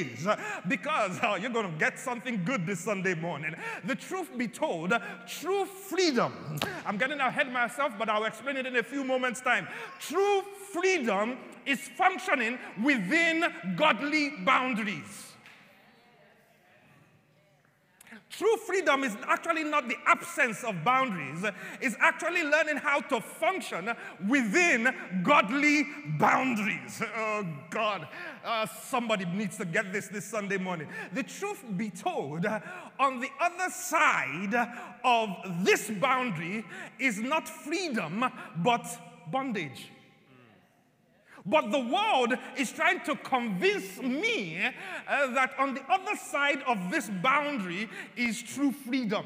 Because 0.68 1.20
oh, 1.24 1.36
you're 1.36 1.50
going 1.50 1.72
to 1.72 1.78
get 1.78 2.00
something 2.00 2.44
good 2.44 2.66
this 2.66 2.80
Sunday 2.80 3.16
morning. 3.16 3.56
The 3.86 3.96
truth 3.96 4.38
be 4.38 4.48
told, 4.48 4.94
true 5.28 5.66
freedom, 5.66 6.34
I'm 6.86 6.98
getting 6.98 7.20
ahead 7.20 7.52
myself, 7.52 7.94
but 7.98 8.10
I'll 8.10 8.26
explain 8.26 8.58
it 8.58 8.66
in 8.66 8.76
a 8.76 8.84
few 8.84 9.04
moments' 9.04 9.42
time. 9.42 9.68
True 10.00 10.44
freedom 10.72 11.38
is 11.66 11.80
functioning 11.80 12.58
within 12.84 13.46
godly 13.76 14.32
boundaries. 14.46 15.31
True 18.32 18.56
freedom 18.66 19.04
is 19.04 19.16
actually 19.28 19.66
not 19.66 19.90
the 19.90 19.98
absence 20.06 20.64
of 20.64 20.86
boundaries, 20.86 21.44
it's 21.82 21.98
actually 22.00 22.44
learning 22.44 22.78
how 22.78 23.02
to 23.02 23.20
function 23.20 23.92
within 24.28 24.94
godly 25.22 25.86
boundaries. 26.18 27.02
Oh, 27.24 27.46
God. 27.70 28.08
Uh, 28.44 28.66
somebody 28.66 29.26
needs 29.26 29.58
to 29.58 29.66
get 29.66 29.92
this 29.92 30.08
this 30.08 30.26
Sunday 30.26 30.58
morning. 30.58 30.88
The 31.14 31.24
truth 31.24 31.64
be 31.78 31.90
told, 31.90 32.46
on 33.00 33.20
the 33.20 33.30
other 33.40 33.70
side 33.70 34.56
of 35.04 35.30
this 35.64 35.90
boundary 35.90 36.66
is 37.00 37.20
not 37.20 37.48
freedom, 37.48 38.26
but 38.58 38.86
bondage. 39.32 39.90
But 41.46 41.72
the 41.72 41.80
world 41.80 42.34
is 42.58 42.72
trying 42.72 43.02
to 43.06 43.16
convince 43.16 44.00
me 44.02 44.62
uh, 44.64 45.28
that 45.34 45.54
on 45.58 45.74
the 45.74 45.82
other 45.92 46.16
side 46.16 46.62
of 46.68 46.92
this 46.92 47.10
boundary 47.22 47.90
is 48.16 48.42
true 48.42 48.72
freedom. 48.72 49.26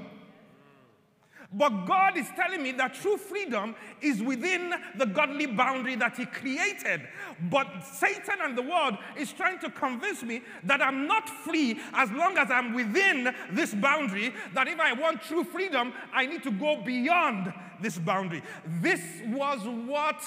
But 1.55 1.85
God 1.85 2.17
is 2.17 2.27
telling 2.35 2.63
me 2.63 2.73
that 2.73 2.95
true 2.95 3.15
freedom 3.17 3.75
is 4.01 4.21
within 4.21 4.73
the 4.97 5.05
godly 5.05 5.45
boundary 5.45 5.95
that 5.95 6.17
He 6.17 6.25
created. 6.25 7.07
But 7.49 7.67
Satan 7.81 8.39
and 8.41 8.57
the 8.57 8.61
world 8.61 8.97
is 9.17 9.31
trying 9.31 9.59
to 9.59 9.69
convince 9.69 10.21
me 10.23 10.41
that 10.65 10.81
I'm 10.81 11.07
not 11.07 11.29
free 11.29 11.79
as 11.93 12.11
long 12.11 12.37
as 12.37 12.51
I'm 12.51 12.73
within 12.73 13.33
this 13.51 13.73
boundary, 13.73 14.33
that 14.53 14.67
if 14.67 14.79
I 14.79 14.93
want 14.93 15.21
true 15.21 15.43
freedom, 15.43 15.93
I 16.13 16.25
need 16.25 16.43
to 16.43 16.51
go 16.51 16.81
beyond 16.81 17.53
this 17.81 17.97
boundary. 17.97 18.41
This 18.81 19.01
was 19.27 19.59
what 19.87 20.21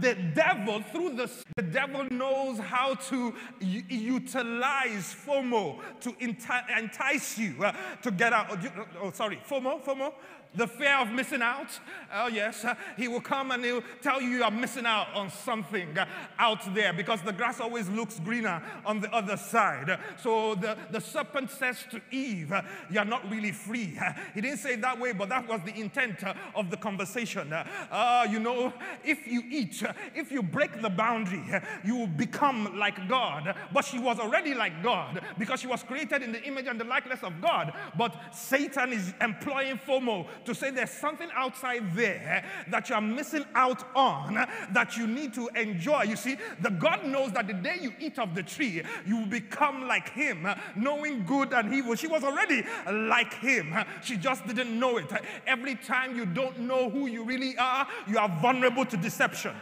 the 0.00 0.14
devil, 0.34 0.82
through 0.82 1.16
the, 1.16 1.30
the 1.56 1.62
devil 1.62 2.04
knows 2.10 2.58
how 2.58 2.94
to 2.94 3.34
utilize 3.60 5.14
FOMO 5.26 5.80
to 6.00 6.14
entice 6.20 7.38
you 7.38 7.54
uh, 7.64 7.72
to 8.02 8.10
get 8.10 8.32
out. 8.32 8.50
Uh, 8.50 8.84
oh, 9.02 9.10
sorry, 9.10 9.40
FOMO, 9.48 9.82
FOMO 9.84 10.12
the 10.56 10.66
fear 10.66 10.96
of 10.96 11.10
missing 11.10 11.42
out. 11.42 11.78
Oh, 12.12 12.28
yes, 12.28 12.64
uh, 12.64 12.74
he 12.96 13.08
will 13.08 13.20
come 13.20 13.50
and 13.50 13.64
he'll 13.64 13.82
tell 14.02 14.20
you 14.20 14.28
you 14.30 14.42
are 14.42 14.50
missing 14.50 14.86
out 14.86 15.08
on 15.14 15.30
something 15.30 15.96
uh, 15.96 16.06
out 16.38 16.74
there 16.74 16.92
because 16.92 17.20
the 17.22 17.32
grass 17.32 17.60
always 17.60 17.88
looks 17.88 18.18
greener 18.20 18.62
on 18.84 19.00
the 19.00 19.12
other 19.14 19.36
side. 19.36 19.98
So 20.22 20.54
the, 20.54 20.76
the 20.90 21.00
serpent 21.00 21.50
says 21.50 21.84
to 21.90 22.00
Eve, 22.10 22.52
You're 22.90 23.04
not 23.04 23.30
really 23.30 23.52
free. 23.52 23.98
He 24.34 24.40
didn't 24.40 24.58
say 24.58 24.74
it 24.74 24.80
that 24.82 24.98
way, 24.98 25.12
but 25.12 25.28
that 25.28 25.48
was 25.48 25.60
the 25.64 25.78
intent 25.78 26.22
of 26.54 26.70
the 26.70 26.76
conversation. 26.86 27.52
Uh, 27.52 27.66
uh, 27.90 28.26
you 28.30 28.38
know, 28.38 28.72
if 29.02 29.26
you 29.26 29.42
eat, 29.50 29.82
uh, 29.82 29.92
if 30.14 30.30
you 30.30 30.40
break 30.40 30.80
the 30.82 30.88
boundary, 30.88 31.42
uh, 31.52 31.58
you 31.84 31.96
will 31.96 32.06
become 32.26 32.78
like 32.78 33.08
God. 33.08 33.56
But 33.74 33.84
she 33.84 33.98
was 33.98 34.20
already 34.20 34.54
like 34.54 34.84
God 34.84 35.20
because 35.36 35.58
she 35.60 35.66
was 35.66 35.82
created 35.82 36.22
in 36.22 36.30
the 36.30 36.42
image 36.44 36.66
and 36.68 36.80
the 36.80 36.84
likeness 36.84 37.24
of 37.24 37.32
God. 37.40 37.72
But 37.98 38.12
Satan 38.32 38.92
is 38.92 39.12
employing 39.20 39.78
FOMO 39.78 40.28
to 40.44 40.54
say 40.54 40.70
there's 40.70 40.90
something 41.06 41.28
outside 41.34 41.82
there 41.96 42.44
that 42.68 42.88
you're 42.88 43.00
missing 43.00 43.44
out 43.56 43.82
on 43.96 44.34
that 44.70 44.96
you 44.96 45.08
need 45.08 45.34
to 45.34 45.48
enjoy. 45.56 46.02
You 46.04 46.16
see, 46.16 46.36
the 46.60 46.70
God 46.70 47.04
knows 47.04 47.32
that 47.32 47.48
the 47.48 47.58
day 47.68 47.78
you 47.80 47.92
eat 47.98 48.20
of 48.20 48.36
the 48.36 48.44
tree, 48.44 48.82
you 49.04 49.16
will 49.16 49.32
become 49.42 49.88
like 49.88 50.10
Him, 50.10 50.46
knowing 50.76 51.24
good 51.24 51.52
and 51.52 51.74
evil. 51.74 51.96
She 51.96 52.06
was 52.06 52.22
already 52.22 52.62
like 52.86 53.34
Him, 53.34 53.74
she 54.04 54.16
just 54.16 54.46
didn't 54.46 54.78
know 54.78 54.98
it. 54.98 55.10
Every 55.48 55.74
time 55.74 56.16
you 56.16 56.26
don't 56.26 56.60
know 56.60 56.75
who 56.90 57.06
you 57.06 57.24
really 57.24 57.56
are, 57.58 57.86
you 58.06 58.18
are 58.18 58.28
vulnerable 58.40 58.84
to 58.86 58.96
deception. 58.96 59.54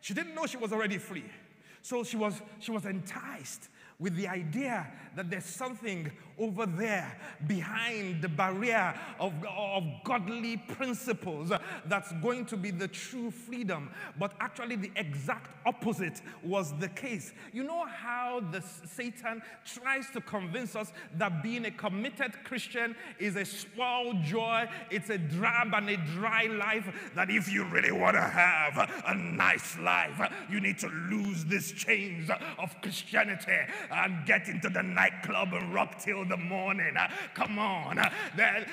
She 0.00 0.14
didn't 0.14 0.34
know 0.34 0.46
she 0.46 0.56
was 0.56 0.72
already 0.72 0.98
free. 0.98 1.24
So 1.82 2.04
she 2.04 2.16
was, 2.16 2.40
she 2.58 2.70
was 2.70 2.84
enticed 2.84 3.68
with 3.98 4.16
the 4.16 4.28
idea 4.28 4.86
that 5.16 5.30
there's 5.30 5.44
something 5.44 6.10
over 6.38 6.64
there 6.64 7.18
behind 7.46 8.22
the 8.22 8.28
barrier 8.28 8.94
of, 9.18 9.32
of 9.46 9.84
godly 10.04 10.56
principles 10.56 11.52
that's 11.86 12.12
going 12.22 12.46
to 12.46 12.56
be 12.56 12.70
the 12.70 12.88
true 12.88 13.30
freedom. 13.30 13.90
But 14.18 14.32
actually, 14.40 14.76
the 14.76 14.90
exact 14.96 15.50
opposite 15.66 16.22
was 16.42 16.72
the 16.78 16.88
case. 16.88 17.32
You 17.52 17.64
know 17.64 17.84
how 17.84 18.40
the 18.50 18.62
Satan 18.86 19.42
tries 19.66 20.08
to 20.10 20.20
convince 20.22 20.74
us 20.74 20.92
that 21.16 21.42
being 21.42 21.66
a 21.66 21.70
committed 21.70 22.32
Christian 22.44 22.96
is 23.18 23.36
a 23.36 23.44
small 23.44 24.14
joy, 24.24 24.66
it's 24.90 25.10
a 25.10 25.18
drab 25.18 25.74
and 25.74 25.90
a 25.90 25.96
dry 26.14 26.46
life, 26.46 27.10
that 27.14 27.30
if 27.30 27.52
you 27.52 27.64
really 27.64 27.92
want 27.92 28.16
to 28.16 28.22
have 28.22 29.02
a 29.06 29.14
nice 29.14 29.78
life, 29.78 30.18
you 30.50 30.60
need 30.60 30.78
to 30.78 30.88
lose 30.88 31.44
these 31.44 31.72
chains 31.72 32.30
of 32.58 32.74
Christianity 32.80 33.58
and 33.90 34.24
get 34.24 34.48
into 34.48 34.70
the 34.70 34.82
nightclub 35.00 35.54
and 35.54 35.72
rock 35.72 35.98
till 35.98 36.24
the 36.24 36.36
morning. 36.36 36.94
Uh, 36.96 37.08
come 37.34 37.58
on. 37.58 37.98
Uh, 37.98 38.10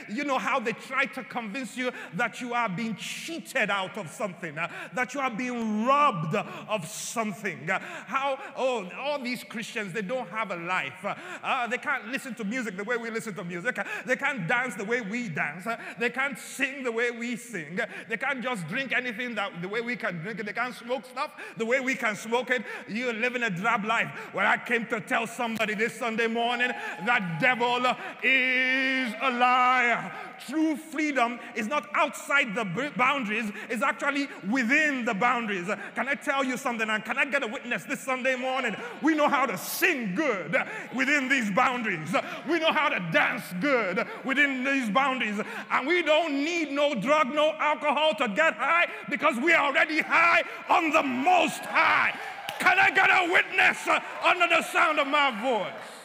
you 0.10 0.24
know 0.26 0.38
how 0.38 0.60
they 0.60 0.74
try 0.74 1.06
to 1.06 1.24
convince 1.24 1.78
you 1.78 1.92
that 2.16 2.42
you 2.42 2.54
are 2.54 2.68
being 2.68 2.96
cheated 2.96 3.70
out 3.70 3.98
of 3.98 4.10
something, 4.12 4.58
uh, 4.58 4.68
that 4.94 5.13
you 5.13 5.20
are 5.22 5.32
being 5.32 5.86
robbed 5.86 6.36
of 6.36 6.86
something. 6.86 7.68
How, 7.68 8.38
oh, 8.58 8.90
all 9.00 9.20
these 9.20 9.44
Christians, 9.44 9.94
they 9.94 10.02
don't 10.02 10.30
have 10.30 10.52
a 10.52 10.58
life. 10.58 11.06
Uh, 11.06 11.68
they 11.68 11.78
can't 11.78 12.08
listen 12.10 12.36
to 12.36 12.44
music 12.44 12.76
the 12.76 12.84
way 12.84 12.98
we 12.98 13.10
listen 13.10 13.34
to 13.36 13.44
music. 13.44 13.80
They 14.06 14.16
can't 14.16 14.48
dance 14.48 14.76
the 14.76 14.86
way 14.86 15.02
we 15.02 15.30
dance. 15.30 15.66
They 15.98 16.10
can't 16.10 16.38
sing 16.38 16.84
the 16.84 16.92
way 16.92 17.12
we 17.12 17.36
sing. 17.38 17.80
They 18.10 18.18
can't 18.18 18.44
just 18.44 18.68
drink 18.68 18.92
anything 18.92 19.36
that 19.36 19.62
the 19.62 19.70
way 19.70 19.82
we 19.82 19.96
can 19.96 20.20
drink 20.20 20.40
it. 20.40 20.46
They 20.46 20.54
can't 20.54 20.76
smoke 20.76 21.06
stuff 21.06 21.32
the 21.56 21.66
way 21.66 21.80
we 21.80 21.96
can 21.96 22.16
smoke 22.16 22.50
it. 22.52 22.63
You're 22.88 23.13
living 23.13 23.44
a 23.44 23.50
drab 23.50 23.86
life. 23.86 24.10
Well, 24.34 24.46
I 24.46 24.58
came 24.58 24.86
to 24.88 25.00
tell 25.00 25.26
somebody 25.28 25.74
this 25.74 25.96
Sunday 26.17 26.34
morning 26.34 26.71
that 27.06 27.38
devil 27.39 27.86
is 28.23 29.13
a 29.21 29.30
liar. 29.30 30.12
True 30.49 30.75
freedom 30.75 31.39
is 31.56 31.67
not 31.67 31.88
outside 31.93 32.56
the 32.56 32.65
boundaries, 32.97 33.51
it's 33.69 33.84
actually 33.84 34.27
within 34.49 35.06
the 35.06 35.13
boundaries. 35.13 35.67
Can 35.93 36.08
I 36.08 36.15
tell 36.15 36.43
you 36.43 36.58
something? 36.58 36.89
And 36.89 37.06
can 37.06 37.19
I 37.19 37.25
get 37.25 37.43
a 37.43 37.47
witness 37.47 37.84
this 37.84 37.99
Sunday 37.99 38.36
morning? 38.36 38.75
We 39.03 39.13
know 39.13 39.27
how 39.27 39.45
to 39.45 39.60
sing 39.60 40.15
good 40.15 40.56
within 40.95 41.30
these 41.30 41.51
boundaries, 41.51 42.15
we 42.49 42.58
know 42.58 42.71
how 42.71 42.89
to 42.89 42.99
dance 43.12 43.43
good 43.62 44.03
within 44.25 44.63
these 44.63 44.89
boundaries. 44.89 45.39
And 45.69 45.88
we 45.88 46.01
don't 46.01 46.34
need 46.34 46.71
no 46.71 46.95
drug, 46.95 47.32
no 47.32 47.53
alcohol 47.60 48.15
to 48.15 48.27
get 48.30 48.56
high 48.56 48.88
because 49.08 49.38
we 49.38 49.53
are 49.53 49.67
already 49.67 50.01
high 50.01 50.41
on 50.67 50.89
the 50.89 51.03
most 51.03 51.60
high. 51.60 52.17
Can 52.60 52.80
I 52.80 52.89
get 52.89 53.10
a 53.10 53.32
witness 53.32 53.77
under 54.23 54.47
the 54.47 54.63
sound 54.63 54.99
of 54.99 55.08
my 55.08 55.30
voice? 55.41 55.97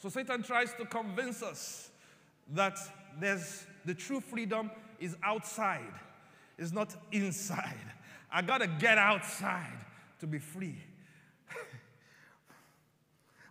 So 0.00 0.08
Satan 0.08 0.42
tries 0.42 0.72
to 0.74 0.86
convince 0.86 1.42
us 1.42 1.90
that 2.54 2.78
there's 3.20 3.66
the 3.84 3.92
true 3.92 4.22
freedom 4.22 4.70
is 4.98 5.14
outside, 5.22 5.92
it's 6.58 6.72
not 6.72 6.96
inside. 7.12 7.76
I 8.32 8.40
gotta 8.40 8.66
get 8.66 8.96
outside 8.96 9.84
to 10.20 10.26
be 10.26 10.38
free. 10.38 10.76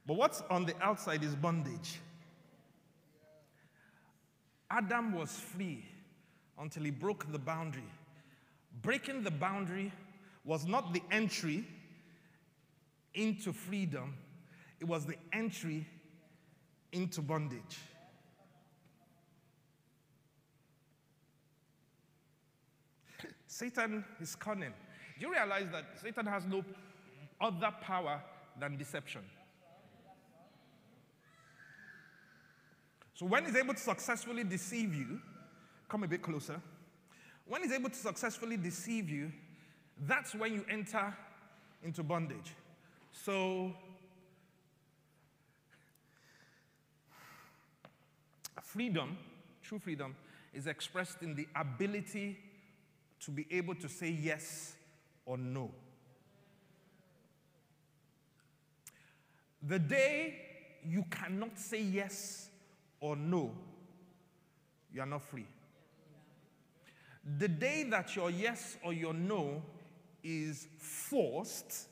but 0.07 0.15
what's 0.15 0.41
on 0.49 0.65
the 0.65 0.73
outside 0.81 1.23
is 1.23 1.35
bondage. 1.35 1.99
Adam 4.71 5.13
was 5.13 5.31
free 5.31 5.85
until 6.57 6.83
he 6.83 6.91
broke 6.91 7.31
the 7.31 7.39
boundary. 7.39 7.91
Breaking 8.81 9.23
the 9.23 9.31
boundary 9.31 9.91
was 10.45 10.65
not 10.65 10.93
the 10.93 11.03
entry 11.11 11.67
into 13.13 13.53
freedom, 13.53 14.15
it 14.79 14.87
was 14.87 15.05
the 15.05 15.15
entry 15.31 15.85
into 16.91 17.21
bondage. 17.21 17.77
Satan 23.47 24.03
is 24.19 24.35
cunning. 24.35 24.73
Do 25.19 25.25
you 25.25 25.31
realize 25.31 25.67
that 25.71 25.85
Satan 26.01 26.25
has 26.25 26.45
no 26.45 26.63
other 27.41 27.71
power 27.81 28.21
than 28.59 28.77
deception? 28.77 29.21
So 33.13 33.25
when 33.25 33.45
he's 33.45 33.55
able 33.57 33.73
to 33.73 33.79
successfully 33.79 34.45
deceive 34.45 34.95
you, 34.95 35.19
come 35.89 36.03
a 36.03 36.07
bit 36.07 36.21
closer. 36.21 36.61
When 37.45 37.63
he's 37.63 37.73
able 37.73 37.89
to 37.89 37.95
successfully 37.95 38.55
deceive 38.55 39.09
you, 39.09 39.31
that's 40.07 40.33
when 40.33 40.53
you 40.53 40.63
enter 40.69 41.13
into 41.83 42.01
bondage. 42.01 42.53
So 43.11 43.73
freedom, 48.71 49.17
true 49.63 49.79
freedom, 49.79 50.15
is 50.53 50.67
expressed 50.67 51.21
in 51.21 51.35
the 51.35 51.47
ability 51.55 52.37
to 53.19 53.31
be 53.31 53.45
able 53.51 53.75
to 53.75 53.89
say 53.89 54.09
yes 54.09 54.75
or 55.25 55.37
no. 55.37 55.71
The 59.67 59.79
day 59.79 60.35
you 60.85 61.03
cannot 61.09 61.57
say 61.57 61.81
yes 61.81 62.49
or 62.99 63.15
no, 63.15 63.51
you 64.93 65.01
are 65.01 65.07
not 65.07 65.23
free. 65.23 65.47
The 67.37 67.47
day 67.47 67.83
that 67.89 68.15
your 68.15 68.31
yes 68.31 68.77
or 68.83 68.93
your 68.93 69.13
no 69.13 69.61
is 70.23 70.67
forced, 70.77 71.87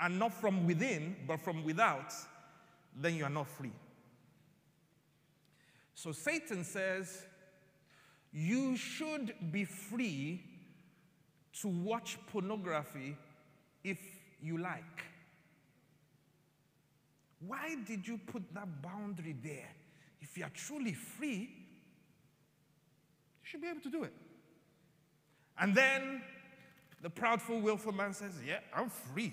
and 0.00 0.18
not 0.18 0.34
from 0.34 0.66
within, 0.66 1.16
but 1.26 1.40
from 1.40 1.64
without, 1.64 2.12
then 2.96 3.14
you 3.14 3.24
are 3.24 3.30
not 3.30 3.48
free. 3.48 3.72
So 5.94 6.12
Satan 6.12 6.64
says, 6.64 7.24
you 8.32 8.76
should 8.76 9.34
be 9.52 9.64
free 9.64 10.42
to 11.60 11.68
watch 11.68 12.18
pornography 12.26 13.16
if 13.84 13.98
you 14.42 14.58
like. 14.58 15.04
Why 17.46 17.76
did 17.86 18.06
you 18.08 18.18
put 18.18 18.42
that 18.54 18.82
boundary 18.82 19.36
there? 19.42 19.70
If 20.20 20.36
you 20.36 20.44
are 20.44 20.50
truly 20.50 20.94
free, 20.94 21.50
you 23.40 23.44
should 23.44 23.60
be 23.60 23.68
able 23.68 23.82
to 23.82 23.90
do 23.90 24.02
it. 24.02 24.12
And 25.58 25.74
then 25.74 26.22
the 27.02 27.10
proudful, 27.10 27.62
willful 27.62 27.92
man 27.92 28.14
says, 28.14 28.32
Yeah, 28.44 28.58
I'm 28.74 28.90
free. 28.90 29.32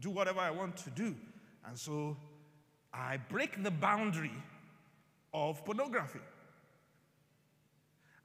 Do 0.00 0.10
whatever 0.10 0.40
I 0.40 0.50
want 0.50 0.76
to 0.78 0.90
do. 0.90 1.14
And 1.66 1.78
so 1.78 2.16
I 2.92 3.18
break 3.18 3.62
the 3.62 3.70
boundary 3.70 4.32
of 5.34 5.64
pornography 5.64 6.20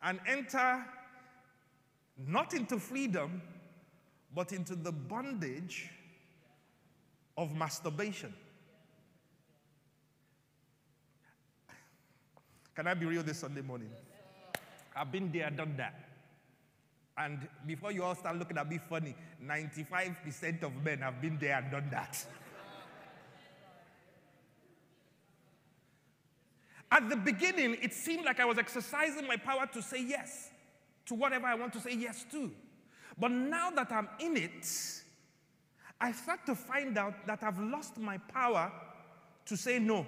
and 0.03 0.19
enter 0.27 0.85
not 2.27 2.53
into 2.53 2.79
freedom, 2.79 3.41
but 4.35 4.51
into 4.51 4.75
the 4.75 4.91
bondage 4.91 5.89
of 7.37 7.55
masturbation. 7.55 8.33
Can 12.75 12.87
I 12.87 12.93
be 12.93 13.05
real 13.05 13.23
this 13.23 13.39
Sunday 13.39 13.61
morning? 13.61 13.89
I've 14.95 15.11
been 15.11 15.31
there, 15.31 15.49
done 15.49 15.75
that. 15.77 16.09
And 17.17 17.47
before 17.67 17.91
you 17.91 18.03
all 18.03 18.15
start 18.15 18.37
looking 18.37 18.57
at 18.57 18.69
me 18.69 18.79
funny, 18.89 19.15
95% 19.45 20.63
of 20.63 20.73
men 20.83 20.99
have 20.99 21.21
been 21.21 21.37
there 21.39 21.57
and 21.57 21.71
done 21.71 21.89
that. 21.91 22.25
At 26.91 27.09
the 27.09 27.15
beginning, 27.15 27.77
it 27.81 27.93
seemed 27.93 28.25
like 28.25 28.39
I 28.39 28.45
was 28.45 28.57
exercising 28.57 29.27
my 29.27 29.37
power 29.37 29.67
to 29.73 29.81
say 29.81 30.03
yes 30.03 30.49
to 31.05 31.15
whatever 31.15 31.45
I 31.45 31.55
want 31.55 31.73
to 31.73 31.79
say 31.79 31.95
yes 31.95 32.25
to. 32.31 32.51
But 33.17 33.31
now 33.31 33.69
that 33.71 33.91
I'm 33.91 34.07
in 34.19 34.37
it, 34.37 34.67
I 36.01 36.11
start 36.13 36.45
to 36.45 36.55
find 36.55 36.97
out 36.97 37.27
that 37.27 37.43
I've 37.43 37.59
lost 37.59 37.97
my 37.97 38.17
power 38.17 38.71
to 39.45 39.57
say 39.57 39.79
no. 39.79 40.05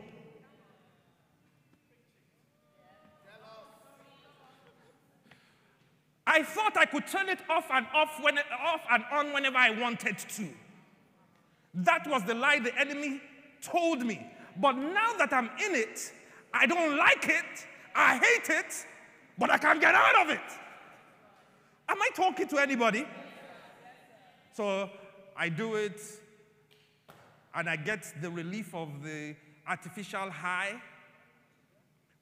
I 6.25 6.43
thought 6.43 6.77
I 6.77 6.85
could 6.85 7.07
turn 7.07 7.27
it 7.27 7.39
off 7.49 7.65
and 7.69 7.85
off, 7.93 8.17
when, 8.21 8.37
off 8.37 8.81
and 8.89 9.03
on 9.11 9.33
whenever 9.33 9.57
I 9.57 9.71
wanted 9.71 10.17
to. 10.17 10.47
That 11.73 12.07
was 12.07 12.23
the 12.23 12.33
lie 12.33 12.59
the 12.59 12.77
enemy 12.79 13.21
told 13.61 14.05
me. 14.05 14.25
But 14.55 14.73
now 14.73 15.13
that 15.17 15.33
I'm 15.33 15.49
in 15.65 15.75
it, 15.75 16.13
I 16.53 16.65
don't 16.65 16.97
like 16.97 17.27
it, 17.27 17.67
I 17.95 18.17
hate 18.17 18.49
it, 18.49 18.85
but 19.37 19.49
I 19.49 19.57
can't 19.57 19.81
get 19.81 19.95
out 19.95 20.21
of 20.23 20.29
it. 20.29 20.39
Am 21.89 22.01
I 22.01 22.09
talking 22.15 22.47
to 22.47 22.57
anybody? 22.57 23.05
So 24.53 24.89
I 25.35 25.49
do 25.49 25.75
it 25.75 25.99
and 27.53 27.69
I 27.69 27.75
get 27.75 28.05
the 28.21 28.29
relief 28.29 28.73
of 28.73 29.03
the 29.03 29.35
artificial 29.67 30.29
high, 30.29 30.81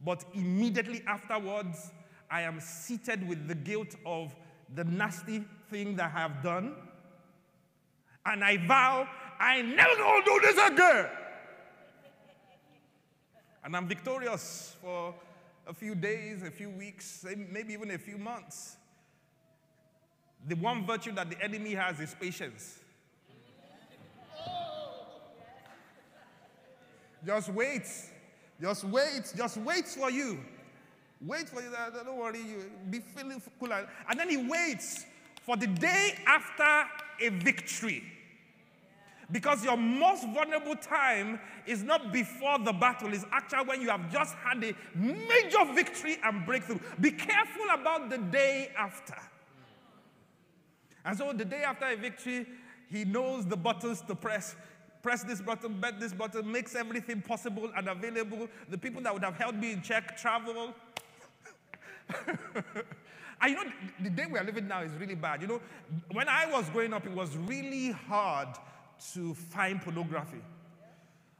but 0.03 0.23
immediately 0.33 1.03
afterwards, 1.07 1.91
I 2.31 2.41
am 2.41 2.59
seated 2.59 3.27
with 3.27 3.47
the 3.47 3.55
guilt 3.55 3.95
of 4.05 4.35
the 4.75 4.83
nasty 4.83 5.43
thing 5.69 5.95
that 5.95 6.11
I 6.15 6.19
have 6.19 6.43
done. 6.43 6.75
And 8.25 8.43
I 8.43 8.57
vow, 8.57 9.07
I 9.39 9.61
never 9.61 9.95
gonna 9.95 10.25
do 10.25 10.39
this 10.41 10.67
again. 10.67 11.09
And 13.63 13.75
I'm 13.75 13.87
victorious 13.87 14.75
for 14.81 15.13
a 15.67 15.73
few 15.73 15.95
days, 15.95 16.43
a 16.43 16.51
few 16.51 16.69
weeks, 16.69 17.25
eh, 17.29 17.35
maybe 17.51 17.73
even 17.73 17.91
a 17.91 17.97
few 17.97 18.17
months. 18.17 18.77
The 20.47 20.55
one 20.55 20.85
virtue 20.85 21.11
that 21.13 21.29
the 21.29 21.41
enemy 21.43 21.73
has 21.73 21.99
is 21.99 22.15
patience. 22.19 22.79
Just 27.25 27.49
wait. 27.49 27.83
Just 28.61 28.83
wait. 28.85 29.33
Just 29.35 29.57
wait 29.57 29.87
for 29.87 30.09
you. 30.09 30.39
Wait 31.21 31.49
for 31.49 31.61
you. 31.61 31.69
Don't 32.05 32.17
worry. 32.17 32.39
You 32.39 32.71
be 32.89 32.99
feeling 32.99 33.41
cool. 33.59 33.73
And 33.73 34.19
then 34.19 34.29
he 34.29 34.37
waits 34.37 35.05
for 35.45 35.57
the 35.57 35.67
day 35.67 36.17
after 36.25 36.89
a 37.21 37.29
victory. 37.29 38.03
Because 39.31 39.63
your 39.63 39.77
most 39.77 40.25
vulnerable 40.29 40.75
time 40.75 41.39
is 41.67 41.83
not 41.83 42.11
before 42.11 42.57
the 42.59 42.73
battle, 42.73 43.13
it's 43.13 43.25
actually 43.31 43.65
when 43.65 43.81
you 43.81 43.89
have 43.89 44.11
just 44.11 44.33
had 44.35 44.63
a 44.63 44.73
major 44.95 45.73
victory 45.73 46.17
and 46.23 46.45
breakthrough. 46.45 46.79
Be 46.99 47.11
careful 47.11 47.65
about 47.73 48.09
the 48.09 48.17
day 48.17 48.71
after. 48.77 49.15
And 51.05 51.17
so, 51.17 51.31
the 51.31 51.45
day 51.45 51.63
after 51.63 51.85
a 51.85 51.95
victory, 51.95 52.47
he 52.89 53.05
knows 53.05 53.45
the 53.45 53.55
buttons 53.55 54.01
to 54.01 54.15
press. 54.15 54.55
Press 55.01 55.23
this 55.23 55.39
button, 55.41 55.79
bet 55.79 55.99
this 55.99 56.11
button, 56.11 56.51
makes 56.51 56.75
everything 56.75 57.21
possible 57.21 57.71
and 57.77 57.87
available. 57.87 58.49
The 58.69 58.77
people 58.77 59.01
that 59.03 59.13
would 59.13 59.23
have 59.23 59.35
held 59.35 59.55
me 59.55 59.71
in 59.71 59.81
check 59.81 60.17
travel. 60.17 60.73
and 62.25 63.51
you 63.51 63.55
know, 63.55 63.63
the 64.01 64.09
day 64.09 64.25
we 64.29 64.37
are 64.39 64.43
living 64.43 64.67
now 64.67 64.81
is 64.81 64.91
really 64.99 65.15
bad. 65.15 65.41
You 65.41 65.47
know, 65.47 65.61
when 66.11 66.27
I 66.27 66.51
was 66.51 66.69
growing 66.71 66.93
up, 66.93 67.05
it 67.05 67.13
was 67.13 67.37
really 67.37 67.91
hard 67.91 68.49
to 69.13 69.33
find 69.33 69.81
pornography. 69.81 70.41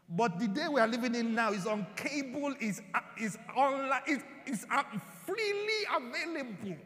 But 0.10 0.40
the 0.40 0.48
day 0.48 0.68
we 0.68 0.82
are 0.82 0.88
living 0.88 1.14
in 1.14 1.36
now 1.36 1.52
is 1.52 1.68
on 1.68 1.86
cable, 1.96 2.56
is, 2.60 2.82
is 3.20 3.38
online, 3.56 4.02
is, 4.08 4.24
is 4.48 4.66
freely 5.26 5.86
available. 5.96 6.78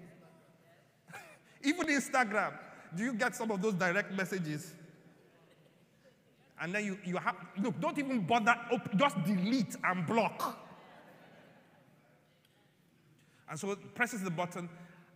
Even 1.64 1.88
Instagram. 1.88 2.54
Do 2.96 3.04
you 3.04 3.14
get 3.14 3.36
some 3.36 3.50
of 3.52 3.62
those 3.62 3.74
direct 3.76 4.12
messages? 4.12 4.74
And 6.62 6.76
then 6.76 6.86
you, 6.86 6.98
you 7.04 7.18
have, 7.18 7.36
look, 7.58 7.80
don't 7.80 7.98
even 7.98 8.22
bother, 8.22 8.56
just 8.96 9.22
delete 9.26 9.76
and 9.84 10.06
block. 10.06 10.60
And 13.50 13.60
so 13.60 13.72
it 13.72 13.96
presses 13.96 14.24
the 14.24 14.30
button, 14.30 14.70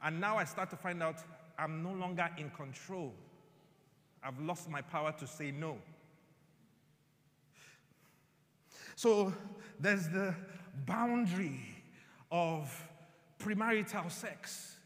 and 0.04 0.20
now 0.20 0.38
I 0.38 0.44
start 0.44 0.70
to 0.72 0.76
find 0.76 1.02
out 1.02 1.18
I'm 1.58 1.82
no 1.84 1.92
longer 1.92 2.30
in 2.38 2.50
control. 2.50 3.14
I've 4.24 4.40
lost 4.40 4.70
my 4.70 4.82
power 4.82 5.14
to 5.20 5.28
say 5.28 5.52
no. 5.52 5.78
So 8.96 9.34
there's 9.80 10.08
the 10.08 10.34
boundary 10.86 11.60
of 12.32 12.90
premarital 13.40 14.12
sex. 14.12 14.77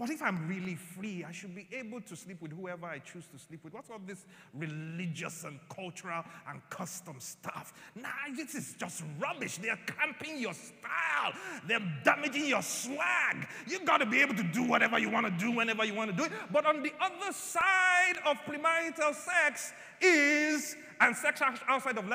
But 0.00 0.08
if 0.08 0.22
I'm 0.22 0.48
really 0.48 0.76
free, 0.76 1.26
I 1.28 1.30
should 1.30 1.54
be 1.54 1.68
able 1.70 2.00
to 2.00 2.16
sleep 2.16 2.40
with 2.40 2.52
whoever 2.52 2.86
I 2.86 3.00
choose 3.00 3.26
to 3.34 3.38
sleep 3.38 3.62
with. 3.62 3.74
What's 3.74 3.90
all 3.90 4.00
this 4.06 4.24
religious 4.54 5.44
and 5.44 5.60
cultural 5.68 6.24
and 6.48 6.62
custom 6.70 7.16
stuff? 7.18 7.74
Nah, 7.94 8.08
this 8.34 8.54
is 8.54 8.74
just 8.78 9.04
rubbish. 9.18 9.58
They're 9.58 9.78
camping 9.86 10.40
your 10.40 10.54
style, 10.54 11.34
they're 11.68 11.86
damaging 12.02 12.46
your 12.46 12.62
swag. 12.62 13.46
You've 13.66 13.84
got 13.84 13.98
to 13.98 14.06
be 14.06 14.22
able 14.22 14.34
to 14.36 14.42
do 14.42 14.62
whatever 14.62 14.98
you 14.98 15.10
want 15.10 15.26
to 15.26 15.32
do 15.32 15.50
whenever 15.50 15.84
you 15.84 15.92
want 15.92 16.12
to 16.12 16.16
do 16.16 16.24
it. 16.24 16.32
But 16.50 16.64
on 16.64 16.82
the 16.82 16.92
other 16.98 17.34
side 17.34 18.16
of 18.24 18.38
premarital 18.46 19.14
sex 19.14 19.74
is, 20.00 20.76
and 21.02 21.14
sex 21.14 21.42
outside 21.68 21.98
of 21.98 22.08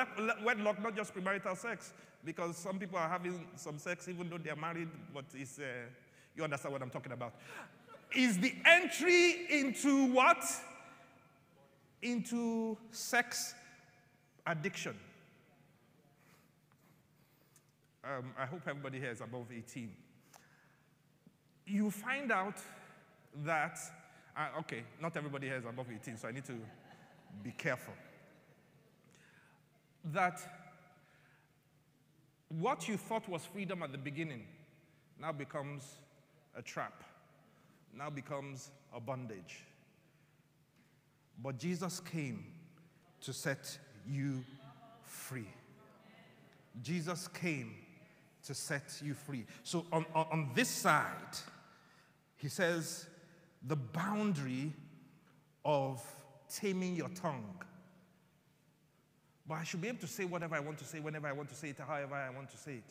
wedlock, 0.44 0.82
not 0.82 0.96
just 0.96 1.14
premarital 1.14 1.56
sex, 1.56 1.92
because 2.24 2.56
some 2.56 2.80
people 2.80 2.98
are 2.98 3.08
having 3.08 3.46
some 3.54 3.78
sex 3.78 4.08
even 4.08 4.28
though 4.28 4.38
they're 4.38 4.56
married, 4.56 4.88
but 5.14 5.26
it's. 5.36 5.60
Uh, 5.60 5.62
you 6.36 6.44
understand 6.44 6.72
what 6.72 6.82
I'm 6.82 6.90
talking 6.90 7.12
about? 7.12 7.34
Is 8.14 8.38
the 8.38 8.54
entry 8.64 9.46
into 9.50 10.12
what? 10.12 10.44
Into 12.02 12.76
sex 12.90 13.54
addiction. 14.46 14.94
Um, 18.04 18.32
I 18.38 18.46
hope 18.46 18.60
everybody 18.68 19.00
here 19.00 19.10
is 19.10 19.20
above 19.20 19.46
18. 19.54 19.90
You 21.66 21.90
find 21.90 22.30
out 22.30 22.58
that, 23.44 23.78
uh, 24.36 24.60
okay, 24.60 24.84
not 25.00 25.16
everybody 25.16 25.48
here 25.48 25.56
is 25.56 25.64
above 25.64 25.86
18, 25.92 26.16
so 26.16 26.28
I 26.28 26.32
need 26.32 26.44
to 26.44 26.54
be 27.42 27.50
careful. 27.50 27.94
That 30.12 30.38
what 32.48 32.86
you 32.86 32.96
thought 32.96 33.28
was 33.28 33.44
freedom 33.44 33.82
at 33.82 33.90
the 33.90 33.98
beginning 33.98 34.44
now 35.20 35.32
becomes 35.32 35.96
a 36.56 36.62
trap, 36.62 37.04
now 37.96 38.10
becomes 38.10 38.70
a 38.94 39.00
bondage. 39.00 39.64
But 41.42 41.58
Jesus 41.58 42.00
came 42.00 42.46
to 43.20 43.32
set 43.32 43.78
you 44.08 44.44
free. 45.02 45.48
Jesus 46.82 47.28
came 47.28 47.74
to 48.44 48.54
set 48.54 49.00
you 49.02 49.14
free. 49.14 49.44
So 49.62 49.86
on, 49.92 50.06
on, 50.14 50.26
on, 50.30 50.50
this 50.54 50.68
side, 50.68 51.36
he 52.36 52.48
says 52.48 53.06
the 53.66 53.76
boundary 53.76 54.72
of 55.64 56.02
taming 56.48 56.94
your 56.94 57.08
tongue. 57.10 57.54
But 59.48 59.56
I 59.56 59.64
should 59.64 59.80
be 59.80 59.88
able 59.88 60.00
to 60.00 60.06
say 60.06 60.24
whatever 60.24 60.54
I 60.54 60.60
want 60.60 60.78
to 60.78 60.84
say, 60.84 61.00
whenever 61.00 61.26
I 61.26 61.32
want 61.32 61.48
to 61.50 61.54
say 61.54 61.70
it, 61.70 61.78
however 61.78 62.14
I 62.14 62.30
want 62.30 62.50
to 62.50 62.56
say 62.56 62.74
it. 62.74 62.84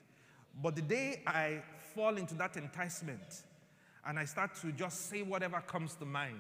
But 0.62 0.76
the 0.76 0.82
day 0.82 1.22
I 1.28 1.62
fall 1.94 2.18
into 2.18 2.34
that 2.36 2.56
enticement, 2.58 3.44
and 4.06 4.20
I 4.20 4.26
start 4.26 4.56
to 4.62 4.72
just 4.72 5.10
say 5.10 5.24
whatever 5.24 5.62
comes 5.62 5.96
to 5.96 6.06
mind 6.06 6.36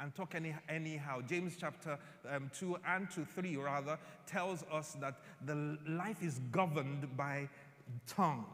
and 0.00 0.14
talk 0.14 0.34
any, 0.34 0.54
anyhow. 0.68 1.20
James 1.28 1.56
chapter 1.58 1.98
um, 2.30 2.50
2 2.56 2.78
and 2.86 3.10
2, 3.10 3.24
3 3.24 3.56
rather, 3.56 3.98
tells 4.26 4.64
us 4.72 4.96
that 5.00 5.16
the 5.44 5.78
life 5.88 6.22
is 6.22 6.40
governed 6.50 7.16
by 7.16 7.48
tongue. 8.06 8.46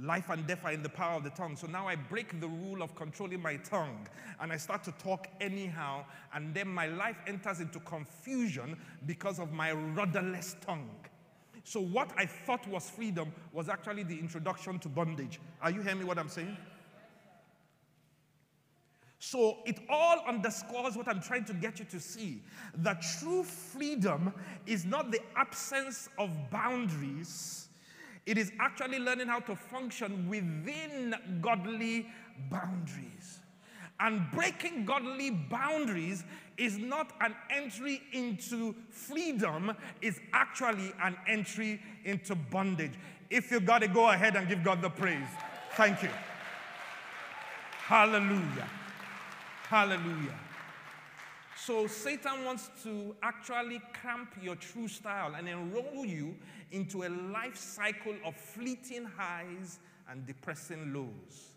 Life 0.00 0.30
and 0.30 0.46
death 0.46 0.64
are 0.64 0.72
in 0.72 0.82
the 0.82 0.88
power 0.88 1.16
of 1.16 1.24
the 1.24 1.30
tongue. 1.30 1.56
So 1.56 1.66
now 1.66 1.88
I 1.88 1.96
break 1.96 2.40
the 2.40 2.46
rule 2.46 2.82
of 2.82 2.94
controlling 2.94 3.42
my 3.42 3.56
tongue 3.56 4.06
and 4.40 4.52
I 4.52 4.56
start 4.56 4.84
to 4.84 4.92
talk 4.92 5.26
anyhow, 5.40 6.04
and 6.32 6.54
then 6.54 6.68
my 6.68 6.86
life 6.86 7.16
enters 7.26 7.60
into 7.60 7.80
confusion 7.80 8.76
because 9.06 9.40
of 9.40 9.52
my 9.52 9.72
rudderless 9.72 10.54
tongue. 10.64 10.90
So, 11.64 11.80
what 11.80 12.10
I 12.16 12.24
thought 12.24 12.66
was 12.68 12.88
freedom 12.88 13.32
was 13.52 13.68
actually 13.68 14.02
the 14.02 14.18
introduction 14.18 14.78
to 14.78 14.88
bondage. 14.88 15.38
Are 15.60 15.70
you 15.70 15.82
hearing 15.82 15.98
me 15.98 16.04
what 16.04 16.18
I'm 16.18 16.28
saying? 16.28 16.56
So 19.18 19.58
it 19.66 19.78
all 19.88 20.20
underscores 20.28 20.96
what 20.96 21.08
I'm 21.08 21.20
trying 21.20 21.44
to 21.46 21.52
get 21.52 21.78
you 21.78 21.84
to 21.86 21.98
see. 21.98 22.40
That 22.76 23.02
true 23.20 23.42
freedom 23.42 24.32
is 24.66 24.84
not 24.84 25.10
the 25.10 25.20
absence 25.36 26.08
of 26.18 26.30
boundaries, 26.50 27.68
it 28.26 28.36
is 28.36 28.52
actually 28.60 28.98
learning 28.98 29.28
how 29.28 29.40
to 29.40 29.56
function 29.56 30.28
within 30.28 31.14
godly 31.40 32.06
boundaries. 32.50 33.40
And 34.00 34.30
breaking 34.30 34.84
godly 34.84 35.30
boundaries 35.30 36.22
is 36.56 36.78
not 36.78 37.12
an 37.20 37.34
entry 37.50 38.02
into 38.12 38.74
freedom, 38.90 39.74
it's 40.02 40.20
actually 40.32 40.92
an 41.02 41.16
entry 41.26 41.80
into 42.04 42.34
bondage. 42.36 42.92
If 43.30 43.50
you 43.50 43.60
got 43.60 43.80
to 43.80 43.88
go 43.88 44.10
ahead 44.10 44.36
and 44.36 44.48
give 44.48 44.62
God 44.62 44.82
the 44.82 44.90
praise. 44.90 45.26
Thank 45.74 46.02
you. 46.02 46.10
Hallelujah. 47.86 48.68
Hallelujah. 49.68 50.38
So 51.54 51.86
Satan 51.88 52.46
wants 52.46 52.70
to 52.84 53.14
actually 53.22 53.82
cramp 53.92 54.30
your 54.40 54.56
true 54.56 54.88
style 54.88 55.34
and 55.36 55.46
enroll 55.46 56.06
you 56.06 56.34
into 56.72 57.02
a 57.02 57.10
life 57.10 57.58
cycle 57.58 58.14
of 58.24 58.34
fleeting 58.34 59.04
highs 59.04 59.78
and 60.10 60.26
depressing 60.26 60.94
lows. 60.94 61.50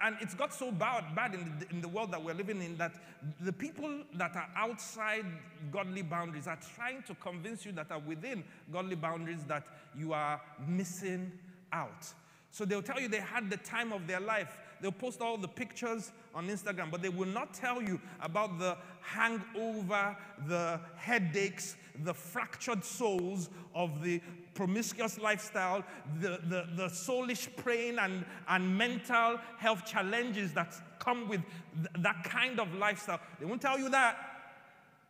And 0.00 0.16
it's 0.20 0.34
got 0.34 0.54
so 0.54 0.70
bad, 0.70 1.16
bad 1.16 1.34
in, 1.34 1.58
the, 1.58 1.68
in 1.70 1.80
the 1.80 1.88
world 1.88 2.12
that 2.12 2.22
we're 2.22 2.34
living 2.34 2.62
in 2.62 2.76
that 2.76 2.94
the 3.40 3.52
people 3.52 4.04
that 4.14 4.36
are 4.36 4.48
outside 4.54 5.24
godly 5.72 6.02
boundaries 6.02 6.46
are 6.46 6.58
trying 6.76 7.02
to 7.08 7.16
convince 7.16 7.66
you 7.66 7.72
that 7.72 7.90
are 7.90 7.98
within 7.98 8.44
godly 8.72 8.94
boundaries 8.94 9.42
that 9.48 9.64
you 9.98 10.12
are 10.12 10.40
missing 10.68 11.32
out. 11.72 12.06
So 12.52 12.64
they'll 12.64 12.80
tell 12.80 13.00
you 13.00 13.08
they 13.08 13.18
had 13.18 13.50
the 13.50 13.56
time 13.56 13.92
of 13.92 14.06
their 14.06 14.20
life. 14.20 14.56
They'll 14.80 14.92
post 14.92 15.20
all 15.20 15.36
the 15.36 15.48
pictures 15.48 16.12
on 16.34 16.48
Instagram, 16.48 16.90
but 16.90 17.02
they 17.02 17.08
will 17.08 17.28
not 17.28 17.54
tell 17.54 17.82
you 17.82 18.00
about 18.20 18.58
the 18.58 18.76
hangover, 19.00 20.16
the 20.46 20.80
headaches, 20.96 21.76
the 22.04 22.14
fractured 22.14 22.84
souls 22.84 23.50
of 23.74 24.02
the 24.02 24.20
promiscuous 24.54 25.18
lifestyle, 25.18 25.84
the, 26.20 26.40
the, 26.48 26.66
the 26.76 26.88
soulish 26.88 27.48
pain 27.64 27.98
and, 27.98 28.24
and 28.48 28.76
mental 28.76 29.38
health 29.58 29.84
challenges 29.86 30.52
that 30.52 30.74
come 30.98 31.28
with 31.28 31.42
th- 31.76 31.88
that 31.98 32.24
kind 32.24 32.60
of 32.60 32.72
lifestyle. 32.74 33.20
They 33.38 33.46
won't 33.46 33.62
tell 33.62 33.78
you 33.78 33.88
that. 33.90 34.16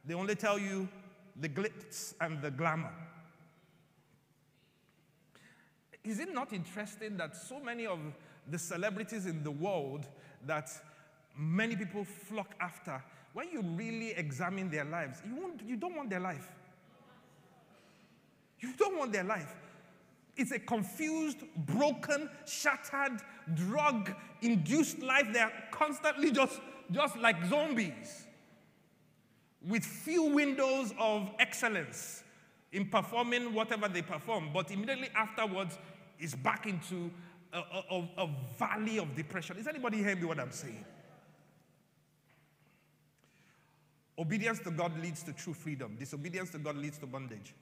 They 0.04 0.14
only 0.14 0.34
tell 0.34 0.58
you 0.58 0.88
the 1.40 1.48
glitz 1.48 2.14
and 2.20 2.40
the 2.42 2.50
glamour. 2.50 2.92
is 6.08 6.18
it 6.20 6.32
not 6.32 6.52
interesting 6.52 7.18
that 7.18 7.36
so 7.36 7.60
many 7.60 7.86
of 7.86 7.98
the 8.50 8.58
celebrities 8.58 9.26
in 9.26 9.44
the 9.44 9.50
world 9.50 10.06
that 10.46 10.70
many 11.38 11.76
people 11.76 12.04
flock 12.04 12.54
after, 12.60 13.02
when 13.32 13.48
you 13.50 13.62
really 13.62 14.10
examine 14.12 14.70
their 14.70 14.84
lives, 14.84 15.22
you, 15.26 15.34
won't, 15.36 15.62
you 15.66 15.76
don't 15.76 15.94
want 15.94 16.10
their 16.10 16.20
life. 16.20 16.50
You 18.60 18.72
don't 18.76 18.98
want 18.98 19.12
their 19.12 19.24
life. 19.24 19.54
It's 20.36 20.52
a 20.52 20.58
confused, 20.58 21.38
broken, 21.56 22.28
shattered, 22.46 23.20
drug 23.54 24.14
induced 24.42 25.00
life. 25.00 25.28
They're 25.32 25.52
constantly 25.70 26.30
just, 26.30 26.60
just 26.90 27.16
like 27.16 27.44
zombies 27.46 28.26
with 29.66 29.84
few 29.84 30.24
windows 30.24 30.92
of 30.98 31.30
excellence 31.38 32.22
in 32.72 32.86
performing 32.86 33.52
whatever 33.54 33.88
they 33.88 34.02
perform. 34.02 34.50
But 34.52 34.70
immediately 34.70 35.08
afterwards, 35.14 35.78
is 36.18 36.34
back 36.34 36.66
into 36.66 37.10
a, 37.52 37.58
a, 37.58 38.08
a, 38.18 38.30
valley 38.58 38.98
of 38.98 39.14
depression. 39.14 39.56
Is 39.56 39.66
anybody 39.66 39.98
hearing 39.98 40.20
me 40.20 40.26
what 40.26 40.38
I'm 40.38 40.50
saying? 40.50 40.84
Obedience 44.18 44.58
to 44.60 44.70
God 44.70 44.98
leads 45.00 45.22
to 45.22 45.32
true 45.32 45.54
freedom. 45.54 45.96
Disobedience 45.98 46.50
to 46.50 46.58
God 46.58 46.76
leads 46.76 46.98
to 46.98 47.06
bondage. 47.06 47.54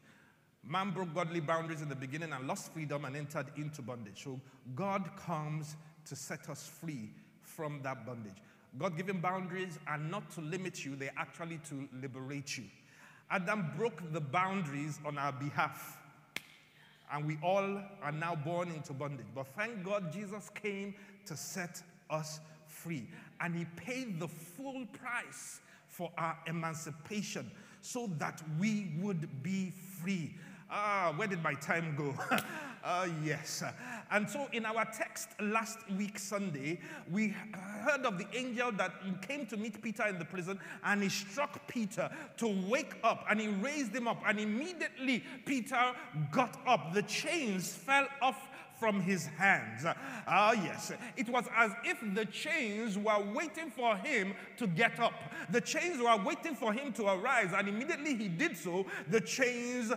Man 0.65 0.91
broke 0.91 1.15
godly 1.15 1.41
boundaries 1.41 1.83
in 1.83 1.89
the 1.89 1.95
beginning 1.95 2.33
and 2.33 2.49
lost 2.49 2.73
freedom 2.73 3.05
and 3.05 3.15
entered 3.15 3.47
into 3.57 3.83
bondage. 3.83 4.25
So 4.25 4.41
God 4.75 5.11
comes 5.17 5.77
to 6.07 6.17
set 6.17 6.49
us 6.49 6.67
free 6.67 7.11
from 7.43 7.83
that 7.83 8.07
bondage. 8.07 8.37
God 8.79 8.97
given 8.97 9.21
boundaries 9.21 9.79
are 9.87 9.99
not 9.99 10.31
to 10.33 10.41
limit 10.41 10.85
you, 10.85 10.97
they're 10.97 11.13
actually 11.17 11.59
to 11.69 11.89
liberate 12.03 12.59
you. 12.59 12.65
Adam 13.31 13.73
broke 13.77 14.13
the 14.13 14.21
boundaries 14.21 14.99
on 15.05 15.19
our 15.19 15.33
behalf, 15.33 15.99
and 17.13 17.27
we 17.27 17.39
all 17.43 17.81
are 18.03 18.13
now 18.13 18.35
born 18.35 18.71
into 18.71 18.93
bondage. 18.93 19.27
But 19.35 19.47
thank 19.57 19.85
God 19.85 20.13
Jesus 20.13 20.51
came 20.51 20.95
to 21.27 21.37
set 21.37 21.83
us 22.11 22.41
free, 22.67 23.09
and 23.41 23.55
He 23.55 23.65
paid 23.77 24.21
the 24.21 24.29
full 24.29 24.85
price 24.93 25.61
for 25.97 26.11
our 26.19 26.37
emancipation 26.47 27.51
so 27.81 28.11
that 28.19 28.43
we 28.61 28.93
would 28.99 29.43
be 29.43 29.73
free. 30.03 30.35
Ah, 30.71 31.15
where 31.17 31.29
did 31.29 31.43
my 31.43 31.55
time 31.55 31.95
go? 31.97 32.15
uh, 32.85 33.09
yes. 33.25 33.63
And 34.11 34.29
so 34.29 34.49
in 34.53 34.67
our 34.67 34.85
text 34.85 35.29
last 35.41 35.79
week, 35.97 36.19
Sunday, 36.19 36.81
we 37.11 37.29
heard 37.85 38.05
of 38.05 38.19
the 38.19 38.27
angel 38.37 38.73
that 38.73 38.93
came 39.23 39.47
to 39.47 39.57
meet 39.57 39.81
Peter 39.81 40.07
in 40.07 40.19
the 40.19 40.25
prison 40.25 40.59
and 40.85 41.03
he 41.03 41.09
struck 41.09 41.67
Peter 41.69 42.11
to 42.37 42.49
wake 42.69 42.97
up 43.05 43.25
and 43.31 43.41
he 43.41 43.49
raised 43.49 43.95
him 43.95 44.09
up. 44.09 44.21
And 44.27 44.39
immediately 44.41 45.23
Peter 45.47 45.93
got 46.33 46.61
up. 46.67 46.93
The 46.93 47.03
chains 47.03 47.73
fell 47.73 48.09
off 48.21 48.49
from 48.79 49.01
his 49.01 49.27
hands. 49.27 49.85
Ah, 50.27 50.53
yes. 50.53 50.93
It 51.17 51.29
was 51.29 51.45
as 51.57 51.73
if 51.85 51.99
the 52.15 52.25
chains 52.27 52.99
were 52.99 53.25
waiting 53.35 53.71
for 53.71 53.97
him 53.97 54.35
to 54.59 54.67
get 54.67 54.99
up. 55.01 55.15
The 55.51 55.61
chains 55.61 56.01
were 56.01 56.17
waiting 56.25 56.55
for 56.55 56.73
him 56.73 56.93
to 56.95 57.07
arise, 57.07 57.53
and 57.57 57.69
immediately 57.69 58.15
he 58.15 58.29
did 58.29 58.57
so, 58.57 58.87
the 59.09 59.21
chains 59.21 59.93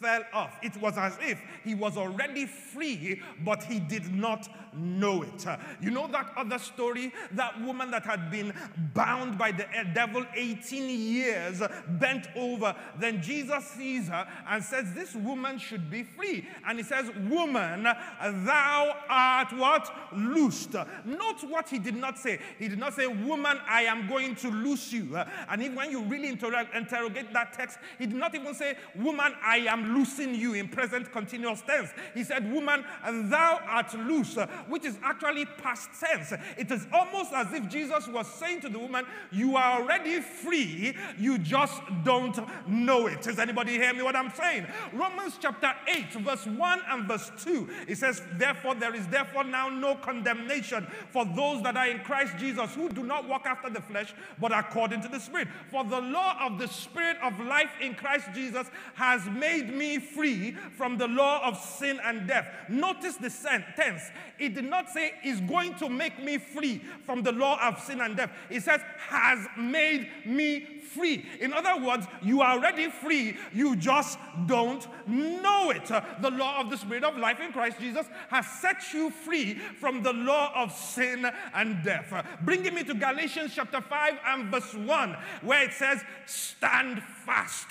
fell 0.00 0.24
off. 0.32 0.58
It 0.62 0.76
was 0.78 0.96
as 0.96 1.16
if 1.20 1.40
he 1.62 1.74
was 1.74 1.96
already 1.96 2.46
free, 2.46 3.20
but 3.44 3.62
he 3.62 3.80
did 3.80 4.12
not 4.12 4.48
know 4.74 5.22
it. 5.22 5.46
You 5.80 5.90
know 5.90 6.06
that 6.08 6.32
other 6.36 6.58
story? 6.58 7.12
That 7.32 7.60
woman 7.62 7.90
that 7.90 8.04
had 8.04 8.30
been 8.30 8.54
bound 8.94 9.36
by 9.36 9.52
the 9.52 9.66
devil 9.94 10.24
18 10.34 10.88
years, 10.88 11.62
bent 11.88 12.28
over. 12.36 12.74
Then 12.98 13.20
Jesus 13.22 13.64
sees 13.68 14.08
her 14.08 14.26
and 14.48 14.62
says, 14.62 14.92
This 14.94 15.14
woman 15.14 15.58
should 15.58 15.90
be 15.90 16.04
free. 16.04 16.48
And 16.66 16.78
he 16.78 16.84
says, 16.84 17.10
Woman, 17.28 17.82
thou 17.82 18.96
art 19.08 19.52
what? 19.52 19.90
Loosed. 20.14 20.74
Note 21.04 21.44
what 21.48 21.68
he 21.68 21.78
did 21.78 21.96
not 21.96 22.18
say. 22.18 22.38
He 22.58 22.68
did 22.68 22.78
not 22.78 22.94
say, 22.94 23.06
Woman, 23.06 23.58
I 23.68 23.82
am 23.82 24.08
going 24.08 24.34
to 24.36 24.48
loose 24.50 24.92
you. 24.92 25.16
And 25.48 25.62
if 25.62 25.74
when 25.74 25.90
you 25.90 26.02
really 26.02 26.28
interrogate 26.28 27.32
that 27.32 27.52
text, 27.52 27.78
he 27.98 28.06
did 28.06 28.16
not 28.16 28.34
even 28.34 28.54
say, 28.54 28.76
Woman, 28.94 29.34
I 29.42 29.58
am 29.58 29.89
loosing 29.92 30.34
you 30.34 30.54
in 30.54 30.68
present 30.68 31.10
continuous 31.12 31.62
tense. 31.62 31.90
He 32.14 32.24
said, 32.24 32.50
Woman, 32.52 32.84
and 33.04 33.32
thou 33.32 33.60
art 33.66 33.92
loose, 33.94 34.36
which 34.68 34.84
is 34.84 34.98
actually 35.02 35.46
past 35.46 35.90
tense. 35.98 36.32
It 36.56 36.70
is 36.70 36.86
almost 36.92 37.32
as 37.32 37.52
if 37.52 37.68
Jesus 37.68 38.06
was 38.08 38.26
saying 38.26 38.60
to 38.62 38.68
the 38.68 38.78
woman, 38.78 39.06
You 39.30 39.56
are 39.56 39.80
already 39.80 40.20
free, 40.20 40.96
you 41.18 41.38
just 41.38 41.80
don't 42.04 42.38
know 42.68 43.06
it. 43.06 43.22
Does 43.22 43.38
anybody 43.38 43.72
hear 43.72 43.92
me 43.92 44.02
what 44.02 44.16
I'm 44.16 44.32
saying? 44.32 44.66
Romans 44.92 45.38
chapter 45.40 45.72
8, 45.88 46.12
verse 46.12 46.46
1 46.46 46.80
and 46.88 47.08
verse 47.08 47.30
2, 47.42 47.68
it 47.88 47.98
says, 47.98 48.22
Therefore, 48.34 48.74
there 48.74 48.94
is 48.94 49.06
therefore 49.08 49.44
now 49.44 49.68
no 49.68 49.94
condemnation 49.96 50.86
for 51.10 51.24
those 51.24 51.62
that 51.62 51.76
are 51.76 51.88
in 51.88 52.00
Christ 52.00 52.36
Jesus 52.38 52.74
who 52.74 52.88
do 52.88 53.02
not 53.02 53.28
walk 53.28 53.46
after 53.46 53.70
the 53.70 53.80
flesh, 53.80 54.14
but 54.40 54.52
according 54.56 55.00
to 55.02 55.08
the 55.08 55.18
Spirit. 55.18 55.48
For 55.70 55.84
the 55.84 56.00
law 56.00 56.36
of 56.40 56.58
the 56.58 56.68
Spirit 56.68 57.16
of 57.22 57.38
life 57.40 57.70
in 57.80 57.94
Christ 57.94 58.28
Jesus 58.34 58.68
has 58.94 59.24
made 59.26 59.72
me 59.80 59.98
free 59.98 60.52
from 60.76 60.98
the 60.98 61.08
law 61.08 61.40
of 61.42 61.58
sin 61.58 61.98
and 62.04 62.28
death. 62.28 62.46
Notice 62.68 63.16
the 63.16 63.30
tense. 63.76 64.02
It 64.38 64.54
did 64.54 64.66
not 64.66 64.90
say 64.90 65.14
is 65.24 65.40
going 65.40 65.74
to 65.76 65.88
make 65.88 66.22
me 66.22 66.36
free 66.36 66.82
from 67.06 67.22
the 67.22 67.32
law 67.32 67.58
of 67.66 67.80
sin 67.80 68.02
and 68.02 68.14
death. 68.14 68.30
It 68.50 68.62
says 68.62 68.82
has 69.08 69.38
made 69.56 70.08
me 70.26 70.79
free. 70.94 71.24
In 71.40 71.52
other 71.52 71.84
words, 71.84 72.06
you 72.22 72.40
are 72.40 72.56
already 72.56 72.90
free, 72.90 73.36
you 73.52 73.76
just 73.76 74.18
don't 74.46 74.86
know 75.06 75.70
it. 75.70 75.90
Uh, 75.90 76.02
the 76.20 76.30
law 76.30 76.60
of 76.60 76.70
the 76.70 76.76
Spirit 76.76 77.04
of 77.04 77.16
life 77.16 77.40
in 77.40 77.52
Christ 77.52 77.78
Jesus 77.80 78.06
has 78.28 78.46
set 78.46 78.92
you 78.92 79.10
free 79.10 79.54
from 79.54 80.02
the 80.02 80.12
law 80.12 80.52
of 80.54 80.72
sin 80.72 81.30
and 81.54 81.82
death. 81.84 82.12
Uh, 82.12 82.22
bringing 82.42 82.74
me 82.74 82.84
to 82.84 82.94
Galatians 82.94 83.52
chapter 83.54 83.80
5 83.80 84.18
and 84.26 84.50
verse 84.50 84.74
1, 84.74 85.16
where 85.42 85.62
it 85.62 85.72
says, 85.72 86.02
Stand 86.26 87.02
fast, 87.24 87.70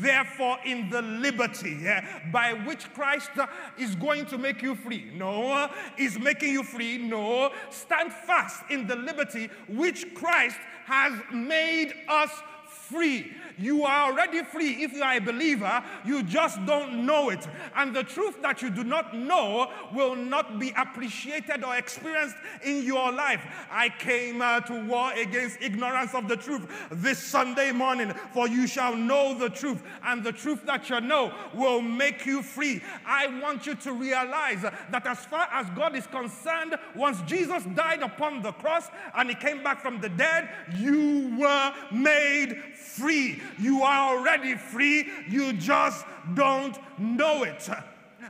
therefore, 0.00 0.58
in 0.64 0.88
the 0.90 1.02
liberty 1.02 1.86
by 2.32 2.52
which 2.52 2.92
Christ 2.94 3.30
uh, 3.36 3.46
is 3.78 3.94
going 3.94 4.26
to 4.26 4.38
make 4.38 4.62
you 4.62 4.74
free. 4.74 5.10
No, 5.14 5.68
is 5.98 6.18
making 6.18 6.52
you 6.52 6.62
free. 6.62 6.98
No, 6.98 7.52
stand 7.70 8.12
fast 8.12 8.62
in 8.70 8.86
the 8.86 8.96
liberty 8.96 9.50
which 9.68 10.14
Christ 10.14 10.56
has 10.86 11.12
made 11.32 11.94
us 12.08 12.30
free. 12.66 13.32
You 13.58 13.84
are 13.84 14.10
already 14.10 14.42
free 14.42 14.82
if 14.82 14.92
you 14.92 15.02
are 15.02 15.14
a 15.14 15.20
believer, 15.20 15.82
you 16.04 16.22
just 16.22 16.64
don't 16.66 17.06
know 17.06 17.30
it. 17.30 17.46
And 17.76 17.94
the 17.94 18.02
truth 18.02 18.42
that 18.42 18.62
you 18.62 18.70
do 18.70 18.84
not 18.84 19.16
know 19.16 19.70
will 19.92 20.16
not 20.16 20.58
be 20.58 20.72
appreciated 20.76 21.64
or 21.64 21.76
experienced 21.76 22.36
in 22.64 22.82
your 22.82 23.12
life. 23.12 23.42
I 23.70 23.88
came 23.88 24.42
uh, 24.42 24.60
to 24.60 24.84
war 24.84 25.12
against 25.12 25.58
ignorance 25.60 26.14
of 26.14 26.28
the 26.28 26.36
truth 26.36 26.66
this 26.90 27.18
Sunday 27.18 27.72
morning, 27.72 28.12
for 28.32 28.48
you 28.48 28.66
shall 28.66 28.96
know 28.96 29.34
the 29.34 29.50
truth, 29.50 29.82
and 30.04 30.24
the 30.24 30.32
truth 30.32 30.64
that 30.66 30.88
you 30.90 31.00
know 31.00 31.32
will 31.54 31.80
make 31.80 32.26
you 32.26 32.42
free. 32.42 32.82
I 33.06 33.26
want 33.40 33.66
you 33.66 33.74
to 33.76 33.92
realize 33.92 34.62
that 34.62 35.06
as 35.06 35.24
far 35.24 35.48
as 35.52 35.68
God 35.70 35.94
is 35.96 36.06
concerned, 36.06 36.76
once 36.94 37.20
Jesus 37.22 37.64
died 37.74 38.02
upon 38.02 38.42
the 38.42 38.52
cross 38.52 38.88
and 39.14 39.28
he 39.28 39.34
came 39.34 39.62
back 39.62 39.80
from 39.80 40.00
the 40.00 40.08
dead, 40.08 40.48
you 40.76 41.36
were 41.38 41.74
made 41.92 42.62
free. 42.96 43.40
You 43.58 43.82
are 43.82 44.16
already 44.16 44.54
free, 44.54 45.08
you 45.28 45.52
just 45.52 46.04
don't 46.34 46.78
know 46.98 47.42
it. 47.42 47.68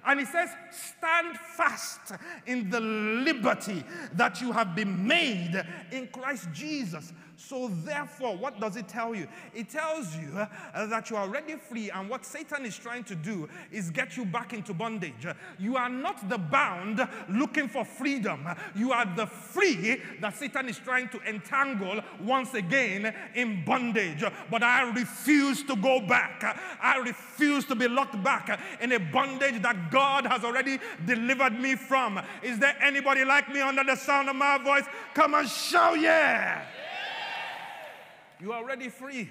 And 0.07 0.21
he 0.21 0.27
says, 0.27 0.51
Stand 0.71 1.37
fast 1.39 2.13
in 2.47 2.69
the 2.71 2.81
liberty 2.81 3.85
that 4.15 4.41
you 4.41 4.53
have 4.53 4.75
been 4.75 5.07
made 5.07 5.63
in 5.93 6.09
Christ 6.09 6.49
Jesus. 6.53 7.13
So, 7.37 7.69
therefore, 7.69 8.37
what 8.37 8.61
does 8.61 8.77
it 8.77 8.89
tell 8.89 9.15
you? 9.15 9.27
It 9.53 9.69
tells 9.69 10.17
you 10.17 10.39
uh, 10.39 10.87
that 10.87 11.11
you 11.11 11.17
are 11.17 11.23
already 11.23 11.57
free, 11.57 11.91
and 11.91 12.09
what 12.09 12.25
Satan 12.25 12.65
is 12.65 12.77
trying 12.77 13.05
to 13.05 13.15
do 13.15 13.49
is 13.73 13.91
get 13.91 14.17
you 14.17 14.25
back 14.25 14.53
into 14.53 14.73
bondage. 14.73 15.27
You 15.59 15.77
are 15.77 15.89
not 15.89 16.29
the 16.29 16.39
bound 16.39 17.07
looking 17.29 17.69
for 17.69 17.85
freedom, 17.85 18.47
you 18.75 18.93
are 18.93 19.05
the 19.17 19.27
free 19.27 20.01
that 20.21 20.37
Satan 20.37 20.69
is 20.69 20.79
trying 20.79 21.09
to 21.09 21.21
entangle 21.29 22.01
once 22.21 22.55
again 22.55 23.15
in 23.35 23.65
bondage. 23.65 24.25
But 24.51 24.63
I 24.63 24.91
refuse 24.93 25.65
to 25.65 25.77
go 25.77 26.01
back, 26.01 26.43
I 26.81 26.99
refuse 26.99 27.65
to 27.67 27.75
be 27.75 27.89
locked 27.89 28.23
back 28.23 28.61
in 28.81 28.93
a 28.93 28.99
bondage 28.99 29.61
that 29.63 29.91
God 29.95 30.27
has 30.27 30.43
already 30.43 30.81
delivered 31.07 31.57
me 31.57 31.77
from. 31.77 32.21
Is 32.43 32.59
there 32.59 32.77
anybody 32.83 33.25
like 33.25 33.49
me 33.49 33.61
under 33.61 33.85
the 33.85 33.95
sound 33.95 34.29
of 34.29 34.35
my 34.35 34.59
voice? 34.59 34.83
Come 35.15 35.35
and 35.35 35.49
shout, 35.49 36.01
yeah! 36.01 36.65
You 38.41 38.53
are 38.53 38.61
already 38.61 38.89
free. 38.89 39.31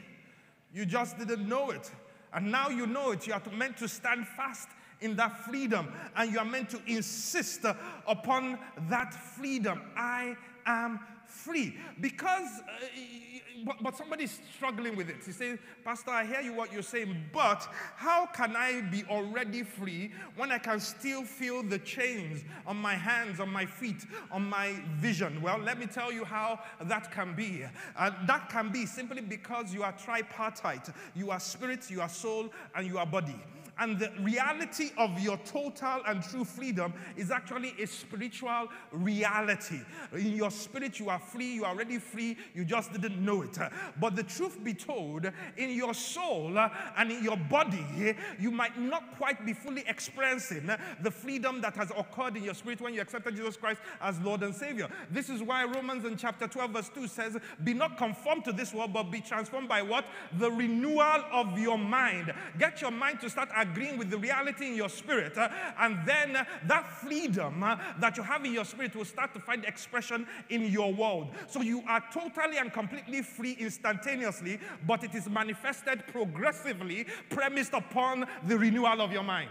You 0.73 0.85
just 0.85 1.19
didn't 1.19 1.49
know 1.49 1.71
it. 1.71 1.91
And 2.33 2.49
now 2.49 2.69
you 2.69 2.87
know 2.87 3.11
it. 3.11 3.27
You 3.27 3.33
are 3.33 3.41
meant 3.51 3.75
to 3.79 3.89
stand 3.89 4.25
fast 4.25 4.69
in 5.01 5.17
that 5.17 5.37
freedom. 5.39 5.91
And 6.15 6.31
you 6.31 6.39
are 6.39 6.45
meant 6.45 6.69
to 6.69 6.79
insist 6.87 7.65
upon 8.07 8.57
that 8.87 9.13
freedom. 9.13 9.81
I 9.97 10.37
am 10.65 11.01
free. 11.33 11.75
Because, 11.99 12.61
uh, 12.61 13.63
but, 13.65 13.81
but 13.81 13.97
somebody's 13.97 14.39
struggling 14.55 14.95
with 14.95 15.09
it. 15.09 15.17
He 15.25 15.31
says, 15.31 15.59
Pastor, 15.83 16.11
I 16.11 16.25
hear 16.25 16.41
you 16.41 16.53
what 16.53 16.71
you're 16.71 16.81
saying, 16.81 17.15
but 17.33 17.67
how 17.95 18.27
can 18.27 18.55
I 18.55 18.81
be 18.81 19.03
already 19.09 19.63
free 19.63 20.11
when 20.35 20.51
I 20.51 20.57
can 20.57 20.79
still 20.79 21.23
feel 21.23 21.63
the 21.63 21.79
chains 21.79 22.43
on 22.65 22.77
my 22.77 22.93
hands, 22.93 23.39
on 23.39 23.49
my 23.49 23.65
feet, 23.65 24.05
on 24.31 24.47
my 24.47 24.73
vision? 24.95 25.41
Well, 25.41 25.57
let 25.57 25.79
me 25.79 25.87
tell 25.87 26.11
you 26.11 26.23
how 26.23 26.59
that 26.81 27.11
can 27.11 27.35
be. 27.35 27.63
Uh, 27.97 28.11
that 28.27 28.49
can 28.49 28.71
be 28.71 28.85
simply 28.85 29.21
because 29.21 29.73
you 29.73 29.83
are 29.83 29.93
tripartite. 29.93 30.89
You 31.15 31.31
are 31.31 31.39
spirit, 31.39 31.89
you 31.89 32.01
are 32.01 32.09
soul, 32.09 32.49
and 32.75 32.85
you 32.85 32.97
are 32.97 33.05
body. 33.05 33.39
And 33.79 33.99
the 33.99 34.11
reality 34.19 34.91
of 34.97 35.19
your 35.19 35.37
total 35.37 36.01
and 36.05 36.23
true 36.23 36.43
freedom 36.43 36.93
is 37.17 37.31
actually 37.31 37.73
a 37.79 37.87
spiritual 37.87 38.67
reality. 38.91 39.79
In 40.13 40.35
your 40.35 40.51
spirit, 40.51 40.99
you 40.99 41.09
are 41.09 41.19
free, 41.19 41.53
you 41.53 41.65
are 41.65 41.73
already 41.73 41.97
free, 41.97 42.37
you 42.53 42.65
just 42.65 42.93
didn't 42.93 43.23
know 43.23 43.41
it. 43.41 43.57
But 43.99 44.15
the 44.15 44.23
truth 44.23 44.63
be 44.63 44.73
told, 44.73 45.25
in 45.57 45.71
your 45.71 45.93
soul 45.93 46.57
uh, 46.57 46.69
and 46.97 47.11
in 47.11 47.23
your 47.23 47.37
body, 47.37 48.15
you 48.39 48.51
might 48.51 48.79
not 48.79 49.17
quite 49.17 49.45
be 49.45 49.53
fully 49.53 49.83
experiencing 49.87 50.69
the 51.01 51.11
freedom 51.11 51.61
that 51.61 51.75
has 51.75 51.91
occurred 51.97 52.37
in 52.37 52.43
your 52.43 52.53
spirit 52.53 52.79
when 52.81 52.93
you 52.93 53.01
accepted 53.01 53.35
Jesus 53.35 53.57
Christ 53.57 53.81
as 54.01 54.19
Lord 54.19 54.43
and 54.43 54.53
Savior. 54.53 54.87
This 55.09 55.29
is 55.29 55.41
why 55.41 55.63
Romans 55.65 56.05
in 56.05 56.15
chapter 56.15 56.47
12, 56.47 56.71
verse 56.71 56.91
2 56.93 57.07
says, 57.07 57.37
Be 57.63 57.73
not 57.73 57.97
conformed 57.97 58.45
to 58.45 58.51
this 58.51 58.73
world, 58.73 58.93
but 58.93 59.03
be 59.03 59.21
transformed 59.21 59.67
by 59.67 59.81
what? 59.81 60.05
The 60.37 60.51
renewal 60.51 61.23
of 61.31 61.57
your 61.57 61.77
mind. 61.77 62.33
Get 62.59 62.81
your 62.81 62.91
mind 62.91 63.19
to 63.21 63.29
start 63.29 63.49
agreeing 63.55 63.72
with 63.97 64.09
the 64.09 64.17
reality 64.17 64.67
in 64.67 64.75
your 64.75 64.89
spirit, 64.89 65.37
uh, 65.37 65.49
and 65.79 65.97
then 66.05 66.35
uh, 66.35 66.45
that 66.67 66.87
freedom 67.01 67.63
uh, 67.63 67.77
that 67.99 68.17
you 68.17 68.23
have 68.23 68.45
in 68.45 68.53
your 68.53 68.65
spirit 68.65 68.95
will 68.95 69.05
start 69.05 69.33
to 69.33 69.39
find 69.39 69.65
expression 69.65 70.27
in 70.49 70.63
your 70.63 70.93
world. 70.93 71.29
So 71.47 71.61
you 71.61 71.83
are 71.87 72.03
totally 72.13 72.57
and 72.57 72.71
completely 72.71 73.21
free 73.21 73.57
instantaneously, 73.59 74.59
but 74.87 75.03
it 75.03 75.15
is 75.15 75.29
manifested 75.29 76.03
progressively, 76.07 77.05
premised 77.29 77.73
upon 77.73 78.25
the 78.47 78.57
renewal 78.57 79.01
of 79.01 79.11
your 79.11 79.23
mind. 79.23 79.49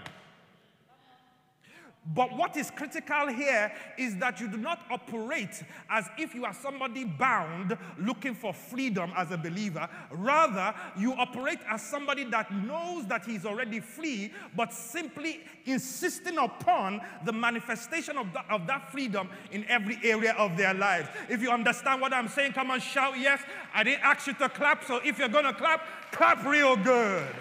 But 2.04 2.36
what 2.36 2.56
is 2.56 2.68
critical 2.72 3.28
here 3.28 3.72
is 3.96 4.16
that 4.16 4.40
you 4.40 4.48
do 4.48 4.56
not 4.56 4.80
operate 4.90 5.62
as 5.88 6.08
if 6.18 6.34
you 6.34 6.44
are 6.44 6.52
somebody 6.52 7.04
bound 7.04 7.78
looking 7.96 8.34
for 8.34 8.52
freedom 8.52 9.12
as 9.16 9.30
a 9.30 9.36
believer. 9.36 9.88
Rather, 10.10 10.74
you 10.98 11.12
operate 11.12 11.60
as 11.70 11.80
somebody 11.80 12.24
that 12.24 12.52
knows 12.52 13.06
that 13.06 13.24
he 13.24 13.36
is 13.36 13.46
already 13.46 13.78
free, 13.78 14.32
but 14.56 14.72
simply 14.72 15.42
insisting 15.64 16.38
upon 16.38 17.00
the 17.24 17.32
manifestation 17.32 18.18
of, 18.18 18.26
of 18.50 18.66
that 18.66 18.90
freedom 18.90 19.28
in 19.52 19.64
every 19.68 19.98
area 20.02 20.32
of 20.32 20.56
their 20.56 20.74
lives. 20.74 21.08
If 21.28 21.40
you 21.40 21.50
understand 21.52 22.00
what 22.00 22.12
I'm 22.12 22.28
saying, 22.28 22.52
come 22.52 22.72
on, 22.72 22.80
shout 22.80 23.16
yes. 23.16 23.40
I 23.72 23.84
didn't 23.84 24.02
ask 24.02 24.26
you 24.26 24.34
to 24.34 24.48
clap, 24.48 24.82
so 24.84 25.00
if 25.04 25.20
you're 25.20 25.28
going 25.28 25.44
to 25.44 25.54
clap, 25.54 25.86
clap 26.10 26.44
real 26.44 26.74
good. 26.74 27.32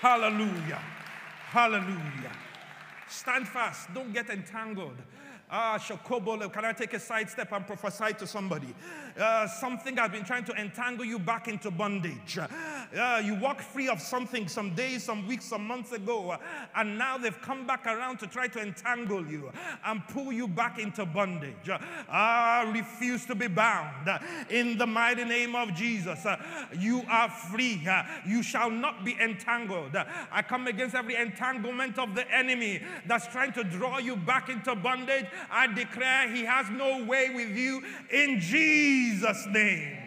Hallelujah. 0.00 0.82
Hallelujah. 1.50 2.32
Stand 3.08 3.48
fast. 3.48 3.92
Don't 3.94 4.12
get 4.12 4.28
entangled. 4.30 4.96
Ah, 5.50 5.78
Shokobole, 5.78 6.52
can 6.52 6.66
I 6.66 6.72
take 6.74 6.92
a 6.92 7.00
side 7.00 7.30
step 7.30 7.52
and 7.52 7.66
prophesy 7.66 8.12
to 8.18 8.26
somebody? 8.26 8.74
Uh, 9.18 9.46
something 9.48 9.96
has 9.96 10.10
been 10.10 10.22
trying 10.24 10.44
to 10.44 10.52
entangle 10.52 11.06
you 11.06 11.18
back 11.18 11.48
into 11.48 11.70
bondage. 11.70 12.38
Uh, 12.38 13.22
you 13.24 13.34
walk 13.34 13.62
free 13.62 13.88
of 13.88 13.98
something 13.98 14.46
some 14.46 14.74
days, 14.74 15.04
some 15.04 15.26
weeks, 15.26 15.46
some 15.46 15.66
months 15.66 15.92
ago, 15.92 16.36
and 16.76 16.98
now 16.98 17.16
they've 17.16 17.40
come 17.40 17.66
back 17.66 17.86
around 17.86 18.18
to 18.18 18.26
try 18.26 18.46
to 18.46 18.60
entangle 18.60 19.26
you 19.26 19.50
and 19.86 20.06
pull 20.08 20.32
you 20.32 20.46
back 20.46 20.78
into 20.78 21.06
bondage. 21.06 21.70
Ah, 22.10 22.70
refuse 22.74 23.24
to 23.24 23.34
be 23.34 23.48
bound. 23.48 24.06
In 24.50 24.76
the 24.76 24.86
mighty 24.86 25.24
name 25.24 25.54
of 25.54 25.74
Jesus, 25.74 26.26
you 26.78 27.02
are 27.08 27.30
free. 27.30 27.86
You 28.26 28.42
shall 28.42 28.70
not 28.70 29.02
be 29.02 29.16
entangled. 29.18 29.96
I 30.30 30.42
come 30.42 30.66
against 30.66 30.94
every 30.94 31.16
entanglement 31.16 31.98
of 31.98 32.14
the 32.14 32.30
enemy 32.30 32.82
that's 33.06 33.26
trying 33.28 33.52
to 33.54 33.64
draw 33.64 33.98
you 33.98 34.14
back 34.14 34.50
into 34.50 34.74
bondage 34.76 35.26
I 35.50 35.66
declare 35.66 36.28
he 36.28 36.44
has 36.44 36.68
no 36.70 37.04
way 37.04 37.30
with 37.30 37.56
you 37.56 37.82
in 38.10 38.40
Jesus' 38.40 39.46
name. 39.50 39.98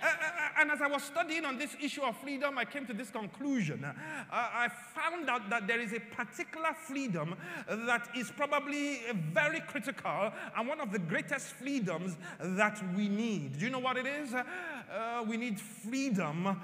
Uh, 0.00 0.06
uh, 0.06 0.10
uh, 0.10 0.60
and 0.60 0.70
as 0.70 0.80
I 0.80 0.86
was 0.86 1.02
studying 1.02 1.44
on 1.44 1.58
this 1.58 1.76
issue 1.82 2.02
of 2.02 2.16
freedom, 2.18 2.56
I 2.56 2.64
came 2.64 2.86
to 2.86 2.92
this 2.92 3.10
conclusion. 3.10 3.84
Uh, 3.84 3.92
I 4.30 4.68
found 4.94 5.28
out 5.28 5.50
that 5.50 5.66
there 5.66 5.80
is 5.80 5.92
a 5.92 5.98
particular 5.98 6.72
freedom 6.86 7.34
that 7.68 8.08
is 8.16 8.30
probably 8.30 9.00
very 9.32 9.60
critical 9.60 10.32
and 10.56 10.68
one 10.68 10.80
of 10.80 10.92
the 10.92 11.00
greatest 11.00 11.46
freedoms 11.46 12.16
that 12.38 12.80
we 12.94 13.08
need. 13.08 13.58
Do 13.58 13.64
you 13.64 13.70
know 13.70 13.80
what 13.80 13.96
it 13.96 14.06
is? 14.06 14.34
Uh, 14.34 15.24
we 15.26 15.36
need 15.36 15.60
freedom 15.60 16.60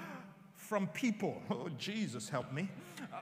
from 0.55 0.87
people. 0.87 1.41
Oh, 1.51 1.69
Jesus, 1.77 2.29
help 2.29 2.51
me. 2.51 2.69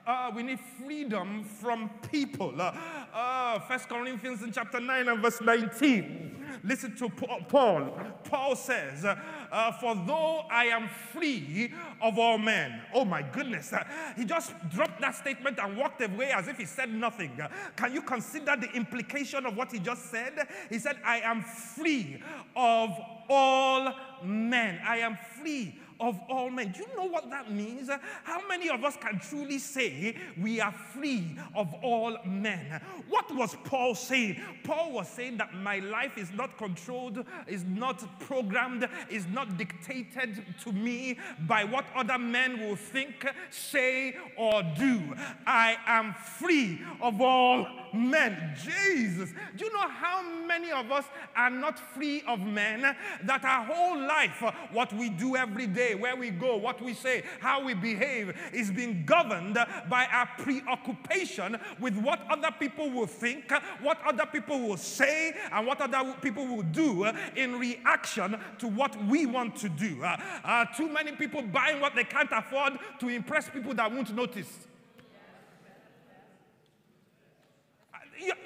Uh, 0.05 0.31
we 0.35 0.43
need 0.43 0.59
freedom 0.81 1.43
from 1.43 1.89
people. 2.11 2.53
Uh, 2.59 2.75
uh, 3.13 3.59
First 3.59 3.87
Corinthians 3.89 4.41
in 4.41 4.51
chapter 4.51 4.79
9 4.79 5.07
and 5.07 5.21
verse 5.21 5.41
19. 5.41 6.45
Listen 6.63 6.95
to 6.95 7.09
Paul. 7.09 7.97
Paul 8.25 8.55
says, 8.55 9.05
uh, 9.05 9.15
uh, 9.51 9.71
For 9.73 9.95
though 9.95 10.43
I 10.51 10.65
am 10.65 10.89
free 11.11 11.73
of 12.01 12.19
all 12.19 12.37
men. 12.37 12.81
Oh 12.93 13.05
my 13.05 13.21
goodness. 13.21 13.73
Uh, 13.73 13.83
he 14.15 14.25
just 14.25 14.53
dropped 14.69 15.01
that 15.01 15.15
statement 15.15 15.59
and 15.59 15.77
walked 15.77 16.01
away 16.01 16.31
as 16.31 16.47
if 16.47 16.57
he 16.57 16.65
said 16.65 16.93
nothing. 16.93 17.31
can 17.75 17.93
you 17.93 18.01
consider 18.01 18.55
the 18.55 18.71
implication 18.73 19.45
of 19.45 19.55
what 19.55 19.71
he 19.71 19.79
just 19.79 20.11
said? 20.11 20.47
He 20.69 20.79
said, 20.79 20.97
I 21.03 21.19
am 21.21 21.41
free 21.41 22.21
of 22.55 22.91
all 23.29 23.93
men. 24.23 24.79
I 24.85 24.97
am 24.97 25.17
free 25.39 25.75
of 26.03 26.19
all 26.29 26.49
men. 26.49 26.73
Do 26.73 26.81
you 26.81 26.97
know 26.97 27.05
what 27.05 27.29
that 27.29 27.49
means? 27.49 27.89
How 28.23 28.45
many 28.47 28.69
of 28.69 28.83
us 28.83 28.97
can 28.97 29.19
truly 29.19 29.57
say 29.57 30.15
we 30.37 30.59
are 30.59 30.73
free 30.93 31.37
of 31.55 31.73
all 31.81 32.17
men? 32.25 32.81
What 33.07 33.33
was 33.33 33.55
Paul 33.63 33.95
saying? 33.95 34.41
Paul 34.65 34.91
was 34.91 35.07
saying 35.07 35.37
that 35.37 35.53
my 35.55 35.79
life 35.79 36.17
is 36.17 36.31
not 36.33 36.57
controlled, 36.57 37.23
is 37.47 37.63
not 37.63 38.03
programmed, 38.19 38.87
is 39.09 39.25
not 39.27 39.57
dictated 39.57 40.43
to 40.63 40.73
me 40.73 41.17
by 41.47 41.63
what 41.63 41.85
other 41.95 42.17
men 42.17 42.59
will 42.59 42.75
think, 42.75 43.25
say, 43.49 44.17
or 44.37 44.61
do. 44.77 45.01
I 45.47 45.77
am 45.87 46.13
free 46.13 46.81
of 47.01 47.21
all 47.21 47.65
men. 47.93 48.57
Jesus. 48.61 49.29
Do 49.55 49.65
you 49.65 49.71
know 49.71 49.87
how 49.87 50.21
many 50.45 50.71
of 50.71 50.91
us 50.91 51.05
are 51.35 51.49
not 51.49 51.79
free 51.79 52.23
of 52.27 52.41
men? 52.41 52.81
That 53.23 53.45
our 53.45 53.63
whole 53.63 53.97
life, 53.97 54.43
what 54.71 54.91
we 54.91 55.09
do 55.09 55.37
every 55.37 55.67
day, 55.67 55.92
where 55.95 56.15
we 56.15 56.29
go, 56.29 56.55
what 56.57 56.81
we 56.81 56.93
say, 56.93 57.23
how 57.39 57.63
we 57.63 57.73
behave 57.73 58.35
is 58.51 58.71
being 58.71 59.05
governed 59.05 59.57
by 59.89 60.07
our 60.11 60.29
preoccupation 60.39 61.57
with 61.79 61.95
what 61.97 62.19
other 62.29 62.51
people 62.59 62.89
will 62.89 63.07
think, 63.07 63.51
what 63.81 63.99
other 64.05 64.25
people 64.25 64.59
will 64.59 64.77
say, 64.77 65.33
and 65.51 65.65
what 65.67 65.81
other 65.81 66.13
people 66.21 66.45
will 66.45 66.63
do 66.63 67.05
in 67.35 67.57
reaction 67.59 68.37
to 68.59 68.67
what 68.67 68.95
we 69.05 69.25
want 69.25 69.55
to 69.55 69.69
do. 69.69 70.03
Uh, 70.03 70.65
too 70.75 70.89
many 70.89 71.11
people 71.13 71.41
buying 71.41 71.79
what 71.79 71.95
they 71.95 72.03
can't 72.03 72.31
afford 72.31 72.73
to 72.99 73.09
impress 73.09 73.49
people 73.49 73.73
that 73.73 73.91
won't 73.91 74.13
notice. 74.13 74.49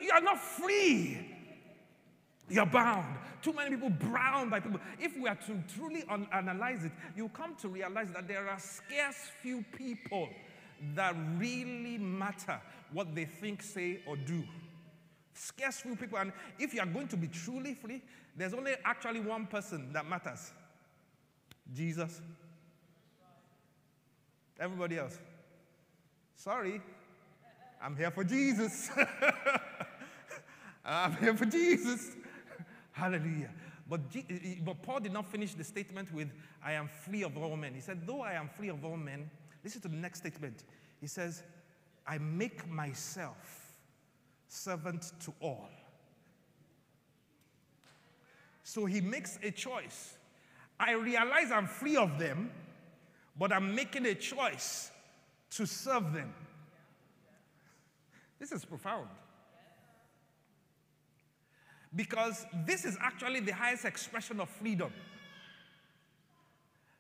You 0.02 0.12
are 0.14 0.22
not 0.22 0.40
free. 0.40 1.36
You're 2.50 2.66
bound. 2.66 3.18
Too 3.42 3.54
many 3.54 3.72
people 3.72 3.90
bound 3.90 4.52
by 4.52 4.60
people. 4.60 4.80
If 5.00 5.18
we 5.18 5.28
are 5.28 5.36
to 5.36 5.64
truly 5.76 6.04
analyze 6.32 6.84
it, 6.86 6.92
you 7.16 7.30
come 7.30 7.56
to 7.62 7.70
realize 7.70 8.10
that 8.12 8.28
there 8.28 8.48
are 8.48 8.60
scarce 8.60 9.32
few 9.42 9.64
people 9.78 10.30
that 10.96 11.16
really 11.38 11.98
matter 11.98 12.60
what 12.92 13.14
they 13.16 13.26
think, 13.26 13.62
say, 13.62 14.00
or 14.06 14.16
do. 14.16 14.44
Scarce 15.34 15.82
few 15.82 15.96
people. 15.96 16.18
And 16.18 16.32
if 16.60 16.74
you 16.74 16.82
are 16.82 16.86
going 16.86 17.08
to 17.10 17.18
be 17.18 17.28
truly 17.28 17.74
free, 17.74 18.02
there's 18.36 18.54
only 18.54 18.74
actually 18.86 19.20
one 19.20 19.48
person 19.48 19.92
that 19.94 20.08
matters 20.08 20.52
Jesus. 21.74 22.22
Everybody 24.60 24.98
else. 24.98 25.20
Sorry, 26.36 26.82
I'm 27.82 27.96
here 27.96 28.12
for 28.12 28.24
Jesus. 28.24 28.90
I'm 30.86 31.16
here 31.18 31.36
for 31.36 31.46
Jesus. 31.46 32.16
Hallelujah. 32.98 33.52
But, 33.88 34.02
but 34.66 34.82
Paul 34.82 35.02
did 35.02 35.14
not 35.14 35.28
finish 35.28 35.54
the 35.54 35.64
statement 35.64 36.12
with, 36.12 36.30
I 36.66 36.74
am 36.74 36.88
free 36.88 37.24
of 37.24 37.38
all 37.38 37.56
men. 37.56 37.76
He 37.76 37.80
said, 37.80 38.08
Though 38.08 38.22
I 38.22 38.34
am 38.34 38.50
free 38.50 38.70
of 38.70 38.84
all 38.84 38.98
men, 38.98 39.30
listen 39.64 39.82
to 39.82 39.88
the 39.88 39.96
next 39.96 40.20
statement. 40.20 40.64
He 41.00 41.06
says, 41.06 41.44
I 42.08 42.18
make 42.18 42.68
myself 42.68 43.76
servant 44.48 45.12
to 45.26 45.34
all. 45.40 45.70
So 48.64 48.86
he 48.86 49.00
makes 49.00 49.38
a 49.44 49.52
choice. 49.52 50.18
I 50.80 50.94
realize 50.94 51.52
I'm 51.52 51.68
free 51.68 51.98
of 51.98 52.18
them, 52.18 52.50
but 53.38 53.54
I'm 53.54 53.76
making 53.76 54.08
a 54.08 54.16
choice 54.16 54.90
to 55.52 55.68
serve 55.68 56.14
them. 56.14 56.34
This 58.40 58.52
is 58.52 58.66
profound. 58.66 59.08
Because 61.96 62.46
this 62.66 62.86
is 62.86 62.98
actually 63.02 63.40
the 63.40 63.54
highest 63.54 63.86
expression 63.86 64.40
of 64.40 64.50
freedom. 64.50 64.92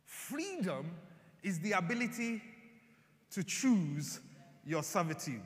Freedom 0.05 0.89
is 1.43 1.59
the 1.59 1.73
ability 1.73 2.41
to 3.31 3.43
choose 3.43 4.19
your 4.65 4.83
servitude. 4.83 5.41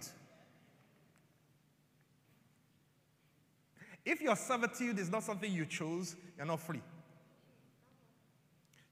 If 4.05 4.21
your 4.21 4.35
servitude 4.35 4.97
is 4.97 5.11
not 5.11 5.23
something 5.23 5.51
you 5.51 5.65
chose, 5.65 6.15
you're 6.37 6.45
not 6.45 6.59
free. 6.59 6.81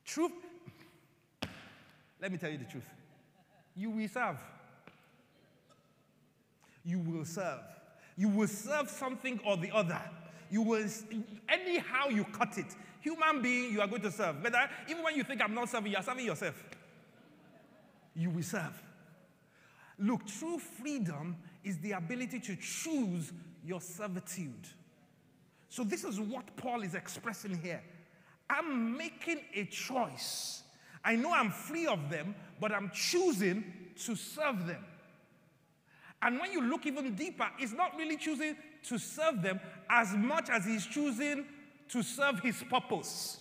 Truth, 0.05 0.31
let 2.21 2.31
me 2.31 2.37
tell 2.37 2.49
you 2.49 2.57
the 2.57 2.65
truth. 2.65 2.89
You 3.75 3.89
will 3.91 4.07
serve. 4.07 4.37
You 6.83 6.99
will 6.99 7.25
serve. 7.25 7.61
You 8.17 8.27
will 8.27 8.47
serve 8.47 8.89
something 8.89 9.39
or 9.45 9.57
the 9.57 9.71
other. 9.71 10.01
You 10.49 10.61
will, 10.61 10.87
anyhow 11.47 12.09
you 12.09 12.23
cut 12.25 12.57
it. 12.57 12.75
Human 13.01 13.41
being, 13.41 13.71
you 13.71 13.81
are 13.81 13.87
going 13.87 14.01
to 14.01 14.11
serve. 14.11 14.41
But 14.41 14.53
even 14.89 15.03
when 15.03 15.15
you 15.15 15.23
think 15.23 15.41
I'm 15.41 15.53
not 15.53 15.69
serving, 15.69 15.91
you 15.91 15.97
are 15.97 16.03
serving 16.03 16.25
yourself. 16.25 16.61
You 18.15 18.29
will 18.29 18.43
serve. 18.43 18.81
Look, 19.97 20.25
true 20.25 20.59
freedom 20.59 21.37
is 21.63 21.77
the 21.79 21.91
ability 21.91 22.39
to 22.39 22.55
choose 22.55 23.31
your 23.65 23.81
servitude. 23.81 24.67
So, 25.69 25.83
this 25.83 26.03
is 26.03 26.19
what 26.19 26.55
Paul 26.57 26.81
is 26.81 26.95
expressing 26.95 27.57
here. 27.61 27.81
I'm 28.49 28.97
making 28.97 29.41
a 29.53 29.65
choice. 29.65 30.63
I 31.05 31.15
know 31.15 31.31
I'm 31.31 31.51
free 31.51 31.85
of 31.85 32.09
them, 32.09 32.33
but 32.59 32.71
I'm 32.71 32.89
choosing 32.93 33.63
to 34.05 34.15
serve 34.15 34.65
them. 34.65 34.83
And 36.21 36.39
when 36.39 36.51
you 36.51 36.63
look 36.63 36.85
even 36.85 37.15
deeper, 37.15 37.47
it's 37.59 37.71
not 37.71 37.95
really 37.97 38.17
choosing 38.17 38.55
to 38.87 38.97
serve 38.97 39.41
them 39.41 39.59
as 39.89 40.13
much 40.13 40.49
as 40.49 40.65
he's 40.65 40.85
choosing 40.85 41.45
to 41.89 42.03
serve 42.03 42.39
his 42.39 42.63
purpose. 42.69 43.37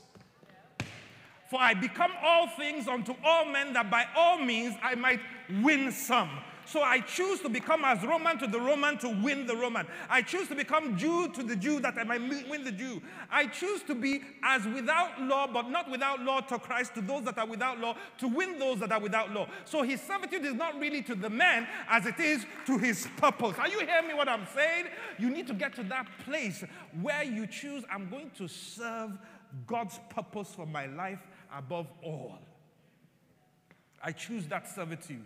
For 1.51 1.61
I 1.61 1.74
become 1.74 2.12
all 2.22 2.49
things 2.49 2.89
unto 2.89 3.14
all 3.24 3.47
men 3.47 3.72
that 3.72 3.91
by 3.91 4.07
all 4.14 4.39
means 4.39 4.74
I 4.82 4.95
might 4.95 5.20
win 5.62 5.91
some. 5.93 6.30
So 6.69 6.83
I 6.83 7.01
choose 7.01 7.41
to 7.41 7.49
become 7.49 7.83
as 7.83 8.03
Roman 8.03 8.39
to 8.41 8.47
the 8.47 8.61
Roman 8.61 8.99
to 8.99 9.09
win 9.09 9.47
the 9.47 9.57
Roman. 9.57 9.87
I 10.11 10.21
choose 10.21 10.49
to 10.49 10.55
become 10.55 10.99
Jew 10.99 11.29
to 11.33 11.43
the 11.43 11.57
Jew 11.57 11.81
that 11.81 11.97
I 11.97 12.05
might 12.05 12.21
win 12.21 12.62
the 12.62 12.73
Jew. 12.73 13.01
I 13.31 13.47
choose 13.47 13.83
to 13.85 13.95
be 13.95 14.21
as 14.43 14.66
without 14.66 15.19
law, 15.23 15.47
but 15.47 15.71
not 15.71 15.91
without 15.91 16.21
law 16.21 16.41
to 16.43 16.59
Christ, 16.59 16.95
to 16.97 17.01
those 17.01 17.25
that 17.25 17.39
are 17.39 17.47
without 17.47 17.81
law, 17.81 17.97
to 18.19 18.29
win 18.29 18.59
those 18.59 18.81
that 18.81 18.93
are 18.93 19.01
without 19.01 19.33
law. 19.33 19.49
So 19.64 19.83
his 19.83 20.03
servitude 20.03 20.45
is 20.45 20.53
not 20.53 20.79
really 20.79 21.01
to 21.05 21.14
the 21.14 21.31
man 21.31 21.66
as 21.89 22.05
it 22.05 22.21
is 22.21 22.45
to 22.66 22.77
his 22.77 23.09
purpose. 23.16 23.57
Are 23.59 23.69
you 23.69 23.79
hearing 23.81 24.09
me 24.09 24.12
what 24.12 24.29
I'm 24.29 24.47
saying? 24.55 24.89
You 25.19 25.31
need 25.31 25.47
to 25.47 25.55
get 25.55 25.75
to 25.77 25.83
that 25.85 26.07
place 26.27 26.62
where 27.01 27.25
you 27.25 27.47
choose, 27.47 27.83
I'm 27.91 28.11
going 28.11 28.31
to 28.37 28.47
serve 28.47 29.12
God's 29.66 29.99
purpose 30.11 30.51
for 30.55 30.66
my 30.66 30.85
life 30.85 31.27
above 31.51 31.87
all. 32.05 32.39
I 34.05 34.12
choose 34.12 34.47
that 34.49 34.69
servitude. 34.69 35.25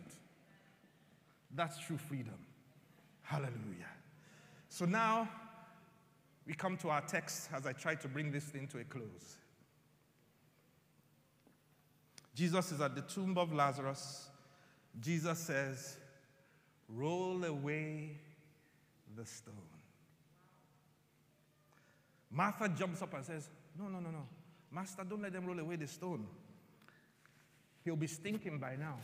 That's 1.54 1.78
true 1.78 1.98
freedom. 1.98 2.38
Hallelujah. 3.22 3.90
So 4.68 4.84
now 4.84 5.28
we 6.46 6.54
come 6.54 6.76
to 6.78 6.88
our 6.88 7.02
text 7.02 7.50
as 7.54 7.66
I 7.66 7.72
try 7.72 7.94
to 7.96 8.08
bring 8.08 8.32
this 8.32 8.44
thing 8.44 8.66
to 8.68 8.78
a 8.78 8.84
close. 8.84 9.36
Jesus 12.34 12.72
is 12.72 12.80
at 12.80 12.94
the 12.94 13.02
tomb 13.02 13.36
of 13.36 13.52
Lazarus. 13.52 14.28
Jesus 15.00 15.38
says, 15.38 15.96
Roll 16.88 17.44
away 17.44 18.18
the 19.16 19.24
stone. 19.24 19.54
Martha 22.30 22.68
jumps 22.68 23.02
up 23.02 23.14
and 23.14 23.24
says, 23.24 23.48
No, 23.78 23.88
no, 23.88 24.00
no, 24.00 24.10
no. 24.10 24.26
Master, 24.70 25.04
don't 25.04 25.20
let 25.20 25.32
them 25.32 25.44
roll 25.44 25.58
away 25.58 25.76
the 25.76 25.86
stone. 25.86 26.26
He'll 27.84 27.96
be 27.96 28.06
stinking 28.06 28.58
by 28.58 28.76
now. 28.76 28.96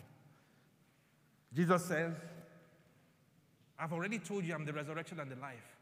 Jesus 1.54 1.84
says, 1.84 2.14
I've 3.78 3.92
already 3.92 4.18
told 4.18 4.44
you 4.44 4.54
I'm 4.54 4.64
the 4.64 4.72
resurrection 4.72 5.20
and 5.20 5.30
the 5.30 5.36
life. 5.36 5.76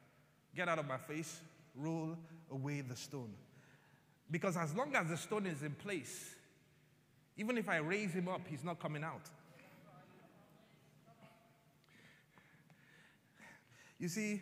Get 0.55 0.69
out 0.69 0.79
of 0.79 0.87
my 0.87 0.99
face, 0.99 1.41
roll 1.75 2.17
away 2.51 2.83
the 2.83 2.97
stone. 2.97 3.33
Because 4.31 4.57
as 4.57 4.75
long 4.75 4.95
as 4.95 5.09
the 5.09 5.17
stone 5.17 5.47
is 5.47 5.63
in 5.63 5.73
place, 5.73 6.35
even 7.37 7.57
if 7.59 7.69
I 7.69 7.77
raise 7.77 8.13
him 8.13 8.29
up, 8.29 8.41
he's 8.49 8.65
not 8.65 8.81
coming 8.81 9.05
out. 9.05 9.31
You 13.99 14.09
see, 14.09 14.41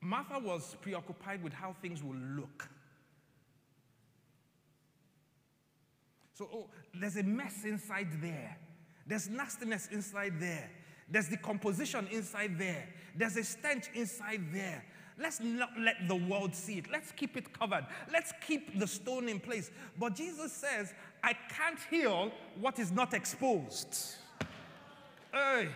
Martha 0.00 0.38
was 0.38 0.76
preoccupied 0.82 1.42
with 1.42 1.52
how 1.52 1.74
things 1.80 2.02
will 2.02 2.16
look. 2.16 2.68
So, 6.34 6.48
oh, 6.52 6.66
there's 6.94 7.16
a 7.16 7.22
mess 7.22 7.64
inside 7.64 8.08
there. 8.20 8.56
There's 9.06 9.28
nastiness 9.28 9.88
inside 9.90 10.34
there. 10.38 10.70
There's 11.10 11.28
decomposition 11.28 12.06
inside 12.08 12.58
there. 12.58 12.88
There's 13.16 13.36
a 13.36 13.44
stench 13.44 13.86
inside 13.94 14.42
there. 14.52 14.84
Let's 15.20 15.40
not 15.40 15.70
let 15.78 16.06
the 16.06 16.14
world 16.14 16.54
see 16.54 16.78
it. 16.78 16.90
Let's 16.92 17.10
keep 17.12 17.36
it 17.36 17.52
covered. 17.52 17.86
Let's 18.12 18.32
keep 18.46 18.78
the 18.78 18.86
stone 18.86 19.28
in 19.28 19.40
place. 19.40 19.70
But 19.98 20.14
Jesus 20.14 20.52
says, 20.52 20.92
I 21.24 21.32
can't 21.48 21.78
heal 21.90 22.30
what 22.60 22.78
is 22.78 22.92
not 22.92 23.14
exposed. 23.14 24.16
Hey, 25.32 25.68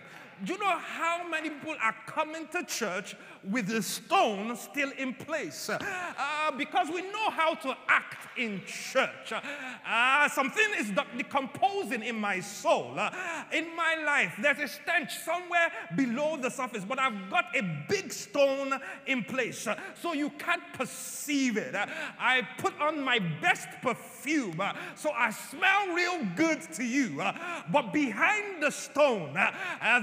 do 0.45 0.53
you 0.53 0.59
know 0.59 0.79
how 0.79 1.29
many 1.29 1.51
people 1.51 1.75
are 1.83 1.95
coming 2.07 2.47
to 2.49 2.65
church 2.65 3.17
with 3.51 3.67
the 3.67 3.83
stone 3.83 4.57
still 4.57 4.91
in 4.99 5.15
place? 5.15 5.69
Uh, 5.71 6.51
because 6.57 6.89
we 6.89 7.03
know 7.03 7.31
how 7.31 7.55
to 7.55 7.77
act 7.89 8.39
in 8.39 8.63
church. 8.67 9.33
Uh, 9.33 10.29
something 10.29 10.67
is 10.79 10.93
decomposing 11.17 12.03
in 12.03 12.17
my 12.17 12.41
soul. 12.41 12.95
Uh, 12.97 13.11
in 13.53 13.75
my 13.77 13.97
life, 14.05 14.35
there's 14.41 14.59
a 14.59 14.69
stench 14.69 15.17
somewhere 15.19 15.71
below 15.97 16.37
the 16.37 16.51
surface, 16.51 16.85
but 16.85 16.99
I've 16.99 17.31
got 17.31 17.47
a 17.55 17.63
big 17.89 18.13
stone 18.13 18.79
in 19.07 19.25
place. 19.25 19.67
Uh, 19.67 19.77
so 20.01 20.13
you 20.13 20.31
can't 20.31 20.63
perceive 20.75 21.57
it. 21.57 21.75
Uh, 21.75 21.87
I 22.19 22.43
put 22.59 22.79
on 22.81 23.03
my 23.03 23.19
best 23.19 23.69
perfume, 23.83 24.61
uh, 24.61 24.73
so 24.95 25.11
I 25.11 25.31
smell 25.31 25.95
real 25.95 26.27
good 26.37 26.63
to 26.75 26.85
you. 26.85 27.23
but 27.71 27.93
behind 27.93 28.63
the 28.63 28.71
stone, 28.71 29.37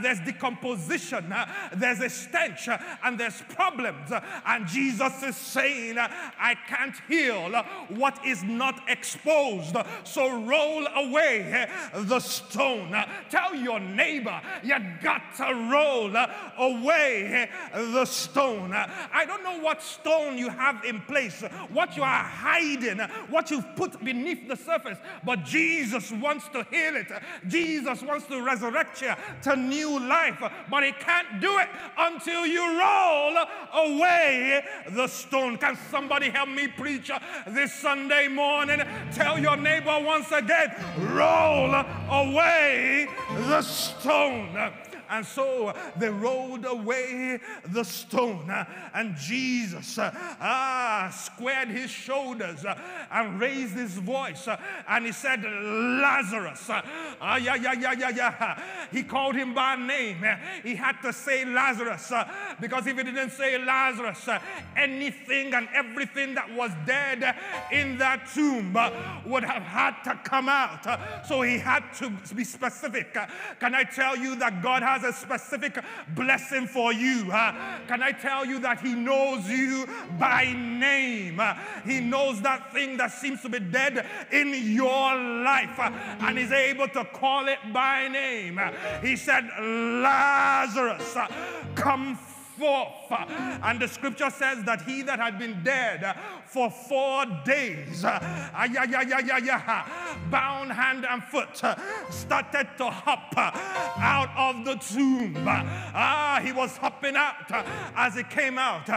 there's 0.01 0.19
decomposition, 0.19 1.33
there's 1.75 1.99
a 1.99 2.09
stench, 2.09 2.69
and 3.03 3.19
there's 3.19 3.28
problems. 3.49 4.11
Uh, 4.11 4.21
and 4.45 4.67
Jesus 4.67 5.23
is 5.23 5.35
saying, 5.35 5.97
I 5.97 6.55
can't 6.67 6.95
heal 7.07 7.51
what 7.89 8.19
is 8.25 8.43
not 8.43 8.81
exposed. 8.87 9.75
So 10.03 10.43
roll 10.43 10.87
away 10.95 11.69
the 11.93 12.19
stone. 12.19 12.95
Tell 13.29 13.55
your 13.55 13.79
neighbor, 13.79 14.41
you 14.63 14.75
got 15.01 15.35
to 15.37 15.69
roll 15.71 16.15
away 16.57 17.49
the 17.73 18.05
stone. 18.05 18.73
I 18.73 19.25
don't 19.25 19.43
know 19.43 19.59
what 19.59 19.81
stone 19.81 20.37
you 20.37 20.49
have 20.49 20.83
in 20.83 21.01
place, 21.01 21.41
what 21.71 21.95
you 21.95 22.03
are 22.03 22.23
hiding, 22.23 22.99
what 23.29 23.51
you've 23.51 23.75
put 23.75 24.03
beneath 24.03 24.47
the 24.47 24.55
surface, 24.55 24.97
but 25.25 25.43
Jesus 25.43 26.11
wants 26.11 26.47
to 26.49 26.65
heal 26.69 26.95
it. 26.95 27.11
Jesus 27.47 28.01
wants 28.01 28.25
to 28.27 28.41
resurrect 28.41 29.01
you 29.01 29.13
to 29.43 29.55
new 29.55 29.99
life, 29.99 30.41
but 30.69 30.83
He 30.83 30.91
can't 30.91 31.41
do 31.41 31.57
it 31.59 31.69
until 31.97 32.45
you 32.45 32.61
roll 32.79 33.18
away 33.73 34.63
the 34.91 35.07
stone. 35.07 35.57
Can 35.57 35.77
somebody 35.89 36.29
help 36.29 36.49
me 36.49 36.67
preach 36.67 37.11
this 37.47 37.73
Sunday 37.73 38.27
morning? 38.27 38.81
Tell 39.13 39.39
your 39.39 39.57
neighbor 39.57 39.97
once 40.03 40.31
again 40.31 40.73
roll 41.13 41.73
away 42.09 43.07
the 43.47 43.61
stone. 43.61 44.71
And 45.09 45.25
so 45.25 45.73
they 45.97 46.09
rolled 46.09 46.65
away 46.65 47.39
the 47.67 47.83
stone. 47.83 48.49
And 48.93 49.15
Jesus 49.15 49.97
ah, 49.99 51.09
squared 51.15 51.69
his 51.69 51.89
shoulders 51.89 52.65
uh, 52.65 52.79
and 53.11 53.39
raised 53.39 53.75
his 53.75 53.93
voice. 53.95 54.47
Uh, 54.47 54.57
and 54.87 55.05
he 55.05 55.11
said, 55.11 55.43
Lazarus. 55.43 56.69
Ah, 56.69 57.37
yeah, 57.37 57.55
yeah, 57.55 57.73
yeah, 57.73 57.93
yeah, 57.93 58.09
yeah. 58.09 58.61
He 58.91 59.03
called 59.03 59.35
him 59.35 59.53
by 59.53 59.75
name. 59.75 60.23
He 60.63 60.75
had 60.75 61.01
to 61.01 61.13
say 61.13 61.45
Lazarus 61.45 62.11
because 62.59 62.87
if 62.87 62.97
he 62.97 63.03
didn't 63.03 63.31
say 63.31 63.57
Lazarus, 63.57 64.27
anything 64.75 65.53
and 65.53 65.67
everything 65.73 66.35
that 66.35 66.53
was 66.53 66.71
dead 66.85 67.35
in 67.71 67.97
that 67.97 68.27
tomb 68.33 68.77
would 69.25 69.43
have 69.43 69.63
had 69.63 70.01
to 70.03 70.19
come 70.23 70.49
out. 70.49 70.85
So 71.27 71.41
he 71.41 71.57
had 71.57 71.83
to 71.95 72.09
be 72.35 72.43
specific. 72.43 73.17
Can 73.59 73.75
I 73.75 73.83
tell 73.83 74.15
you 74.15 74.35
that 74.35 74.61
God 74.61 74.83
has 74.83 74.98
has 74.99 75.15
a 75.15 75.17
specific 75.17 75.83
blessing 76.09 76.67
for 76.67 76.93
you. 76.93 77.31
Uh, 77.31 77.79
can 77.87 78.01
I 78.01 78.11
tell 78.11 78.45
you 78.45 78.59
that 78.59 78.79
He 78.81 78.93
knows 78.93 79.47
you 79.47 79.87
by 80.17 80.53
name? 80.53 81.39
Uh, 81.39 81.55
he 81.85 81.99
knows 81.99 82.41
that 82.41 82.73
thing 82.73 82.97
that 82.97 83.11
seems 83.11 83.41
to 83.41 83.49
be 83.49 83.59
dead 83.59 84.05
in 84.31 84.53
your 84.53 85.15
life 85.15 85.79
uh, 85.79 85.91
and 86.21 86.37
is 86.37 86.51
able 86.51 86.87
to 86.89 87.05
call 87.05 87.47
it 87.47 87.59
by 87.73 88.07
name. 88.07 88.59
He 89.01 89.15
said, 89.15 89.47
Lazarus, 89.59 91.17
come 91.75 92.15
forth. 92.15 93.11
And 93.63 93.79
the 93.79 93.87
scripture 93.87 94.29
says 94.29 94.63
that 94.65 94.81
he 94.81 95.01
that 95.03 95.19
had 95.19 95.39
been 95.39 95.63
dead 95.63 96.15
for 96.49 96.71
four 96.71 97.25
days, 97.45 98.03
uh, 98.03 98.19
ah, 98.21 99.87
bound 100.31 100.71
hand 100.71 101.05
and 101.05 101.23
foot, 101.23 101.63
uh, 101.63 101.75
started 102.09 102.67
to 102.75 102.89
hop 102.89 103.33
uh, 103.37 103.51
out 103.99 104.29
of 104.35 104.65
the 104.65 104.73
tomb. 104.75 105.35
Ah, 105.47 106.41
he 106.43 106.51
was 106.51 106.75
hopping 106.77 107.15
out 107.15 107.51
as 107.95 108.15
he 108.15 108.23
came 108.23 108.57
out. 108.57 108.87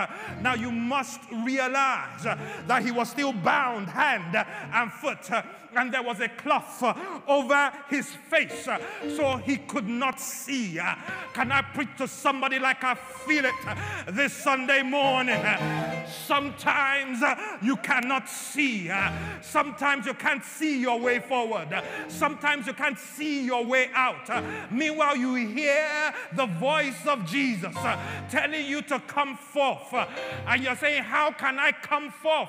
Now 0.41 0.55
you 0.55 0.71
must 0.71 1.21
realize 1.31 2.23
that 2.23 2.83
he 2.83 2.91
was 2.91 3.11
still 3.11 3.35
bound 3.35 3.89
hand 3.89 4.35
and 4.73 4.91
foot 4.91 5.31
and 5.77 5.93
there 5.93 6.03
was 6.03 6.21
a 6.21 6.29
cloth 6.29 6.83
uh, 6.83 6.95
over 7.27 7.73
his 7.89 8.07
face 8.31 8.69
uh, 8.69 8.79
so 9.17 9.37
he 9.37 9.57
could 9.57 9.89
not 9.89 10.21
see. 10.21 10.79
Uh, 10.79 10.95
can 11.33 11.53
I 11.53 11.63
preach 11.63 11.97
to 11.99 12.09
somebody 12.09 12.59
like 12.59 12.85
I 12.85 12.95
feel 12.95 13.45
it 13.45 13.55
this 14.09 14.33
Sunday 14.33 14.83
morning? 14.83 15.43
Sometimes 16.27 17.21
you 17.63 17.77
cannot 17.77 18.29
see. 18.29 18.91
Sometimes 19.41 20.07
you 20.07 20.15
can't 20.15 20.45
see 20.45 20.81
your 20.81 20.99
way 20.99 21.19
forward. 21.19 21.69
Sometimes 22.09 22.67
you 22.67 22.73
can't 22.73 22.99
see 22.99 23.45
your 23.45 23.65
way 23.65 23.91
out. 23.95 24.29
Meanwhile, 24.71 25.17
you 25.17 25.35
hear 25.35 26.13
the 26.35 26.47
voice 26.47 27.07
of 27.07 27.27
Jesus 27.27 27.75
telling 28.31 28.67
you 28.67 28.83
to 28.83 29.01
come 29.01 29.37
forth. 29.37 29.93
And 30.47 30.63
you're 30.63 30.77
saying, 30.77 31.05
How 31.05 31.31
can 31.33 31.59
I 31.59 31.73
come 31.73 32.11
forth 32.11 32.49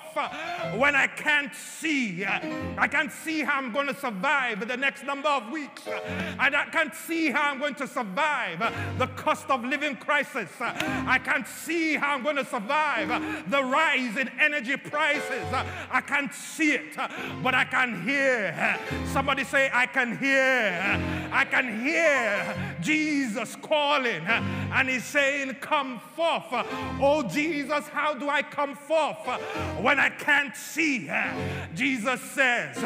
when 0.75 0.95
I 0.95 1.07
can't 1.07 1.53
see? 1.53 2.25
I 2.25 2.87
can't 2.87 3.11
see 3.11 3.41
how 3.41 3.57
I'm 3.59 3.71
going 3.71 3.87
to 3.87 3.95
survive 3.95 4.67
the 4.67 4.77
next 4.77 5.03
number 5.03 5.29
of 5.29 5.51
weeks. 5.51 5.87
And 5.87 6.55
I 6.55 6.65
can't 6.71 6.93
see 6.95 7.29
how 7.31 7.51
I'm 7.51 7.59
going 7.59 7.75
to 7.75 7.87
survive 7.87 8.59
the 8.97 9.07
cost 9.07 9.49
of 9.49 9.63
living 9.63 9.95
crisis. 9.95 10.49
I 10.59 11.19
can't 11.23 11.47
see 11.47 11.95
how 11.95 12.15
I'm 12.15 12.23
going 12.23 12.37
to 12.37 12.45
survive 12.45 13.49
the 13.49 13.63
rise 13.63 14.17
in 14.17 14.29
energy 14.39 14.75
prices. 14.89 15.45
Uh, 15.51 15.65
I 15.91 16.01
can't 16.01 16.33
see 16.33 16.73
it, 16.73 16.97
uh, 16.97 17.07
but 17.41 17.53
I 17.53 17.65
can 17.65 18.01
hear. 18.03 18.79
Somebody 19.11 19.43
say, 19.43 19.69
I 19.73 19.85
can 19.85 20.17
hear. 20.17 20.99
I 21.31 21.45
can 21.45 21.81
hear 21.81 22.77
Jesus 22.81 23.55
calling, 23.55 24.21
uh, 24.27 24.43
and 24.73 24.89
He's 24.89 25.05
saying, 25.05 25.55
Come 25.61 25.99
forth. 26.15 26.45
Oh, 27.01 27.23
Jesus, 27.27 27.87
how 27.87 28.13
do 28.13 28.29
I 28.29 28.41
come 28.41 28.75
forth 28.75 29.25
when 29.81 29.99
I 29.99 30.09
can't 30.09 30.55
see? 30.55 31.09
Jesus 31.73 32.21
says, 32.21 32.77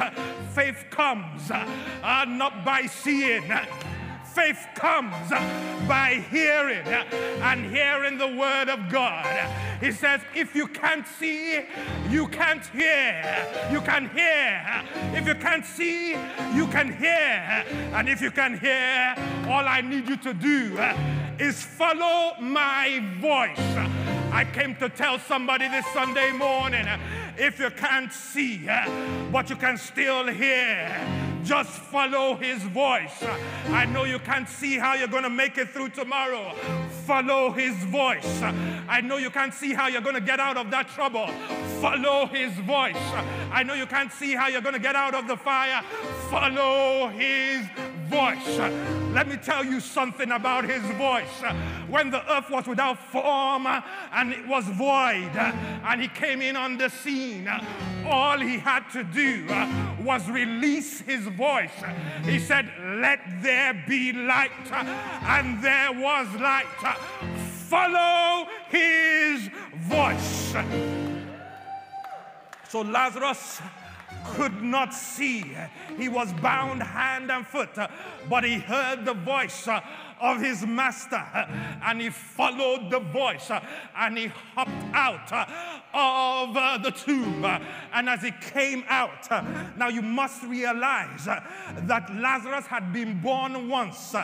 Faith 0.54 0.86
comes 0.90 1.52
uh, 1.52 2.26
not 2.28 2.64
by 2.64 2.86
seeing. 2.86 3.52
Faith 4.38 4.68
comes 4.76 5.32
by 5.88 6.24
hearing 6.30 6.86
and 6.86 7.76
hearing 7.76 8.20
the 8.20 8.28
word 8.28 8.70
of 8.70 8.88
God. 8.88 9.26
He 9.82 9.92
says, 9.92 10.22
if 10.36 10.54
you 10.54 10.68
can't 10.68 11.08
see, 11.08 11.62
you 12.08 12.28
can't 12.28 12.64
hear. 12.68 13.48
You 13.72 13.82
can 13.82 14.08
hear. 14.10 14.84
If 15.16 15.26
you 15.26 15.34
can't 15.34 15.66
see, 15.66 16.12
you 16.54 16.68
can 16.68 16.96
hear. 16.96 17.66
And 17.96 18.08
if 18.08 18.22
you 18.22 18.30
can 18.30 18.60
hear, 18.60 19.16
all 19.48 19.68
I 19.68 19.82
need 19.82 20.08
you 20.08 20.18
to 20.18 20.36
do 20.36 20.78
is 21.40 21.64
follow 21.64 22.40
my 22.40 23.04
voice. 23.20 23.58
I 24.32 24.46
came 24.54 24.76
to 24.76 24.88
tell 24.88 25.18
somebody 25.18 25.68
this 25.68 25.86
Sunday 25.88 26.32
morning 26.32 26.86
if 27.38 27.60
you 27.60 27.70
can't 27.70 28.12
see, 28.12 28.68
but 29.32 29.50
you 29.50 29.56
can 29.56 29.78
still 29.78 30.28
hear, 30.28 30.92
just 31.44 31.70
follow 31.70 32.36
his 32.36 32.62
voice. 32.64 33.24
I 33.70 33.86
know 33.86 34.04
you 34.04 34.20
can't 34.20 34.50
see 34.50 34.78
how 34.78 34.96
you're 34.96 35.08
going 35.08 35.24
to 35.24 35.30
make 35.30 35.58
it 35.58 35.70
through 35.70 35.90
tomorrow. 35.90 36.54
Follow 37.06 37.52
his 37.52 37.76
voice. 37.86 38.42
I 38.90 39.02
know 39.02 39.18
you 39.18 39.30
can't 39.30 39.54
see 39.54 39.74
how 39.74 39.88
you're 39.88 40.02
going 40.02 40.16
to 40.16 40.22
get 40.22 40.40
out 40.40 40.58
of 40.58 40.72
that 40.72 40.90
trouble. 40.90 41.28
Follow 41.80 42.26
his 42.26 42.52
voice. 42.60 42.96
I 43.52 43.64
know 43.64 43.76
you 43.76 43.86
can't 43.86 44.12
see 44.12 44.34
how 44.36 44.48
you're 44.48 44.62
going 44.62 44.74
to 44.74 44.80
get 44.80 44.96
out 44.96 45.14
of 45.16 45.28
the 45.28 45.38
fire. 45.38 45.84
Follow 46.30 47.08
his 47.10 47.66
voice. 48.10 48.58
Let 49.14 49.28
me 49.28 49.38
tell 49.38 49.64
you 49.64 49.80
something 49.80 50.32
about 50.32 50.66
his 50.66 50.84
voice. 50.98 51.42
When 51.90 52.10
the 52.10 52.30
earth 52.32 52.50
was 52.50 52.68
without 52.68 53.00
form 53.12 53.68
and 53.68 54.34
it 54.34 54.46
was 54.48 54.66
void, 54.66 55.32
and 55.36 56.02
he 56.02 56.08
came 56.10 56.42
in 56.42 56.56
on 56.56 56.78
the 56.78 56.90
scene, 56.90 57.27
all 58.06 58.40
he 58.40 58.58
had 58.58 58.90
to 58.92 59.04
do 59.04 59.46
uh, 59.50 59.96
was 60.02 60.30
release 60.30 61.02
his 61.02 61.24
voice. 61.28 61.72
He 62.24 62.40
said, 62.40 62.70
Let 63.02 63.20
there 63.42 63.74
be 63.88 64.14
light, 64.14 64.72
and 64.72 65.64
there 65.64 65.92
was 65.94 66.28
light. 66.40 66.66
Follow 67.70 68.48
his 68.70 69.50
voice. 69.76 70.56
So 72.70 72.82
Lazarus 72.82 73.62
could 74.36 74.62
not 74.62 74.94
see. 74.94 75.56
He 75.98 76.10
was 76.10 76.32
bound 76.34 76.84
hand 76.84 77.32
and 77.32 77.46
foot, 77.46 77.78
but 78.30 78.44
he 78.44 78.56
heard 78.56 79.06
the 79.06 79.14
voice 79.14 79.68
uh, 79.68 79.82
of 80.20 80.42
his 80.42 80.66
master 80.66 81.24
and 81.84 82.02
he 82.02 82.10
followed 82.10 82.90
the 82.90 83.00
voice 83.00 83.52
and 83.96 84.18
he 84.18 84.28
hopped 84.28 84.72
out 84.94 85.32
uh, 85.32 85.46
of 85.94 86.56
uh, 86.58 86.78
the 86.78 86.92
tomb. 86.92 87.46
And 87.94 88.10
as 88.10 88.22
he 88.22 88.32
came 88.32 88.84
out, 88.88 89.32
uh, 89.32 89.44
now 89.78 89.90
you 89.90 90.02
must 90.02 90.44
realize 90.44 91.26
that 91.26 92.14
Lazarus 92.16 92.66
had 92.66 92.94
been 92.94 93.20
born 93.22 93.70
once 93.70 94.16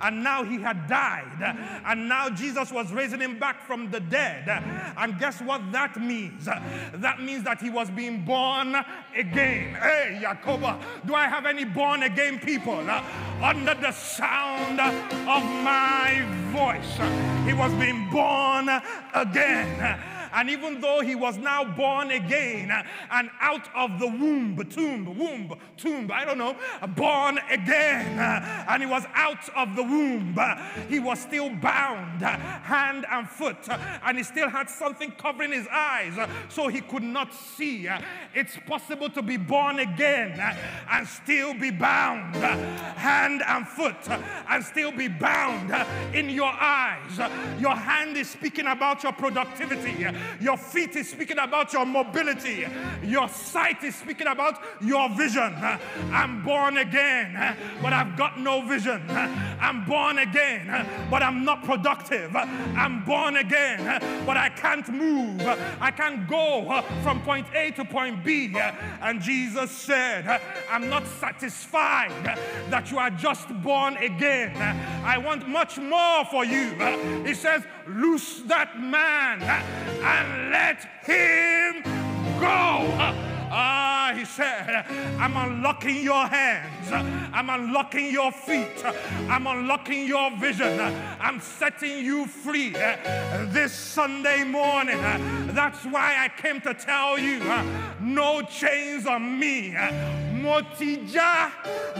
and 0.00 0.22
now 0.22 0.44
he 0.44 0.58
had 0.58 0.86
died. 0.86 1.82
And 1.84 2.08
now 2.08 2.30
Jesus 2.30 2.72
was 2.72 2.92
raising 2.92 3.20
him 3.20 3.38
back 3.38 3.66
from 3.66 3.90
the 3.90 4.00
dead. 4.00 4.48
And 4.96 5.18
guess 5.18 5.40
what 5.40 5.72
that 5.72 6.00
means? 6.00 6.46
That 6.46 7.20
means 7.20 7.44
that 7.44 7.60
he 7.60 7.70
was 7.70 7.90
being 7.90 8.24
born 8.24 8.74
again. 9.16 9.74
Hey, 9.74 10.18
Jacoba, 10.20 10.80
do 11.06 11.14
I 11.14 11.28
have 11.28 11.46
any 11.46 11.64
born 11.64 12.02
again 12.02 12.38
people 12.38 12.88
under 13.42 13.74
the 13.74 13.92
sound 13.92 14.80
of 14.80 15.37
of 15.38 15.44
my 15.62 16.24
voice. 16.50 16.98
He 17.46 17.52
was 17.54 17.72
being 17.74 18.10
born 18.10 18.68
again. 19.14 20.17
And 20.38 20.48
even 20.50 20.80
though 20.80 21.00
he 21.00 21.16
was 21.16 21.36
now 21.36 21.64
born 21.64 22.12
again 22.12 22.70
and 23.10 23.28
out 23.40 23.68
of 23.74 23.98
the 23.98 24.06
womb, 24.06 24.56
tomb, 24.70 25.18
womb, 25.18 25.58
tomb, 25.76 26.12
I 26.12 26.24
don't 26.24 26.38
know, 26.38 26.56
born 26.94 27.40
again, 27.50 28.16
and 28.68 28.80
he 28.80 28.86
was 28.88 29.04
out 29.14 29.48
of 29.56 29.74
the 29.74 29.82
womb, 29.82 30.38
he 30.88 31.00
was 31.00 31.18
still 31.18 31.50
bound 31.50 32.22
hand 32.22 33.04
and 33.10 33.28
foot, 33.28 33.68
and 34.04 34.16
he 34.16 34.22
still 34.22 34.48
had 34.48 34.70
something 34.70 35.10
covering 35.18 35.50
his 35.50 35.66
eyes, 35.72 36.14
so 36.48 36.68
he 36.68 36.82
could 36.82 37.02
not 37.02 37.34
see. 37.34 37.88
It's 38.32 38.56
possible 38.64 39.10
to 39.10 39.22
be 39.22 39.38
born 39.38 39.80
again 39.80 40.38
and 40.88 41.08
still 41.08 41.52
be 41.52 41.72
bound 41.72 42.36
hand 42.36 43.42
and 43.44 43.66
foot, 43.66 44.08
and 44.08 44.64
still 44.64 44.92
be 44.92 45.08
bound 45.08 45.74
in 46.14 46.30
your 46.30 46.52
eyes. 46.52 47.18
Your 47.60 47.74
hand 47.74 48.16
is 48.16 48.30
speaking 48.30 48.68
about 48.68 49.02
your 49.02 49.12
productivity. 49.12 50.06
Your 50.40 50.56
feet 50.56 50.96
is 50.96 51.08
speaking 51.08 51.38
about 51.38 51.72
your 51.72 51.86
mobility. 51.86 52.66
Your 53.02 53.28
sight 53.28 53.82
is 53.84 53.94
speaking 53.94 54.26
about 54.26 54.62
your 54.80 55.08
vision. 55.10 55.54
I'm 56.12 56.42
born 56.42 56.78
again, 56.78 57.56
but 57.82 57.92
I've 57.92 58.16
got 58.16 58.38
no 58.38 58.62
vision. 58.62 59.02
I'm 59.60 59.84
born 59.84 60.18
again, 60.18 60.86
but 61.10 61.22
I'm 61.22 61.44
not 61.44 61.64
productive. 61.64 62.34
I'm 62.34 63.04
born 63.04 63.36
again, 63.36 64.00
but 64.24 64.36
I 64.36 64.48
can't 64.48 64.88
move. 64.88 65.40
I 65.80 65.90
can't 65.90 66.28
go 66.28 66.82
from 67.02 67.22
point 67.22 67.46
A 67.54 67.70
to 67.72 67.84
point 67.84 68.24
B. 68.24 68.54
And 69.00 69.20
Jesus 69.20 69.70
said, 69.70 70.40
I'm 70.70 70.88
not 70.88 71.06
satisfied 71.06 72.12
that 72.70 72.90
you 72.90 72.98
are 72.98 73.10
just 73.10 73.48
born 73.62 73.96
again. 73.96 74.56
I 75.04 75.18
want 75.18 75.48
much 75.48 75.78
more 75.78 76.24
for 76.26 76.44
you. 76.44 76.74
He 77.24 77.34
says, 77.34 77.64
Loose 77.88 78.42
that 78.42 78.78
man 78.78 79.40
and 79.42 80.50
let 80.50 80.84
him 81.06 81.82
go. 82.38 83.37
Ah, 83.50 84.12
he 84.16 84.24
said, 84.24 84.84
I'm 85.18 85.36
unlocking 85.36 86.02
your 86.02 86.26
hands. 86.26 86.90
I'm 87.32 87.50
unlocking 87.50 88.10
your 88.12 88.32
feet. 88.32 88.84
I'm 89.28 89.46
unlocking 89.46 90.06
your 90.06 90.30
vision. 90.36 90.80
I'm 91.20 91.40
setting 91.40 92.04
you 92.04 92.26
free 92.26 92.70
this 92.70 93.72
Sunday 93.72 94.44
morning. 94.44 95.00
That's 95.54 95.84
why 95.84 96.16
I 96.18 96.28
came 96.40 96.60
to 96.62 96.74
tell 96.74 97.18
you 97.18 97.40
no 98.00 98.42
chains 98.42 99.06
on 99.06 99.38
me. 99.38 99.70
Motija, 100.38 101.50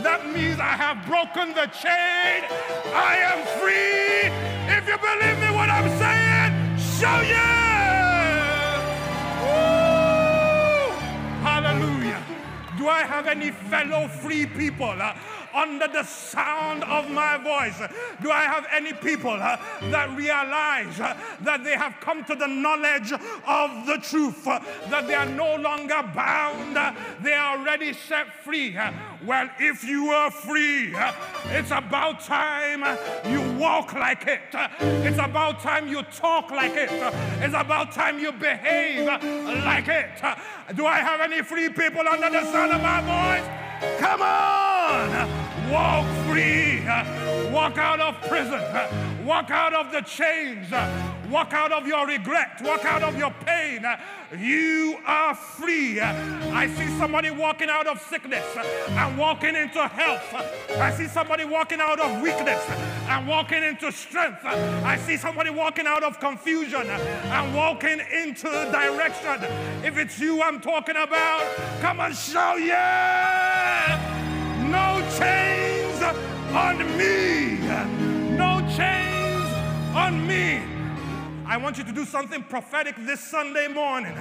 that 0.01 0.25
means 0.33 0.59
I 0.59 0.75
have 0.75 1.05
broken 1.05 1.53
the 1.53 1.67
chain. 1.67 2.43
I 2.93 3.17
am 3.31 3.39
free. 3.59 4.31
If 4.75 4.87
you 4.87 4.97
believe 4.97 5.39
me 5.39 5.55
what 5.55 5.69
I'm 5.69 5.89
saying, 5.99 6.77
show 6.77 7.21
yeah. 7.27 7.58
Do 12.79 12.87
I 12.87 13.01
have 13.01 13.27
any 13.27 13.51
fellow 13.51 14.07
free 14.07 14.45
people? 14.45 14.87
Uh, 14.89 15.13
Uh, 15.53 15.61
under 15.61 15.87
the 15.87 16.03
sound 16.03 16.83
of 16.83 17.09
my 17.09 17.37
voice? 17.37 17.77
Do 18.21 18.31
I 18.31 18.43
have 18.43 18.65
any 18.71 18.93
people 18.93 19.31
uh, 19.31 19.57
that 19.91 20.15
realize 20.15 20.99
uh, 20.99 21.15
that 21.41 21.63
they 21.63 21.75
have 21.75 21.95
come 22.01 22.23
to 22.25 22.35
the 22.35 22.47
knowledge 22.47 23.11
of 23.11 23.85
the 23.85 23.97
truth, 24.01 24.47
uh, 24.47 24.59
that 24.89 25.07
they 25.07 25.13
are 25.13 25.25
no 25.25 25.55
longer 25.57 26.01
bound, 26.15 26.75
they 27.23 27.33
are 27.33 27.57
already 27.57 27.93
set 27.93 28.33
free? 28.43 28.77
Well, 29.25 29.49
if 29.59 29.83
you 29.83 30.09
are 30.09 30.31
free, 30.31 30.93
it's 31.47 31.71
about 31.71 32.21
time 32.21 32.83
you 33.31 33.41
walk 33.59 33.93
like 33.93 34.27
it. 34.27 34.41
It's 34.79 35.19
about 35.19 35.59
time 35.59 35.87
you 35.87 36.03
talk 36.03 36.51
like 36.51 36.75
it. 36.75 36.89
It's 37.41 37.55
about 37.55 37.91
time 37.91 38.19
you 38.19 38.31
behave 38.31 39.05
like 39.05 39.87
it. 39.87 40.09
Do 40.75 40.85
I 40.85 40.99
have 40.99 41.21
any 41.21 41.41
free 41.41 41.69
people 41.69 42.07
under 42.07 42.29
the 42.29 42.43
sound 42.51 42.71
of 42.71 42.81
my 42.81 43.01
voice? 43.01 43.68
Come 43.99 44.21
on! 44.21 45.71
Walk 45.71 46.07
free. 46.25 46.81
Walk 47.51 47.77
out 47.77 47.99
of 47.99 48.15
prison. 48.27 48.61
Walk 49.25 49.51
out 49.51 49.73
of 49.73 49.91
the 49.91 50.01
chains. 50.01 50.67
Walk 51.29 51.53
out 51.53 51.71
of 51.71 51.85
your 51.85 52.07
regret. 52.07 52.59
Walk 52.63 52.85
out 52.85 53.03
of 53.03 53.17
your 53.17 53.31
pain. 53.45 53.85
You 54.37 54.97
are 55.05 55.35
free. 55.35 56.01
I 56.01 56.67
see 56.75 56.87
somebody 56.97 57.29
walking 57.29 57.69
out 57.69 57.85
of 57.87 58.01
sickness 58.01 58.45
and 58.89 59.17
walking 59.17 59.55
into 59.55 59.87
health. 59.87 60.33
I 60.77 60.91
see 60.91 61.07
somebody 61.07 61.45
walking 61.45 61.79
out 61.79 61.99
of 61.99 62.21
weakness 62.21 62.63
and 63.07 63.27
walking 63.27 63.63
into 63.63 63.91
strength. 63.91 64.43
I 64.43 64.97
see 64.97 65.17
somebody 65.17 65.51
walking 65.51 65.85
out 65.85 66.03
of 66.03 66.19
confusion 66.19 66.87
and 66.87 67.55
walking 67.55 67.99
into 68.11 68.49
direction. 68.71 69.43
If 69.83 69.97
it's 69.97 70.19
you 70.19 70.41
I'm 70.41 70.59
talking 70.59 70.95
about, 70.95 71.43
come 71.81 71.99
and 71.99 72.15
shout, 72.15 72.59
yeah! 72.61 74.17
No 74.69 75.01
chains 75.17 76.01
on 76.55 76.97
me. 76.97 77.57
No 78.35 78.61
chains 78.75 79.95
on 79.95 80.27
me. 80.27 80.78
I 81.49 81.57
want 81.57 81.79
you 81.79 81.83
to 81.83 81.91
do 81.91 82.05
something 82.05 82.43
prophetic 82.43 82.95
this 83.07 83.19
Sunday 83.19 83.67
morning. 83.67 84.15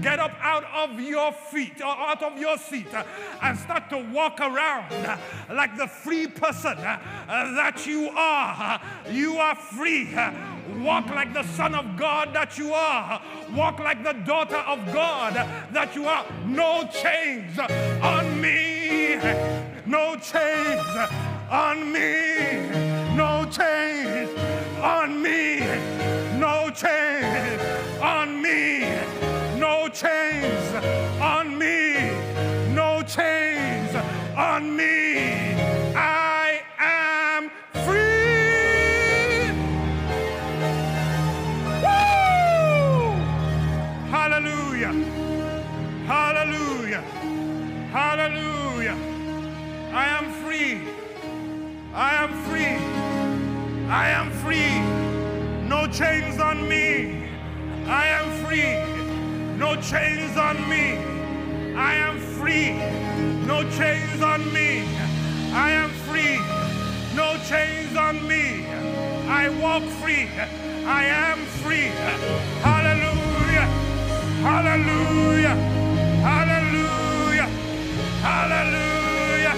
Get 0.00 0.20
up 0.20 0.30
out 0.40 0.62
of 0.76 1.00
your 1.00 1.32
feet, 1.32 1.80
or 1.80 1.86
out 1.88 2.22
of 2.22 2.38
your 2.38 2.56
seat, 2.56 2.94
uh, 2.94 3.02
and 3.42 3.58
start 3.58 3.90
to 3.90 3.98
walk 4.12 4.38
around 4.40 4.92
uh, 4.92 5.18
like 5.52 5.76
the 5.76 5.88
free 5.88 6.28
person 6.28 6.76
that 6.76 7.84
you 7.84 8.10
are. 8.10 8.80
You 9.10 9.38
are 9.38 9.56
free. 9.56 10.14
Walk 10.78 11.08
like 11.08 11.34
the 11.34 11.42
Son 11.42 11.74
of 11.74 11.96
God 11.96 12.32
that 12.32 12.56
you 12.56 12.72
are. 12.72 13.20
Walk 13.56 13.80
like 13.80 14.04
the 14.04 14.12
daughter 14.12 14.58
of 14.58 14.78
God 14.92 15.34
that 15.72 15.96
you 15.96 16.06
are. 16.06 16.24
No 16.46 16.88
chains 16.92 17.58
on 17.58 18.40
me. 18.40 19.16
No 19.84 20.14
chains 20.14 20.86
on 21.50 21.92
me. 21.92 22.68
No 23.16 23.44
chains 23.50 24.30
on 24.80 25.20
me. 25.20 25.58
No 26.80 27.87
chains 55.98 56.38
on 56.38 56.68
me. 56.68 57.28
I 57.88 58.06
am 58.06 58.26
free. 58.44 58.78
No 59.58 59.74
chains 59.82 60.36
on 60.36 60.56
me. 60.68 60.96
I 61.74 61.94
am 61.94 62.20
free. 62.38 62.70
No 63.44 63.68
chains 63.76 64.22
on 64.22 64.40
me. 64.54 64.86
I 65.52 65.70
am 65.72 65.90
free. 66.06 66.38
No 67.16 67.36
chains 67.50 67.96
on 67.96 68.14
me. 68.28 68.64
I 69.26 69.48
walk 69.60 69.82
free. 70.00 70.28
I 70.86 71.04
am 71.04 71.38
free. 71.62 71.90
Hallelujah. 72.62 73.66
Hallelujah. 74.46 75.56
Hallelujah. 76.28 77.48
Hallelujah. 78.22 79.54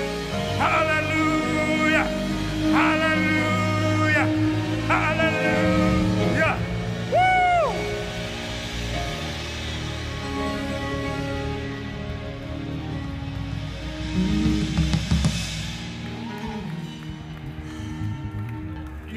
Hallelujah. 0.57 2.05
Hallelujah. 2.72 3.20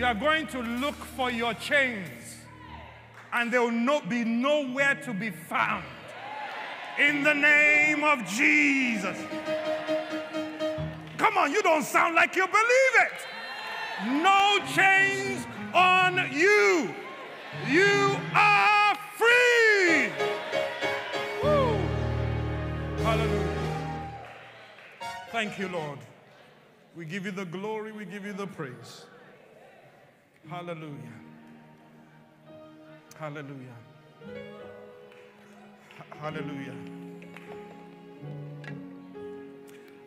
You 0.04 0.10
are 0.10 0.14
going 0.14 0.46
to 0.46 0.62
look 0.62 0.96
for 0.96 1.32
your 1.32 1.54
chains 1.54 2.36
and 3.32 3.50
they 3.50 3.58
will 3.58 3.72
not 3.72 4.10
be 4.10 4.26
nowhere 4.26 4.96
to 4.96 5.14
be 5.14 5.30
found. 5.30 5.86
In 7.00 7.24
the 7.24 7.34
name 7.34 8.04
of 8.04 8.26
Jesus. 8.26 9.18
Come 11.18 11.38
on, 11.38 11.54
you 11.54 11.64
don't 11.64 11.84
sound 11.84 12.16
like 12.16 12.36
you 12.36 12.46
believe 12.46 12.96
it. 13.00 13.14
No 14.22 14.60
chains 14.76 15.48
on 15.74 16.18
you. 16.34 16.94
You 17.70 18.18
are 18.36 18.98
free. 19.16 20.12
Woo. 21.42 21.78
Hallelujah. 23.04 24.12
Thank 25.32 25.58
you, 25.58 25.70
Lord. 25.70 26.00
We 26.94 27.06
give 27.06 27.24
you 27.24 27.32
the 27.32 27.46
glory, 27.46 27.94
we 27.94 28.04
give 28.04 28.26
you 28.26 28.34
the 28.34 28.48
praise. 28.48 29.06
Hallelujah. 30.50 31.14
Hallelujah. 33.18 33.76
Hallelujah. 36.20 36.76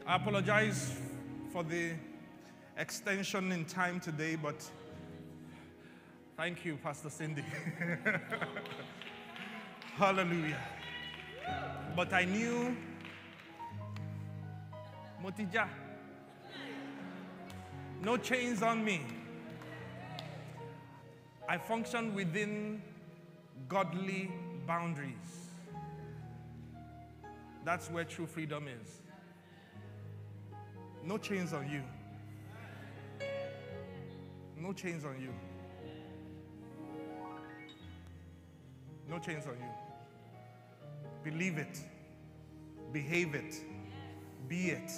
I 0.07 0.16
apologize 0.16 0.95
for 1.53 1.64
the 1.64 1.93
extension 2.76 3.51
in 3.51 3.64
time 3.64 3.99
today, 3.99 4.37
but 4.37 4.62
thank 6.37 6.64
you, 6.64 6.78
Pastor 6.82 7.11
Cindy. 7.11 7.45
Hallelujah. 9.97 10.61
But 11.97 12.12
I 12.12 12.24
knew 12.24 12.76
Motija, 15.24 15.66
no 18.03 18.18
chains 18.18 18.62
on 18.62 18.84
me. 18.84 19.16
I 21.49 21.59
function 21.59 22.15
within 22.15 22.83
godly 23.69 24.31
boundaries. 24.67 25.51
That's 27.65 27.91
where 27.91 28.05
true 28.05 28.27
freedom 28.27 28.67
is. 28.69 29.01
No 31.05 31.19
chains 31.19 31.53
on 31.53 31.71
you. 31.71 31.83
No 34.57 34.73
chains 34.73 35.05
on 35.05 35.21
you. 35.21 35.33
No 39.09 39.19
chains 39.19 39.47
on 39.47 39.55
you. 39.55 41.31
Believe 41.31 41.59
it. 41.59 41.79
Behave 42.93 43.35
it. 43.35 43.55
Be 44.49 44.71
it. 44.71 44.91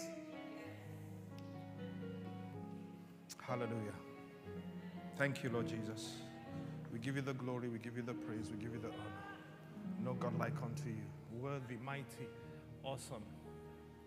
Hallelujah. 3.48 3.94
Thank 5.16 5.42
you, 5.42 5.48
Lord 5.48 5.66
Jesus. 5.66 6.16
We 6.92 6.98
give 6.98 7.16
you 7.16 7.22
the 7.22 7.34
glory, 7.34 7.68
we 7.68 7.78
give 7.78 7.96
you 7.96 8.02
the 8.02 8.14
praise, 8.14 8.50
we 8.50 8.62
give 8.62 8.72
you 8.72 8.80
the 8.80 8.88
honor. 8.88 10.04
No 10.04 10.14
God 10.14 10.38
like 10.38 10.54
unto 10.62 10.88
you. 10.88 11.02
Worthy, 11.40 11.76
mighty, 11.84 12.28
awesome 12.82 13.22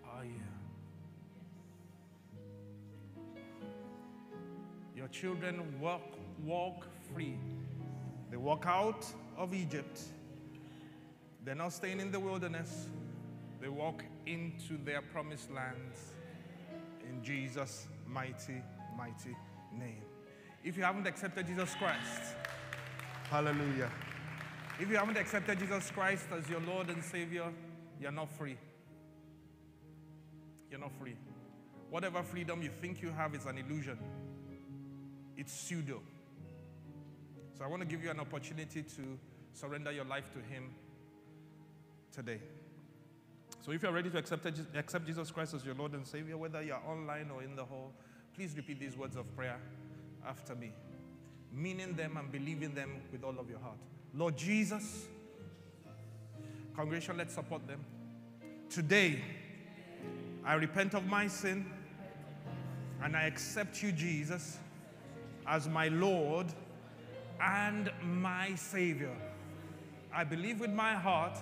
are 0.04 0.26
you. 0.26 0.32
Your 4.96 5.08
children 5.08 5.80
walk, 5.80 6.02
walk 6.44 6.88
free. 7.14 7.38
They 8.30 8.38
walk 8.38 8.66
out 8.68 9.06
of 9.38 9.54
Egypt. 9.54 10.00
They're 11.44 11.56
not 11.56 11.74
staying 11.74 12.00
in 12.00 12.12
the 12.12 12.20
wilderness. 12.20 12.88
They 13.60 13.70
walk 13.70 14.04
into 14.26 14.78
their 14.84 15.02
promised 15.02 15.52
lands 15.52 16.14
in 17.10 17.24
Jesus' 17.24 17.88
mighty, 18.08 18.62
mighty 18.98 19.36
name. 19.78 20.04
If 20.64 20.78
you 20.78 20.84
haven't 20.84 21.08
accepted 21.08 21.48
Jesus 21.48 21.74
Christ, 21.76 22.36
Hallelujah. 23.32 23.90
If 24.78 24.90
you 24.90 24.98
haven't 24.98 25.16
accepted 25.18 25.58
Jesus 25.58 25.90
Christ 25.90 26.26
as 26.38 26.50
your 26.50 26.60
Lord 26.60 26.90
and 26.90 27.02
Savior, 27.02 27.46
you're 27.98 28.12
not 28.12 28.30
free. 28.38 28.58
you're 30.70 30.82
not 30.82 30.92
free. 31.00 31.16
Whatever 31.90 32.24
freedom 32.24 32.62
you 32.62 32.70
think 32.82 33.02
you 33.02 33.10
have 33.12 33.34
is 33.34 33.46
an 33.46 33.58
illusion, 33.58 33.98
it's 35.38 35.54
pseudo. 35.54 36.02
So 37.58 37.64
I 37.64 37.68
want 37.68 37.82
to 37.82 37.88
give 37.88 38.04
you 38.04 38.12
an 38.12 38.20
opportunity 38.20 38.82
to 38.82 39.20
surrender 39.54 39.94
your 39.94 40.06
life 40.06 40.30
to 40.34 40.40
Him 40.54 40.72
today. 42.12 42.42
So 43.62 43.72
if 43.72 43.82
you're 43.82 43.94
ready 43.94 44.10
to 44.10 44.18
accept, 44.18 44.46
accept 44.76 45.06
Jesus 45.06 45.32
Christ 45.32 45.54
as 45.54 45.64
your 45.64 45.76
Lord 45.76 45.94
and 45.94 46.06
Savior, 46.06 46.36
whether 46.36 46.62
you're 46.62 46.82
online 46.86 47.30
or 47.34 47.44
in 47.44 47.56
the 47.56 47.64
hall, 47.64 47.94
please 48.36 48.58
repeat 48.58 48.80
these 48.80 48.98
words 48.98 49.16
of 49.16 49.34
prayer 49.38 49.60
after 50.28 50.54
me, 50.54 50.74
meaning 51.52 51.94
them 51.96 52.18
and 52.18 52.32
believing 52.32 52.74
them 52.74 53.02
with 53.12 53.24
all 53.24 53.38
of 53.40 53.50
your 53.50 53.60
heart. 53.60 53.78
Lord 54.14 54.38
Jesus, 54.38 55.06
congregation, 56.76 57.18
let's 57.18 57.34
support 57.34 57.68
them. 57.68 57.84
Today, 58.70 59.22
I 60.46 60.54
repent 60.56 60.94
of 60.94 61.06
my 61.06 61.28
sin 61.28 61.66
and 63.04 63.16
I 63.16 63.24
accept 63.24 63.82
you, 63.84 63.92
Jesus, 63.92 64.58
as 65.48 65.68
my 65.68 65.88
Lord 65.88 66.48
and 67.42 67.92
my 68.04 68.56
Savior. 68.56 69.16
I 70.14 70.24
believe 70.24 70.60
with 70.60 70.72
my 70.72 70.94
heart, 70.94 71.38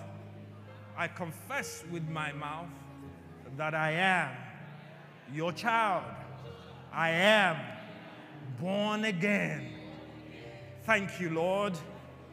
I 0.96 1.08
confess 1.08 1.84
with 1.90 2.08
my 2.08 2.32
mouth 2.32 2.68
that 3.56 3.74
I 3.74 3.92
am 3.92 4.30
your 5.32 5.52
child. 5.52 6.04
I 6.92 7.10
am 7.10 7.56
born 8.60 9.04
again. 9.04 9.79
Thank 10.90 11.20
you, 11.20 11.30
Lord, 11.30 11.74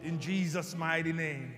in 0.01 0.19
Jesus' 0.19 0.75
mighty 0.75 1.13
name. 1.13 1.53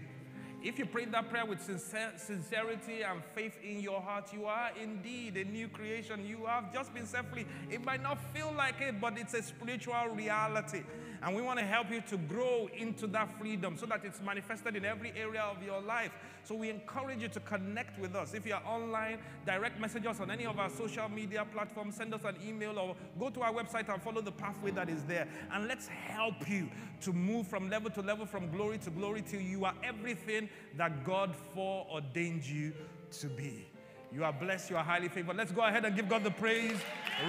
If 0.62 0.78
you 0.78 0.86
prayed 0.86 1.14
that 1.14 1.30
prayer 1.30 1.46
with 1.46 1.62
sincerity 1.62 3.04
and 3.04 3.24
faith 3.34 3.54
in 3.64 3.80
your 3.80 4.02
heart, 4.02 4.34
you 4.34 4.44
are 4.48 4.72
indeed 4.78 5.38
a 5.38 5.46
new 5.46 5.70
creation. 5.70 6.28
You 6.28 6.46
have 6.46 6.74
just 6.74 6.94
been 6.94 7.06
set 7.06 7.32
free. 7.32 7.46
It 7.72 7.86
might 7.86 8.04
not 8.04 8.20
feel 8.34 8.54
like 8.58 8.82
it, 8.82 9.00
but 9.00 9.18
it's 9.18 9.34
a 9.34 9.42
spiritual 9.42 10.10
reality. 10.14 10.82
And 11.22 11.36
we 11.36 11.42
want 11.42 11.60
to 11.60 11.66
help 11.66 11.92
you 11.92 12.02
to 12.10 12.18
grow 12.18 12.70
into 12.78 13.08
that 13.08 13.38
freedom 13.38 13.78
so 13.78 13.86
that 13.88 14.06
it's 14.06 14.22
manifested 14.22 14.76
in 14.76 14.86
every 14.86 15.12
area 15.18 15.42
of 15.42 15.62
your 15.64 15.82
life. 15.82 16.12
So 16.44 16.56
we 16.56 16.70
encourage 16.70 17.22
you 17.22 17.28
to 17.30 17.40
connect 17.42 18.00
with 18.00 18.16
us. 18.16 18.34
If 18.34 18.46
you're 18.46 18.62
online, 18.66 19.20
direct 19.46 19.80
message 19.80 20.06
us 20.06 20.20
on 20.20 20.32
any 20.32 20.46
of 20.46 20.58
our 20.58 20.70
social 20.70 21.10
media 21.10 21.46
platforms, 21.52 21.96
send 21.96 22.14
us 22.14 22.24
an 22.24 22.36
email 22.46 22.80
or 22.80 22.96
go 23.20 23.30
to 23.30 23.42
our 23.42 23.54
website 23.54 23.92
and 23.94 24.02
follow 24.02 24.22
the 24.22 24.32
pathway 24.32 24.72
that 24.72 24.90
is 24.90 25.04
there. 25.04 25.28
And 25.52 25.68
let's 25.68 25.88
help 25.88 26.50
you 26.50 26.70
to 27.02 27.14
move 27.14 27.48
from 27.48 27.70
level 27.70 27.90
to 27.92 28.02
level, 28.02 28.26
from 28.26 28.50
glory 28.52 28.78
to 28.80 28.90
glory, 28.90 29.22
till 29.22 29.42
you 29.42 29.66
are 29.66 29.74
everything 29.84 30.50
that 30.78 31.04
God 31.04 31.36
foreordained 31.54 32.46
you 32.46 32.74
to 33.20 33.28
be. 33.28 33.68
You 34.12 34.24
are 34.24 34.34
blessed, 34.34 34.72
you 34.72 34.78
are 34.78 34.84
highly 34.84 35.08
favored. 35.08 35.38
Let's 35.38 35.52
go 35.52 35.62
ahead 35.62 35.86
and 35.86 35.96
give 35.96 36.10
God 36.10 36.24
the 36.24 36.32
praise 36.32 36.80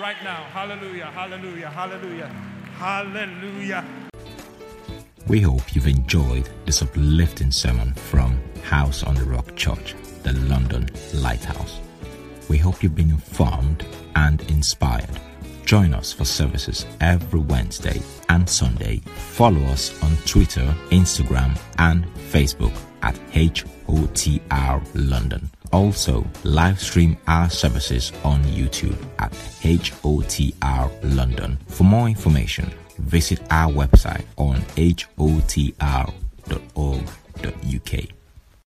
right 0.01 0.17
now. 0.25 0.45
Hallelujah, 0.45 1.07
hallelujah, 1.07 1.69
hallelujah. 1.69 2.60
Hallelujah. 2.81 3.85
We 5.27 5.43
hope 5.43 5.75
you've 5.75 5.87
enjoyed 5.87 6.49
this 6.65 6.81
uplifting 6.81 7.51
sermon 7.51 7.93
from 7.93 8.41
House 8.63 9.03
on 9.03 9.17
the 9.17 9.25
Rock 9.25 9.55
Church, 9.55 9.95
the 10.23 10.33
London 10.33 10.89
Lighthouse. 11.13 11.79
We 12.49 12.57
hope 12.57 12.83
you've 12.83 12.95
been 12.95 13.11
informed 13.11 13.85
and 14.17 14.41
inspired. 14.51 15.21
Join 15.67 15.93
us 15.93 16.11
for 16.11 16.25
services 16.25 16.87
every 17.03 17.41
Wednesday 17.41 18.01
and 18.31 18.49
Sunday. 18.49 19.03
Follow 19.35 19.63
us 19.67 20.03
on 20.03 20.17
Twitter, 20.25 20.75
Instagram, 20.89 21.61
and 21.77 22.07
Facebook 22.33 22.75
at 23.03 23.15
HOTR 23.33 24.81
London. 24.95 25.51
Also, 25.73 26.27
live 26.45 26.81
stream 26.81 27.17
our 27.27 27.49
services 27.49 28.13
on 28.25 28.43
YouTube 28.45 28.97
at 29.19 29.33
HOTR 29.63 30.91
London. 31.17 31.59
For 31.69 31.85
more 31.85 32.09
information, 32.09 32.73
visit 32.99 33.41
our 33.51 33.73
website 33.73 34.25
on 34.37 34.57
hotr.org.uk. 34.77 35.81